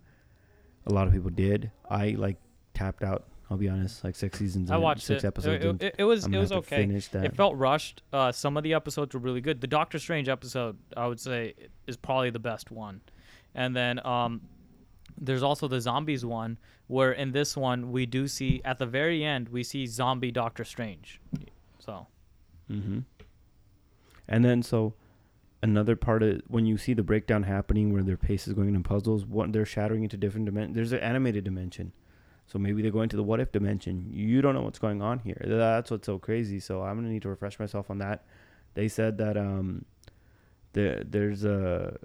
A 0.88 0.94
lot 0.94 1.08
of 1.08 1.14
people 1.14 1.30
did. 1.30 1.72
I 1.90 2.12
like 2.12 2.38
tapped 2.74 3.04
out. 3.04 3.26
I'll 3.50 3.58
be 3.58 3.70
honest, 3.70 4.04
like 4.04 4.16
six 4.16 4.40
seasons. 4.40 4.72
I 4.72 4.76
in, 4.76 4.82
watched 4.82 5.04
six 5.04 5.24
it. 5.24 5.28
episodes. 5.28 5.64
It, 5.64 5.84
it, 5.84 5.96
it 6.00 6.04
was 6.04 6.26
it 6.26 6.38
was 6.38 6.52
okay. 6.52 6.84
It 6.84 7.36
felt 7.36 7.56
rushed. 7.56 8.02
Uh, 8.12 8.32
some 8.32 8.58
of 8.58 8.64
the 8.64 8.74
episodes 8.74 9.14
were 9.14 9.20
really 9.20 9.42
good. 9.42 9.62
The 9.62 9.68
Doctor 9.68 10.00
Strange 10.00 10.30
episode, 10.30 10.78
I 10.98 11.08
would 11.08 11.20
say, 11.20 11.54
is 11.86 11.96
probably 11.96 12.32
the 12.32 12.40
best 12.40 12.72
one. 12.72 13.02
And 13.54 13.76
then 13.76 14.06
um, 14.06 14.42
there's 15.18 15.44
also 15.44 15.68
the 15.68 15.80
zombies 15.80 16.26
one, 16.26 16.58
where 16.88 17.12
in 17.12 17.32
this 17.32 17.56
one 17.56 17.92
we 17.92 18.06
do 18.06 18.28
see 18.28 18.62
at 18.66 18.80
the 18.80 18.86
very 18.88 19.24
end 19.24 19.50
we 19.50 19.64
see 19.64 19.86
zombie 19.86 20.32
Doctor 20.32 20.64
Strange. 20.64 21.22
So 21.78 22.08
Mm-hmm. 22.72 23.00
And 24.28 24.46
then 24.46 24.64
so 24.64 24.94
another 25.62 25.96
part 25.96 26.24
of 26.24 26.42
when 26.48 26.66
you 26.66 26.78
see 26.78 26.94
the 26.94 27.04
breakdown 27.04 27.44
happening 27.44 27.94
where 27.94 28.04
their 28.04 28.18
pace 28.18 28.48
is 28.48 28.54
going 28.54 28.70
into 28.70 28.82
puzzles, 28.82 29.26
what 29.26 29.52
they're 29.54 29.66
shattering 29.66 30.04
into 30.04 30.18
different 30.18 30.46
dimensions. 30.46 30.76
There's 30.76 30.92
an 30.92 31.00
animated 31.00 31.44
dimension. 31.44 31.94
So 32.48 32.60
maybe 32.60 32.82
they're 32.82 32.92
going 32.92 33.10
to 33.10 33.16
the 33.18 33.24
what 33.24 33.40
if 33.40 33.52
dimension. 33.52 34.08
You 34.12 34.42
don't 34.42 34.54
know 34.54 34.62
what's 34.62 34.80
going 34.80 35.02
on 35.02 35.20
here. 35.20 35.42
That's 35.46 35.90
what's 35.90 36.06
so 36.06 36.20
crazy. 36.20 36.60
So 36.60 36.82
I'm 36.84 36.96
gonna 36.98 37.10
need 37.10 37.24
to 37.24 37.30
refresh 37.30 37.60
myself 37.60 37.90
on 37.90 37.98
that. 38.00 38.26
They 38.76 38.88
said 38.88 39.18
that 39.18 39.36
um 39.38 39.86
there 40.74 41.02
there's 41.04 41.44
a 41.46 41.98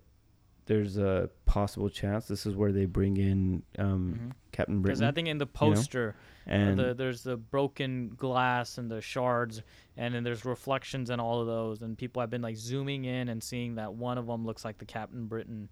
there's 0.67 0.97
a 0.99 1.29
possible 1.47 1.89
chance 1.91 2.27
this 2.29 2.47
is 2.47 2.55
where 2.55 2.71
they 2.71 2.85
bring 2.85 3.17
in 3.17 3.63
um 3.79 4.19
Mhm. 4.23 4.33
Captain 4.53 4.81
because 4.83 4.99
Britain 5.01 5.09
I 5.09 5.13
think 5.15 5.29
in 5.29 5.39
the 5.39 5.47
poster 5.47 6.15
uh, 6.47 6.51
and 6.51 6.79
the, 6.79 6.95
there's 6.95 7.23
the 7.23 7.37
broken 7.37 8.11
glass 8.17 8.79
and 8.79 8.91
the 8.91 9.01
shards, 9.01 9.63
and 9.97 10.15
then 10.15 10.25
there's 10.25 10.45
reflections 10.45 11.11
in 11.11 11.21
all 11.21 11.41
of 11.41 11.47
those, 11.47 11.83
and 11.83 11.99
people 11.99 12.21
have 12.21 12.31
been 12.31 12.43
like 12.43 12.57
zooming 12.57 13.05
in 13.05 13.29
and 13.29 13.43
seeing 13.43 13.75
that 13.77 13.93
one 13.95 14.17
of 14.17 14.27
them 14.27 14.47
looks 14.47 14.65
like 14.65 14.79
the 14.79 14.85
Captain 14.87 15.27
Britain, 15.27 15.69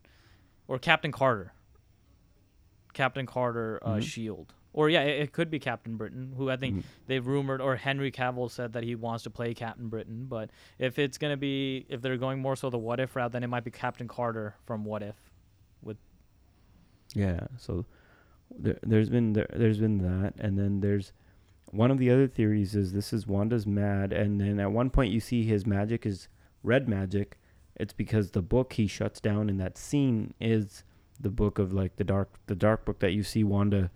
or 0.69 0.79
Captain 0.79 1.11
Carter. 1.11 1.53
Captain 2.93 3.27
Carter 3.27 3.79
uh, 3.83 3.95
Mhm. 3.97 4.03
shield, 4.03 4.55
or 4.79 4.89
yeah, 4.89 5.03
it, 5.03 5.23
it 5.23 5.33
could 5.33 5.51
be 5.51 5.59
Captain 5.59 5.97
Britain, 5.97 6.33
who 6.37 6.49
I 6.51 6.57
think 6.57 6.77
Mhm. 6.77 6.83
they've 7.09 7.27
rumored, 7.27 7.61
or 7.61 7.75
Henry 7.75 8.13
Cavill 8.13 8.49
said 8.49 8.73
that 8.75 8.85
he 8.85 8.95
wants 8.95 9.25
to 9.25 9.31
play 9.31 9.53
Captain 9.53 9.89
Britain. 9.89 10.27
But 10.29 10.51
if 10.79 11.01
it's 11.01 11.19
gonna 11.19 11.37
be, 11.37 11.85
if 11.89 12.01
they're 12.01 12.17
going 12.17 12.39
more 12.41 12.55
so 12.55 12.71
the 12.71 12.79
What 12.79 13.01
If 13.01 13.17
route, 13.17 13.33
then 13.33 13.43
it 13.43 13.49
might 13.49 13.65
be 13.65 13.73
Captain 13.73 14.07
Carter 14.07 14.55
from 14.67 14.85
What 14.85 15.03
If. 15.03 15.17
With 15.83 15.97
Yeah, 17.15 17.41
so 17.57 17.87
there, 18.57 18.79
there's 18.83 19.09
been 19.11 19.33
there, 19.33 19.49
there's 19.53 19.79
been 19.81 19.99
that, 19.99 20.35
and 20.39 20.57
then 20.57 20.81
there's 20.81 21.13
one 21.73 21.91
of 21.91 21.99
the 21.99 22.11
other 22.11 22.29
theories 22.29 22.75
is 22.77 22.93
this 22.93 23.13
is 23.13 23.27
Wanda's 23.27 23.67
mad, 23.67 24.13
and 24.13 24.41
then 24.41 24.61
at 24.61 24.71
one 24.71 24.91
point 24.91 25.13
you 25.13 25.19
see 25.21 25.43
his 25.43 25.67
magic 25.67 26.07
is 26.07 26.29
red 26.63 26.89
magic. 26.89 27.37
It's 27.77 27.93
because 27.93 28.31
the 28.31 28.43
book 28.43 28.75
he 28.75 28.87
shuts 28.87 29.21
down 29.21 29.49
in 29.51 29.57
that 29.59 29.77
scene 29.77 30.35
is 30.41 30.85
the 31.21 31.31
book 31.31 31.59
of 31.59 31.73
like 31.73 31.97
the 31.97 32.05
dark 32.05 32.31
the 32.47 32.55
dark 32.55 32.85
book 32.85 33.01
that 33.01 33.11
you 33.13 33.23
see 33.25 33.43
Wanda 33.43 33.91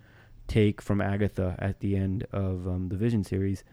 take 0.48 0.80
from 0.82 1.00
Agatha 1.00 1.56
at 1.58 1.80
the 1.80 1.96
end 1.96 2.26
of 2.32 2.66
um, 2.66 2.88
the 2.88 2.96
Vision 2.96 3.24
series. 3.24 3.64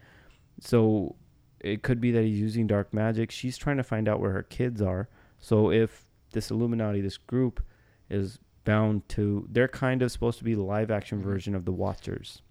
So 0.61 1.15
it 1.59 1.84
could 1.84 1.99
be 1.99 2.11
that 2.11 2.24
he's 2.24 2.39
using 2.39 2.67
dark 2.67 2.93
magic. 2.93 3.32
She's 3.32 3.57
trying 3.57 3.78
to 3.78 3.84
find 3.84 4.07
out 4.07 4.20
where 4.20 4.32
her 4.32 4.43
kids 4.43 4.82
are. 4.82 5.09
So 5.39 5.72
if 5.72 6.05
this 6.32 6.51
Illuminati, 6.51 7.01
this 7.01 7.17
group, 7.17 7.63
is 8.09 8.39
bound 8.65 9.07
to, 9.09 9.47
they're 9.51 9.67
kind 9.67 10.01
of 10.01 10.11
supposed 10.11 10.38
to 10.38 10.43
be 10.43 10.53
the 10.53 10.61
live 10.63 10.91
action 10.91 11.22
version 11.22 11.55
of 11.55 11.65
the 11.65 11.72
Watchers, 11.72 12.41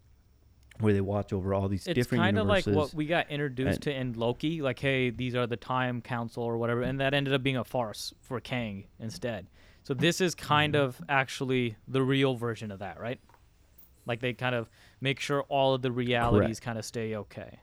where 0.80 0.92
they 0.92 1.00
watch 1.00 1.32
over 1.32 1.54
all 1.54 1.68
these 1.68 1.84
different. 1.84 1.98
It's 1.98 2.06
different 2.06 2.24
kind 2.24 2.38
of 2.38 2.46
like 2.46 2.66
what 2.66 2.92
we 2.94 3.06
got 3.06 3.30
introduced 3.30 3.74
and- 3.76 3.82
to 3.82 3.94
in 3.94 4.12
Loki, 4.14 4.62
like, 4.62 4.78
hey, 4.78 5.10
these 5.10 5.34
are 5.34 5.46
the 5.46 5.56
Time 5.56 6.00
Council 6.02 6.42
or 6.42 6.56
whatever, 6.58 6.82
and 6.82 7.00
that 7.00 7.14
ended 7.14 7.34
up 7.34 7.42
being 7.42 7.56
a 7.56 7.64
farce 7.64 8.12
for 8.20 8.40
Kang 8.40 8.84
instead. 8.98 9.46
So 9.84 9.94
this 9.94 10.20
is 10.20 10.34
kind 10.34 10.74
Mm-hmm. 10.74 10.82
of 10.84 11.00
actually 11.08 11.76
the 11.86 12.02
real 12.02 12.36
version 12.36 12.70
of 12.70 12.80
that, 12.80 13.00
right? 13.00 13.20
Like 14.09 14.20
they 14.20 14.32
kind 14.32 14.54
of 14.54 14.68
make 15.00 15.20
sure 15.20 15.42
all 15.42 15.74
of 15.74 15.82
the 15.82 15.92
realities 15.92 16.59
kind 16.59 16.78
of 16.78 16.84
stay 16.84 17.14
okay. 17.14 17.61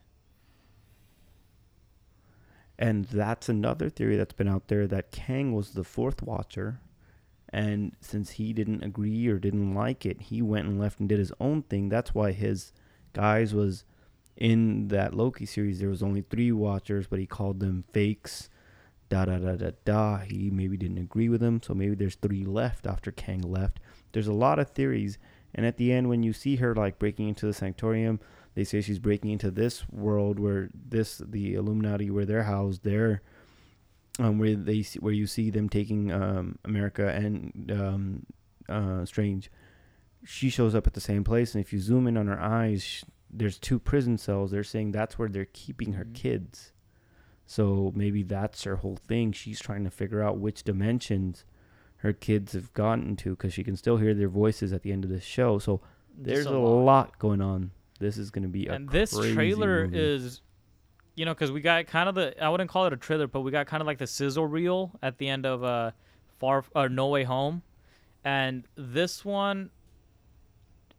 And 2.77 3.05
that's 3.05 3.49
another 3.49 3.89
theory 3.89 4.17
that's 4.17 4.33
been 4.33 4.47
out 4.47 4.67
there 4.67 4.85
that 4.87 5.11
Kang 5.11 5.53
was 5.53 5.71
the 5.71 5.83
fourth 5.83 6.21
Watcher. 6.21 6.79
And 7.49 7.95
since 8.01 8.31
he 8.31 8.51
didn't 8.51 8.83
agree 8.83 9.27
or 9.27 9.39
didn't 9.39 9.73
like 9.73 10.05
it, 10.05 10.23
he 10.23 10.41
went 10.41 10.67
and 10.67 10.79
left 10.79 10.99
and 10.99 11.07
did 11.07 11.19
his 11.19 11.31
own 11.39 11.63
thing. 11.63 11.87
That's 11.87 12.13
why 12.13 12.33
his 12.33 12.73
guys 13.13 13.53
was 13.53 13.85
in 14.35 14.89
that 14.89 15.13
Loki 15.13 15.45
series. 15.45 15.79
There 15.79 15.89
was 15.89 16.03
only 16.03 16.21
three 16.21 16.51
Watchers, 16.51 17.07
but 17.07 17.19
he 17.19 17.25
called 17.25 17.61
them 17.61 17.85
fakes. 17.93 18.49
Da 19.07 19.25
da 19.25 19.37
da 19.37 19.55
da 19.55 19.71
da. 19.85 20.17
He 20.17 20.49
maybe 20.49 20.75
didn't 20.75 20.97
agree 20.97 21.29
with 21.29 21.39
them, 21.39 21.61
so 21.61 21.73
maybe 21.73 21.95
there's 21.95 22.15
three 22.15 22.43
left 22.43 22.87
after 22.87 23.11
Kang 23.11 23.41
left. 23.41 23.79
There's 24.11 24.27
a 24.27 24.33
lot 24.33 24.59
of 24.59 24.71
theories, 24.71 25.17
and 25.55 25.65
at 25.65 25.77
the 25.77 25.91
end, 25.91 26.09
when 26.09 26.21
you 26.21 26.33
see 26.33 26.57
her 26.57 26.75
like 26.75 26.99
breaking 26.99 27.29
into 27.29 27.45
the 27.47 27.53
Sanctorium, 27.53 28.19
they 28.53 28.63
say 28.63 28.81
she's 28.81 28.99
breaking 28.99 29.31
into 29.31 29.49
this 29.51 29.87
world 29.89 30.39
where 30.39 30.69
this 30.73 31.17
the 31.17 31.55
Illuminati 31.55 32.09
where 32.11 32.25
they're 32.25 32.43
housed 32.43 32.83
there 32.83 33.21
um 34.19 34.37
where 34.39 34.55
they 34.55 34.81
where 34.99 35.11
you 35.13 35.27
see 35.27 35.49
them 35.49 35.67
taking 35.67 36.11
um 36.11 36.57
America 36.63 37.09
and 37.09 37.69
um 37.71 38.25
uh 38.69 39.03
Strange. 39.05 39.49
She 40.23 40.49
shows 40.49 40.73
up 40.73 40.87
at 40.87 40.93
the 40.93 41.01
same 41.01 41.23
place 41.23 41.53
and 41.55 41.63
if 41.63 41.73
you 41.73 41.79
zoom 41.79 42.07
in 42.07 42.15
on 42.17 42.27
her 42.27 42.39
eyes 42.39 42.83
sh- 42.83 43.03
there's 43.29 43.57
two 43.59 43.77
prison 43.79 44.17
cells. 44.17 44.51
They're 44.51 44.63
saying 44.63 44.91
that's 44.91 45.19
where 45.19 45.27
they're 45.29 45.45
keeping 45.51 45.93
her 45.93 46.05
Mhm. 46.05 46.13
kids. 46.13 46.71
So 47.45 47.91
maybe 47.95 48.23
that's 48.23 48.63
her 48.63 48.77
whole 48.77 48.95
thing. 48.95 49.31
She's 49.33 49.59
trying 49.59 49.83
to 49.83 49.91
figure 49.91 50.23
out 50.23 50.39
which 50.39 50.63
dimensions 50.63 51.43
her 52.05 52.13
kids 52.13 52.53
have 52.53 52.71
gotten 52.73 53.15
to 53.15 53.31
because 53.31 53.51
she 53.51 53.63
can 53.63 53.75
still 53.75 53.97
hear 53.97 54.13
their 54.13 54.29
voices 54.29 54.71
at 54.71 54.83
the 54.83 54.91
end 54.91 55.03
of 55.03 55.09
this 55.09 55.23
show 55.23 55.57
so 55.59 55.81
there's 56.17 56.45
Just 56.45 56.53
a 56.53 56.57
lot 56.59 57.17
going 57.19 57.41
on 57.41 57.71
this 57.99 58.17
is 58.17 58.29
going 58.31 58.43
to 58.43 58.49
be 58.49 58.67
a 58.67 58.73
and 58.73 58.89
this 58.89 59.11
trailer 59.33 59.85
movie. 59.85 59.97
is 59.99 60.41
you 61.15 61.25
know 61.25 61.33
because 61.33 61.51
we 61.51 61.61
got 61.61 61.87
kind 61.87 62.07
of 62.07 62.15
the 62.15 62.41
i 62.43 62.47
wouldn't 62.47 62.69
call 62.69 62.85
it 62.85 62.93
a 62.93 62.97
trailer 62.97 63.27
but 63.27 63.41
we 63.41 63.51
got 63.51 63.65
kind 63.67 63.81
of 63.81 63.87
like 63.87 63.97
the 63.97 64.07
sizzle 64.07 64.45
reel 64.45 64.91
at 65.01 65.17
the 65.17 65.27
end 65.27 65.45
of 65.45 65.63
uh 65.63 65.91
far 66.39 66.63
uh, 66.75 66.87
no 66.87 67.07
way 67.07 67.23
home 67.23 67.61
and 68.23 68.67
this 68.75 69.25
one 69.25 69.69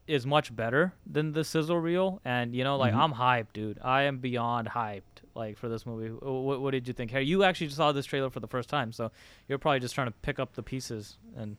is 0.07 0.26
much 0.26 0.54
better 0.54 0.94
than 1.04 1.32
the 1.32 1.42
sizzle 1.42 1.80
reel, 1.80 2.20
and 2.24 2.54
you 2.54 2.62
know, 2.62 2.76
like 2.76 2.94
Mhm. 2.94 2.98
I'm 2.98 3.12
hyped, 3.14 3.52
dude. 3.52 3.78
I 3.82 4.02
am 4.02 4.18
beyond 4.18 4.68
hyped, 4.68 5.16
like 5.37 5.59
for 5.59 5.68
this 5.68 5.84
movie. 5.87 6.09
What, 6.09 6.61
what 6.61 6.70
did 6.72 6.89
you 6.89 6.95
think? 6.95 7.11
Harry, 7.12 7.26
you 7.26 7.45
actually 7.45 7.68
saw 7.68 7.93
this 7.93 8.07
trailer 8.07 8.30
for 8.30 8.41
the 8.41 8.49
first 8.49 8.68
time, 8.68 8.93
so 8.93 9.11
you're 9.49 9.59
probably 9.59 9.80
just 9.80 9.95
trying 9.95 10.09
to 10.09 10.14
pick 10.22 10.39
up 10.39 10.55
the 10.55 10.62
pieces. 10.62 11.16
And 11.37 11.57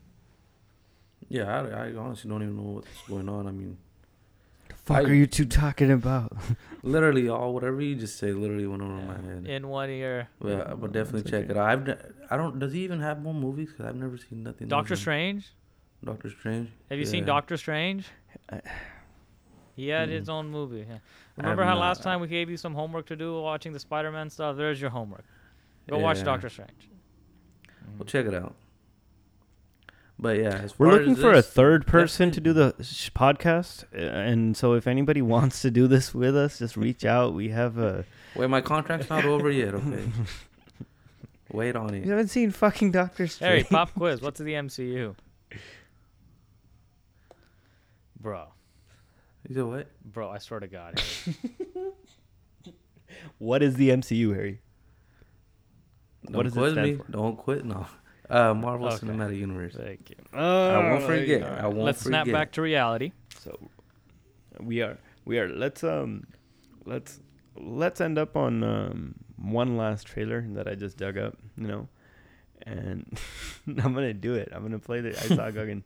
Yeah, 1.30 1.45
I, 1.61 1.88
I 1.89 1.95
honestly 1.95 2.30
don't 2.30 2.41
even 2.43 2.57
know 2.57 2.63
what's 2.73 2.88
going 3.07 3.30
on. 3.30 3.47
I 3.47 3.51
mean, 3.51 3.78
the 4.69 4.75
Fuck 4.75 4.97
I- 4.97 5.01
are 5.03 5.13
you 5.13 5.28
two 5.28 5.45
talking 5.45 5.91
about? 5.91 6.36
literally 6.84 7.30
all 7.30 7.53
whatever 7.53 7.82
you 7.82 7.95
just 7.95 8.17
say 8.17 8.32
literally 8.32 8.67
went 8.67 8.82
over 8.82 8.93
my 8.93 9.15
head. 9.21 9.45
in 9.47 9.67
one 9.67 9.89
ear, 9.89 10.28
But 10.39 10.80
but 10.82 10.91
definitely 10.91 11.30
check 11.30 11.49
it 11.49 11.57
out. 11.57 11.69
I've 11.69 11.88
ne- 11.88 11.95
I 12.30 12.38
don't. 12.38 12.59
Does 12.59 12.73
he 12.73 12.84
even 12.84 12.99
have 13.01 13.21
more 13.21 13.34
movies? 13.34 13.69
Cause 13.75 13.86
I've 13.86 13.95
never 13.95 14.17
seen 14.17 14.43
nothing. 14.43 14.67
Doctor 14.67 14.93
of. 14.93 14.99
Strange. 14.99 15.51
Doctor 16.03 16.30
Strange. 16.30 16.69
Have 16.89 16.99
you 16.99 17.05
seen 17.05 17.25
Doctor 17.25 17.57
Strange? 17.57 18.05
I- 18.51 18.61
He 19.75 19.89
had 19.89 20.09
his 20.09 20.28
Mm. 20.28 20.34
own 20.34 20.49
movie. 20.49 20.86
Yeah. 20.89 20.97
I 21.38 21.41
have 21.41 21.51
Remember 21.51 21.63
how 21.65 21.75
not. 21.75 21.81
last 21.81 22.01
time 22.03 22.19
we 22.19 22.27
gave 22.27 22.49
you 22.49 22.57
some 22.57 22.73
homework 22.73 23.05
to 23.07 23.15
do 23.15 23.39
watching 23.41 23.71
the 23.71 23.79
Spider-Man 23.79 24.29
stuff? 24.29 24.57
There's 24.57 24.81
your 24.81 24.89
homework. 24.89 25.23
Go 25.88 25.99
watch 25.99 26.23
Doctor 26.23 26.49
Strange. 26.49 26.89
Well, 27.97 28.05
check 28.05 28.25
it 28.25 28.33
out. 28.33 28.55
But 30.19 30.38
yeah, 30.39 30.55
as 30.63 30.79
We're 30.79 30.91
looking 30.91 31.11
as 31.13 31.19
for 31.19 31.31
a 31.31 31.43
third 31.43 31.85
person 31.85 32.31
to 32.31 32.41
do 32.41 32.51
the 32.51 32.73
sh- 32.81 33.11
podcast, 33.11 33.83
uh, 33.93 33.97
and 33.99 34.57
so 34.57 34.73
if 34.73 34.88
anybody 34.88 35.21
wants 35.35 35.61
to 35.61 35.69
do 35.69 35.88
this 35.88 36.11
with 36.13 36.35
us, 36.35 36.57
just 36.57 36.75
reach 36.75 37.05
out. 37.05 37.35
We 37.35 37.49
have 37.49 37.77
a. 37.77 38.03
Wait, 38.35 38.49
my 38.49 38.61
contract's 38.61 39.09
not 39.11 39.25
over 39.25 39.51
yet. 39.51 39.75
Okay. 39.75 40.03
Wait 41.51 41.75
on 41.75 41.93
it. 41.93 41.97
You 41.99 42.05
it. 42.05 42.15
haven't 42.15 42.29
seen 42.29 42.49
fucking 42.49 42.91
Doctor 42.91 43.27
Harry, 43.39 43.61
Strange. 43.61 43.69
pop 43.69 43.93
quiz. 43.93 44.19
What's 44.21 44.39
the 44.39 44.53
MCU? 44.53 45.15
Bro, 48.19 48.47
You 49.47 49.55
said 49.55 49.63
what? 49.63 49.87
bro, 50.03 50.29
I 50.29 50.37
swear 50.39 50.59
to 50.59 50.67
God. 50.67 50.99
Harry. 50.99 51.37
What 53.39 53.63
is 53.63 53.75
the 53.75 53.89
MCU, 53.89 54.33
Harry? 54.35 54.61
Don't 56.25 56.35
What 56.35 56.43
does 56.43 56.57
it 56.57 56.71
stand 56.71 56.87
me. 56.91 56.95
for? 56.97 57.11
Don't 57.11 57.37
quit. 57.37 57.65
No. 57.65 57.85
Uh, 58.29 58.53
Marvel 58.53 58.87
Okay. 58.87 58.97
Cinematic 59.07 59.37
Universe. 59.37 59.75
Thank 59.75 60.09
you. 60.09 60.15
I 60.37 60.77
won't 60.91 61.03
forget. 61.03 61.43
I 61.43 61.67
won't 61.67 61.79
Let's 61.79 62.01
snap 62.01 62.27
back 62.29 62.51
to 62.53 62.61
reality. 62.61 63.11
So 63.39 63.69
we 64.59 64.81
are 64.81 64.97
we 65.25 65.39
are 65.39 65.47
let's 65.47 65.83
um 65.83 66.25
let's 66.85 67.19
let's 67.55 68.01
end 68.01 68.17
up 68.17 68.35
on 68.35 68.63
um 68.63 69.15
one 69.37 69.77
last 69.77 70.07
trailer 70.07 70.45
that 70.49 70.67
I 70.67 70.75
just 70.75 70.97
dug 70.97 71.17
up, 71.17 71.37
you 71.55 71.67
know. 71.67 71.87
And 72.65 73.17
I'm 73.67 73.93
gonna 73.93 74.13
do 74.13 74.33
it. 74.35 74.49
I'm 74.51 74.63
gonna 74.63 74.79
play 74.79 74.99
the 75.01 75.09
I 75.09 75.27
saw 75.27 75.49
Guggen. 75.49 75.83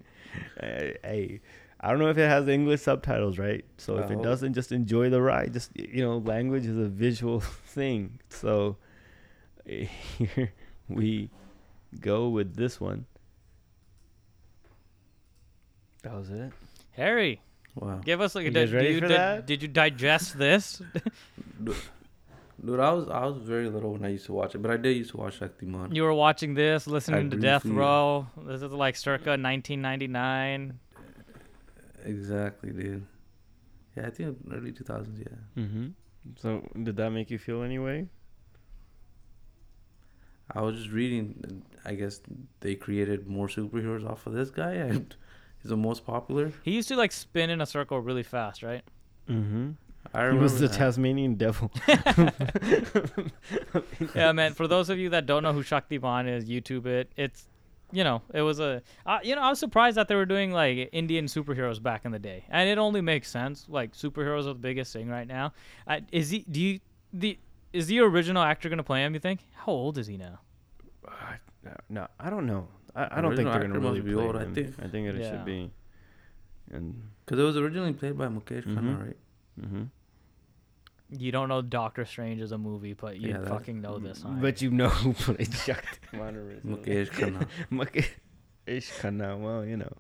Hey, 0.60 0.98
hey, 1.04 1.42
I 1.84 1.90
don't 1.90 1.98
know 2.00 2.10
if 2.10 2.18
it 2.20 2.30
has 2.30 2.48
English 2.48 2.82
subtitles, 2.82 3.40
right? 3.40 3.66
So 3.78 3.98
if 3.98 4.12
it 4.12 4.22
doesn't, 4.22 4.54
just 4.54 4.72
enjoy 4.72 5.10
the 5.10 5.20
ride. 5.22 5.54
Just 5.54 5.72
you 5.76 6.04
know, 6.04 6.20
language 6.20 6.66
is 6.68 6.78
a 6.78 6.88
visual 6.88 7.40
thing. 7.66 8.20
So 8.30 8.78
here 9.66 9.90
we 10.88 11.30
go 12.00 12.30
with 12.30 12.56
this 12.56 12.80
one. 12.80 13.06
That 16.04 16.14
was 16.14 16.30
it. 16.30 16.52
Harry, 16.92 17.42
Wow. 17.76 18.02
give 18.04 18.22
us 18.22 18.36
like 18.36 18.44
a. 18.44 18.46
You 18.48 18.52
guys 18.52 18.70
did, 18.70 18.76
ready 18.76 18.90
you, 18.90 19.00
for 19.00 19.08
did, 19.08 19.18
that? 19.18 19.46
did 19.48 19.62
you 19.62 19.68
digest 19.68 20.38
this? 20.38 20.82
Dude, 22.64 22.80
I 22.80 22.92
was 22.92 23.08
I 23.10 23.26
was 23.26 23.38
very 23.38 23.70
little 23.70 23.94
when 23.94 24.06
I 24.06 24.10
used 24.10 24.26
to 24.28 24.34
watch 24.34 24.54
it, 24.54 24.60
but 24.60 24.70
I 24.70 24.78
did 24.78 24.96
used 24.96 25.12
to 25.12 25.18
watch 25.18 25.40
Shaktiman. 25.40 25.96
you 25.96 26.04
were 26.04 26.14
watching 26.14 26.54
this, 26.54 26.86
listening 26.86 27.32
to 27.32 27.38
Death 27.38 27.64
briefly- 27.64 27.80
Row. 27.80 28.28
This 28.46 28.62
is 28.62 28.72
like 28.72 28.96
circa 28.96 29.32
1999. 29.32 30.78
Exactly, 32.06 32.72
dude. 32.72 33.06
Yeah, 33.96 34.08
I 34.08 34.10
think 34.10 34.38
early 34.52 34.72
2000s. 34.72 35.20
Yeah. 35.20 35.64
Mm-hmm. 35.64 35.88
So 36.38 36.68
did 36.84 36.96
that 36.98 37.10
make 37.12 37.30
you 37.30 37.38
feel 37.38 37.64
any 37.64 37.80
way? 37.80 38.08
I 40.54 40.62
was 40.62 40.78
just 40.78 40.92
reading. 40.92 41.64
I 41.86 41.96
guess 41.96 42.22
they 42.60 42.76
created 42.76 43.28
more 43.28 43.48
superheroes 43.48 44.08
off 44.10 44.28
of 44.28 44.34
this 44.34 44.50
guy, 44.50 44.74
and 44.74 45.16
he's 45.62 45.70
the 45.70 45.78
most 45.78 46.06
popular. 46.06 46.52
He 46.64 46.72
used 46.72 46.88
to 46.90 46.96
like 46.96 47.12
spin 47.12 47.50
in 47.50 47.62
a 47.62 47.66
circle 47.66 48.00
really 48.00 48.24
fast, 48.24 48.64
right? 48.64 48.84
Mm-hmm. 49.30 49.72
I 50.14 50.32
He 50.32 50.38
was 50.38 50.60
the 50.60 50.68
that. 50.68 50.78
Tasmanian 50.78 51.36
devil. 51.36 51.72
yeah, 54.16 54.32
man. 54.32 54.54
For 54.54 54.68
those 54.68 54.90
of 54.90 54.98
you 54.98 55.10
that 55.10 55.26
don't 55.26 55.44
know 55.44 55.54
who 55.54 55.64
Shaktiman 55.64 56.28
is, 56.28 56.46
YouTube 56.46 56.86
it. 56.86 57.12
It's, 57.16 57.48
you 57.92 58.04
know, 58.04 58.22
it 58.34 58.42
was 58.42 58.60
a, 58.60 58.82
uh, 59.06 59.20
you 59.24 59.36
know, 59.36 59.42
I 59.42 59.50
was 59.50 59.60
surprised 59.60 59.98
that 59.98 60.08
they 60.08 60.16
were 60.16 60.26
doing 60.26 60.52
like 60.52 60.90
Indian 60.92 61.26
superheroes 61.26 61.82
back 61.82 62.06
in 62.06 62.12
the 62.12 62.20
day, 62.20 62.46
and 62.50 62.70
it 62.70 62.78
only 62.78 63.02
makes 63.02 63.30
sense. 63.30 63.66
Like 63.70 63.94
superheroes 63.94 64.42
are 64.42 64.54
the 64.54 64.56
biggest 64.56 64.94
thing 64.94 65.10
right 65.10 65.28
now. 65.28 65.54
Uh, 65.88 66.00
is 66.12 66.30
he? 66.30 66.46
Do 66.50 66.60
you 66.62 66.80
the? 67.14 67.38
Is 67.74 67.88
the 67.88 68.00
original 68.00 68.44
actor 68.44 68.68
gonna 68.70 68.84
play 68.84 69.04
him? 69.06 69.14
You 69.14 69.20
think? 69.20 69.40
How 69.54 69.72
old 69.72 69.98
is 69.98 70.08
he 70.08 70.18
now? 70.18 70.40
no, 71.64 71.72
no, 71.90 72.08
I 72.20 72.30
don't 72.30 72.46
know. 72.46 72.68
I, 72.96 73.20
I 73.20 73.22
don't 73.22 73.36
think 73.36 73.50
they're 73.50 73.62
gonna 73.62 73.74
actor 73.76 73.80
must 73.80 73.84
really 74.00 74.02
be 74.02 74.14
play 74.14 74.24
old, 74.26 74.36
I 74.36 74.46
think. 74.46 74.76
I 74.84 74.88
think 74.88 75.08
it 75.08 75.16
Yeah. 75.16 75.32
should 75.32 75.46
be. 75.46 75.72
And 76.72 77.02
Because 77.26 77.40
it 77.40 77.44
was 77.44 77.56
originally 77.58 77.94
played 77.94 78.18
by 78.18 78.28
Mukesh 78.28 78.66
Khanna, 78.66 78.82
Mhm. 78.98 79.06
right? 79.06 79.18
mm-hmm. 79.62 79.84
You 81.12 81.32
don't 81.32 81.50
know 81.50 81.62
Doctor 81.62 82.06
Strange 82.06 82.42
is 82.42 82.52
a 82.54 82.58
movie, 82.58 82.94
but 82.94 83.18
you 83.20 83.30
Yeah, 83.30 83.40
that- 83.40 83.50
fucking 83.50 83.82
know 83.82 84.00
this. 84.00 84.22
huh? 84.24 84.30
But 84.40 84.62
you 84.62 84.72
know 84.72 84.88
who 84.90 85.14
played 85.14 85.50
Shaktiman 85.50 86.36
originally. 86.36 86.82
Mukesh 86.82 87.10
Khanna. 87.12 87.48
Mukesh 87.72 88.92
Khanna. 89.00 89.38
Well, 89.40 89.66
you 89.66 89.78
know. 89.78 89.92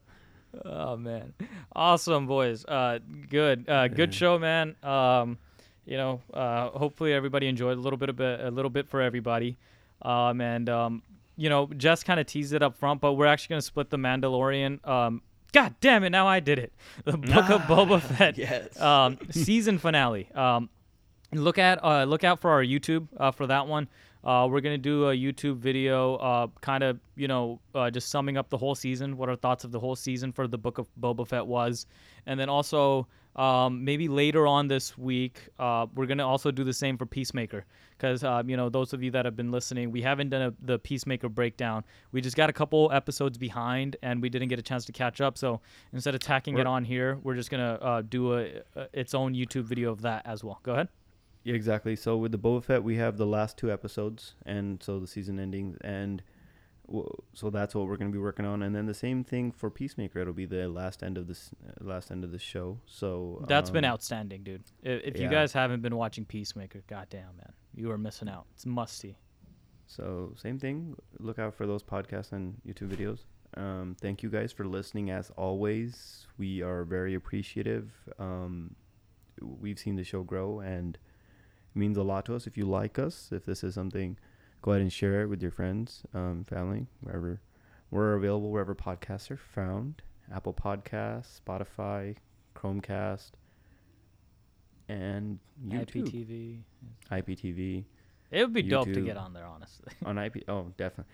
Oh 0.65 0.97
man, 0.97 1.33
awesome 1.75 2.27
boys. 2.27 2.65
Uh, 2.65 2.99
good, 3.29 3.69
uh, 3.69 3.87
good 3.87 4.13
show, 4.13 4.37
man. 4.37 4.75
Um, 4.83 5.37
you 5.85 5.95
know, 5.97 6.21
uh, 6.33 6.69
hopefully 6.69 7.13
everybody 7.13 7.47
enjoyed 7.47 7.77
a 7.77 7.81
little 7.81 7.95
bit 7.97 8.09
of 8.09 8.19
it, 8.19 8.41
a 8.41 8.51
little 8.51 8.69
bit 8.69 8.89
for 8.89 9.01
everybody. 9.01 9.57
Um, 10.01 10.41
and 10.41 10.67
um, 10.69 11.03
you 11.37 11.49
know, 11.49 11.67
Jess 11.77 12.03
kind 12.03 12.19
of 12.19 12.25
teased 12.25 12.53
it 12.53 12.61
up 12.61 12.75
front, 12.77 12.99
but 12.99 13.13
we're 13.13 13.27
actually 13.27 13.53
gonna 13.53 13.61
split 13.61 13.89
the 13.91 13.97
Mandalorian. 13.97 14.85
Um, 14.85 15.21
God 15.53 15.73
damn 15.79 16.03
it! 16.03 16.09
Now 16.09 16.27
I 16.27 16.39
did 16.41 16.59
it. 16.59 16.73
The 17.05 17.17
Book 17.17 17.49
of 17.49 17.61
Boba 17.61 18.01
Fett. 18.17 18.37
Yes. 18.37 18.79
Um, 18.79 19.19
season 19.31 19.77
finale. 19.77 20.29
Um, 20.35 20.69
look 21.33 21.57
at 21.57 21.83
uh, 21.83 22.03
look 22.03 22.23
out 22.23 22.39
for 22.39 22.51
our 22.51 22.63
YouTube 22.63 23.07
uh, 23.17 23.31
for 23.31 23.47
that 23.47 23.67
one. 23.67 23.87
Uh, 24.23 24.47
we're 24.47 24.61
gonna 24.61 24.77
do 24.77 25.09
a 25.09 25.15
YouTube 25.15 25.57
video, 25.57 26.15
uh, 26.17 26.47
kind 26.61 26.83
of 26.83 26.99
you 27.15 27.27
know 27.27 27.59
uh, 27.73 27.89
just 27.89 28.09
summing 28.09 28.37
up 28.37 28.49
the 28.49 28.57
whole 28.57 28.75
season, 28.75 29.17
what 29.17 29.29
our 29.29 29.35
thoughts 29.35 29.63
of 29.63 29.71
the 29.71 29.79
whole 29.79 29.95
season 29.95 30.31
for 30.31 30.47
the 30.47 30.57
Book 30.57 30.77
of 30.77 30.87
Boba 30.99 31.27
Fett 31.27 31.45
was, 31.47 31.87
and 32.27 32.39
then 32.39 32.47
also 32.47 33.07
um, 33.35 33.83
maybe 33.83 34.07
later 34.07 34.45
on 34.45 34.67
this 34.67 34.95
week 34.95 35.39
uh, 35.57 35.87
we're 35.95 36.05
gonna 36.05 36.27
also 36.27 36.51
do 36.51 36.63
the 36.63 36.73
same 36.73 36.99
for 36.99 37.07
Peacemaker, 37.07 37.65
because 37.97 38.23
um, 38.23 38.47
you 38.47 38.55
know 38.55 38.69
those 38.69 38.93
of 38.93 39.01
you 39.01 39.09
that 39.09 39.25
have 39.25 39.35
been 39.35 39.49
listening, 39.49 39.89
we 39.89 40.03
haven't 40.03 40.29
done 40.29 40.41
a, 40.43 40.53
the 40.67 40.77
Peacemaker 40.77 41.27
breakdown. 41.27 41.83
We 42.11 42.21
just 42.21 42.37
got 42.37 42.47
a 42.47 42.53
couple 42.53 42.91
episodes 42.93 43.39
behind, 43.39 43.95
and 44.03 44.21
we 44.21 44.29
didn't 44.29 44.49
get 44.49 44.59
a 44.59 44.61
chance 44.61 44.85
to 44.85 44.91
catch 44.91 45.19
up. 45.19 45.35
So 45.35 45.61
instead 45.93 46.13
of 46.13 46.21
tacking 46.21 46.53
it 46.53 46.57
We're- 46.57 46.67
on 46.69 46.83
here, 46.85 47.17
we're 47.23 47.35
just 47.35 47.49
gonna 47.49 47.79
uh, 47.81 48.01
do 48.03 48.37
a, 48.37 48.61
a 48.75 48.87
its 48.93 49.15
own 49.15 49.33
YouTube 49.33 49.63
video 49.63 49.91
of 49.91 50.03
that 50.03 50.21
as 50.27 50.43
well. 50.43 50.59
Go 50.61 50.73
ahead. 50.73 50.89
Yeah, 51.43 51.55
exactly. 51.55 51.95
So 51.95 52.17
with 52.17 52.31
the 52.31 52.37
Boba 52.37 52.63
Fett, 52.63 52.83
we 52.83 52.97
have 52.97 53.17
the 53.17 53.25
last 53.25 53.57
two 53.57 53.71
episodes, 53.71 54.35
and 54.45 54.81
so 54.81 54.99
the 54.99 55.07
season 55.07 55.39
ending, 55.39 55.75
and 55.81 56.21
w- 56.85 57.09
so 57.33 57.49
that's 57.49 57.73
what 57.73 57.87
we're 57.87 57.97
going 57.97 58.11
to 58.11 58.15
be 58.15 58.21
working 58.21 58.45
on. 58.45 58.61
And 58.61 58.75
then 58.75 58.85
the 58.85 58.93
same 58.93 59.23
thing 59.23 59.51
for 59.51 59.71
Peacemaker. 59.71 60.19
It'll 60.19 60.33
be 60.33 60.45
the 60.45 60.67
last 60.69 61.01
end 61.01 61.17
of 61.17 61.27
this 61.27 61.49
uh, 61.67 61.83
last 61.83 62.11
end 62.11 62.23
of 62.23 62.31
the 62.31 62.37
show. 62.39 62.79
So 62.85 63.43
That's 63.47 63.71
been 63.71 63.85
um, 63.85 63.93
outstanding, 63.93 64.43
dude. 64.43 64.63
If, 64.83 65.15
if 65.15 65.19
you 65.19 65.29
guys 65.29 65.51
haven't 65.51 65.81
been 65.81 65.95
watching 65.95 66.25
Peacemaker, 66.25 66.83
goddamn 66.87 67.37
man, 67.37 67.53
you 67.75 67.89
are 67.91 67.97
missing 67.97 68.29
out. 68.29 68.45
It's 68.53 68.65
musty. 68.65 69.17
So 69.87 70.33
same 70.37 70.59
thing. 70.59 70.95
Look 71.19 71.39
out 71.39 71.53
for 71.55 71.65
those 71.65 71.83
podcasts 71.83 72.31
and 72.31 72.55
YouTube 72.67 72.89
videos. 72.95 73.25
Um, 73.57 73.97
thank 73.99 74.23
you 74.23 74.29
guys 74.29 74.51
for 74.53 74.65
listening. 74.65 75.09
As 75.09 75.31
always, 75.37 76.27
we 76.37 76.61
are 76.61 76.85
very 76.85 77.15
appreciative. 77.15 77.91
Um, 78.17 78.75
we've 79.41 79.79
seen 79.79 79.95
the 79.95 80.03
show 80.03 80.23
grow, 80.23 80.59
and 80.61 80.97
it 81.73 81.77
means 81.79 81.97
a 81.97 82.03
lot 82.03 82.25
to 82.25 82.35
us. 82.35 82.47
If 82.47 82.57
you 82.57 82.65
like 82.65 82.99
us, 82.99 83.29
if 83.31 83.45
this 83.45 83.63
is 83.63 83.75
something, 83.75 84.17
go 84.61 84.71
ahead 84.71 84.81
and 84.81 84.91
share 84.91 85.21
it 85.23 85.27
with 85.27 85.41
your 85.41 85.51
friends, 85.51 86.03
um, 86.13 86.43
family, 86.43 86.87
wherever. 87.01 87.41
We're 87.89 88.13
available 88.13 88.51
wherever 88.51 88.75
podcasts 88.75 89.31
are 89.31 89.37
found: 89.37 90.01
Apple 90.33 90.53
Podcasts, 90.53 91.39
Spotify, 91.41 92.15
Chromecast, 92.55 93.31
and 94.87 95.39
YouTube, 95.65 96.07
IPTV. 96.07 96.59
IPTV 97.11 97.83
It 98.31 98.43
would 98.43 98.53
be 98.53 98.63
dope 98.63 98.91
to 98.93 99.01
get 99.01 99.17
on 99.17 99.33
there, 99.33 99.45
honestly. 99.45 99.91
on 100.05 100.17
IP. 100.17 100.43
Oh, 100.47 100.73
definitely. 100.77 101.11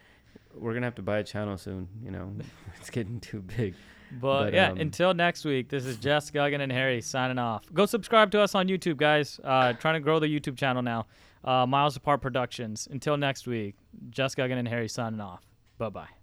We're 0.53 0.73
gonna 0.73 0.85
have 0.85 0.95
to 0.95 1.01
buy 1.01 1.19
a 1.19 1.23
channel 1.23 1.57
soon. 1.57 1.87
You 2.03 2.11
know, 2.11 2.33
it's 2.79 2.89
getting 2.89 3.19
too 3.19 3.41
big. 3.41 3.75
But, 4.11 4.45
But, 4.45 4.53
yeah, 4.53 4.71
um, 4.71 4.77
until 4.77 5.13
next 5.13 5.45
week, 5.45 5.69
this 5.69 5.85
is 5.85 5.97
Jess 5.97 6.31
Guggen 6.31 6.61
and 6.61 6.71
Harry 6.71 7.01
signing 7.01 7.37
off. 7.37 7.63
Go 7.73 7.85
subscribe 7.85 8.31
to 8.31 8.41
us 8.41 8.55
on 8.55 8.67
YouTube, 8.67 8.97
guys. 8.97 9.39
Uh, 9.43 9.73
trying 9.73 9.95
to 9.95 9.99
grow 9.99 10.19
the 10.19 10.27
YouTube 10.27 10.57
channel 10.57 10.81
now. 10.81 11.05
Uh, 11.43 11.65
Miles 11.65 11.95
Apart 11.95 12.21
Productions. 12.21 12.87
Until 12.91 13.17
next 13.17 13.47
week, 13.47 13.75
Jess 14.09 14.35
Guggen 14.35 14.57
and 14.57 14.67
Harry 14.67 14.87
signing 14.89 15.21
off. 15.21 15.45
Bye 15.77 15.89
bye. 15.89 16.16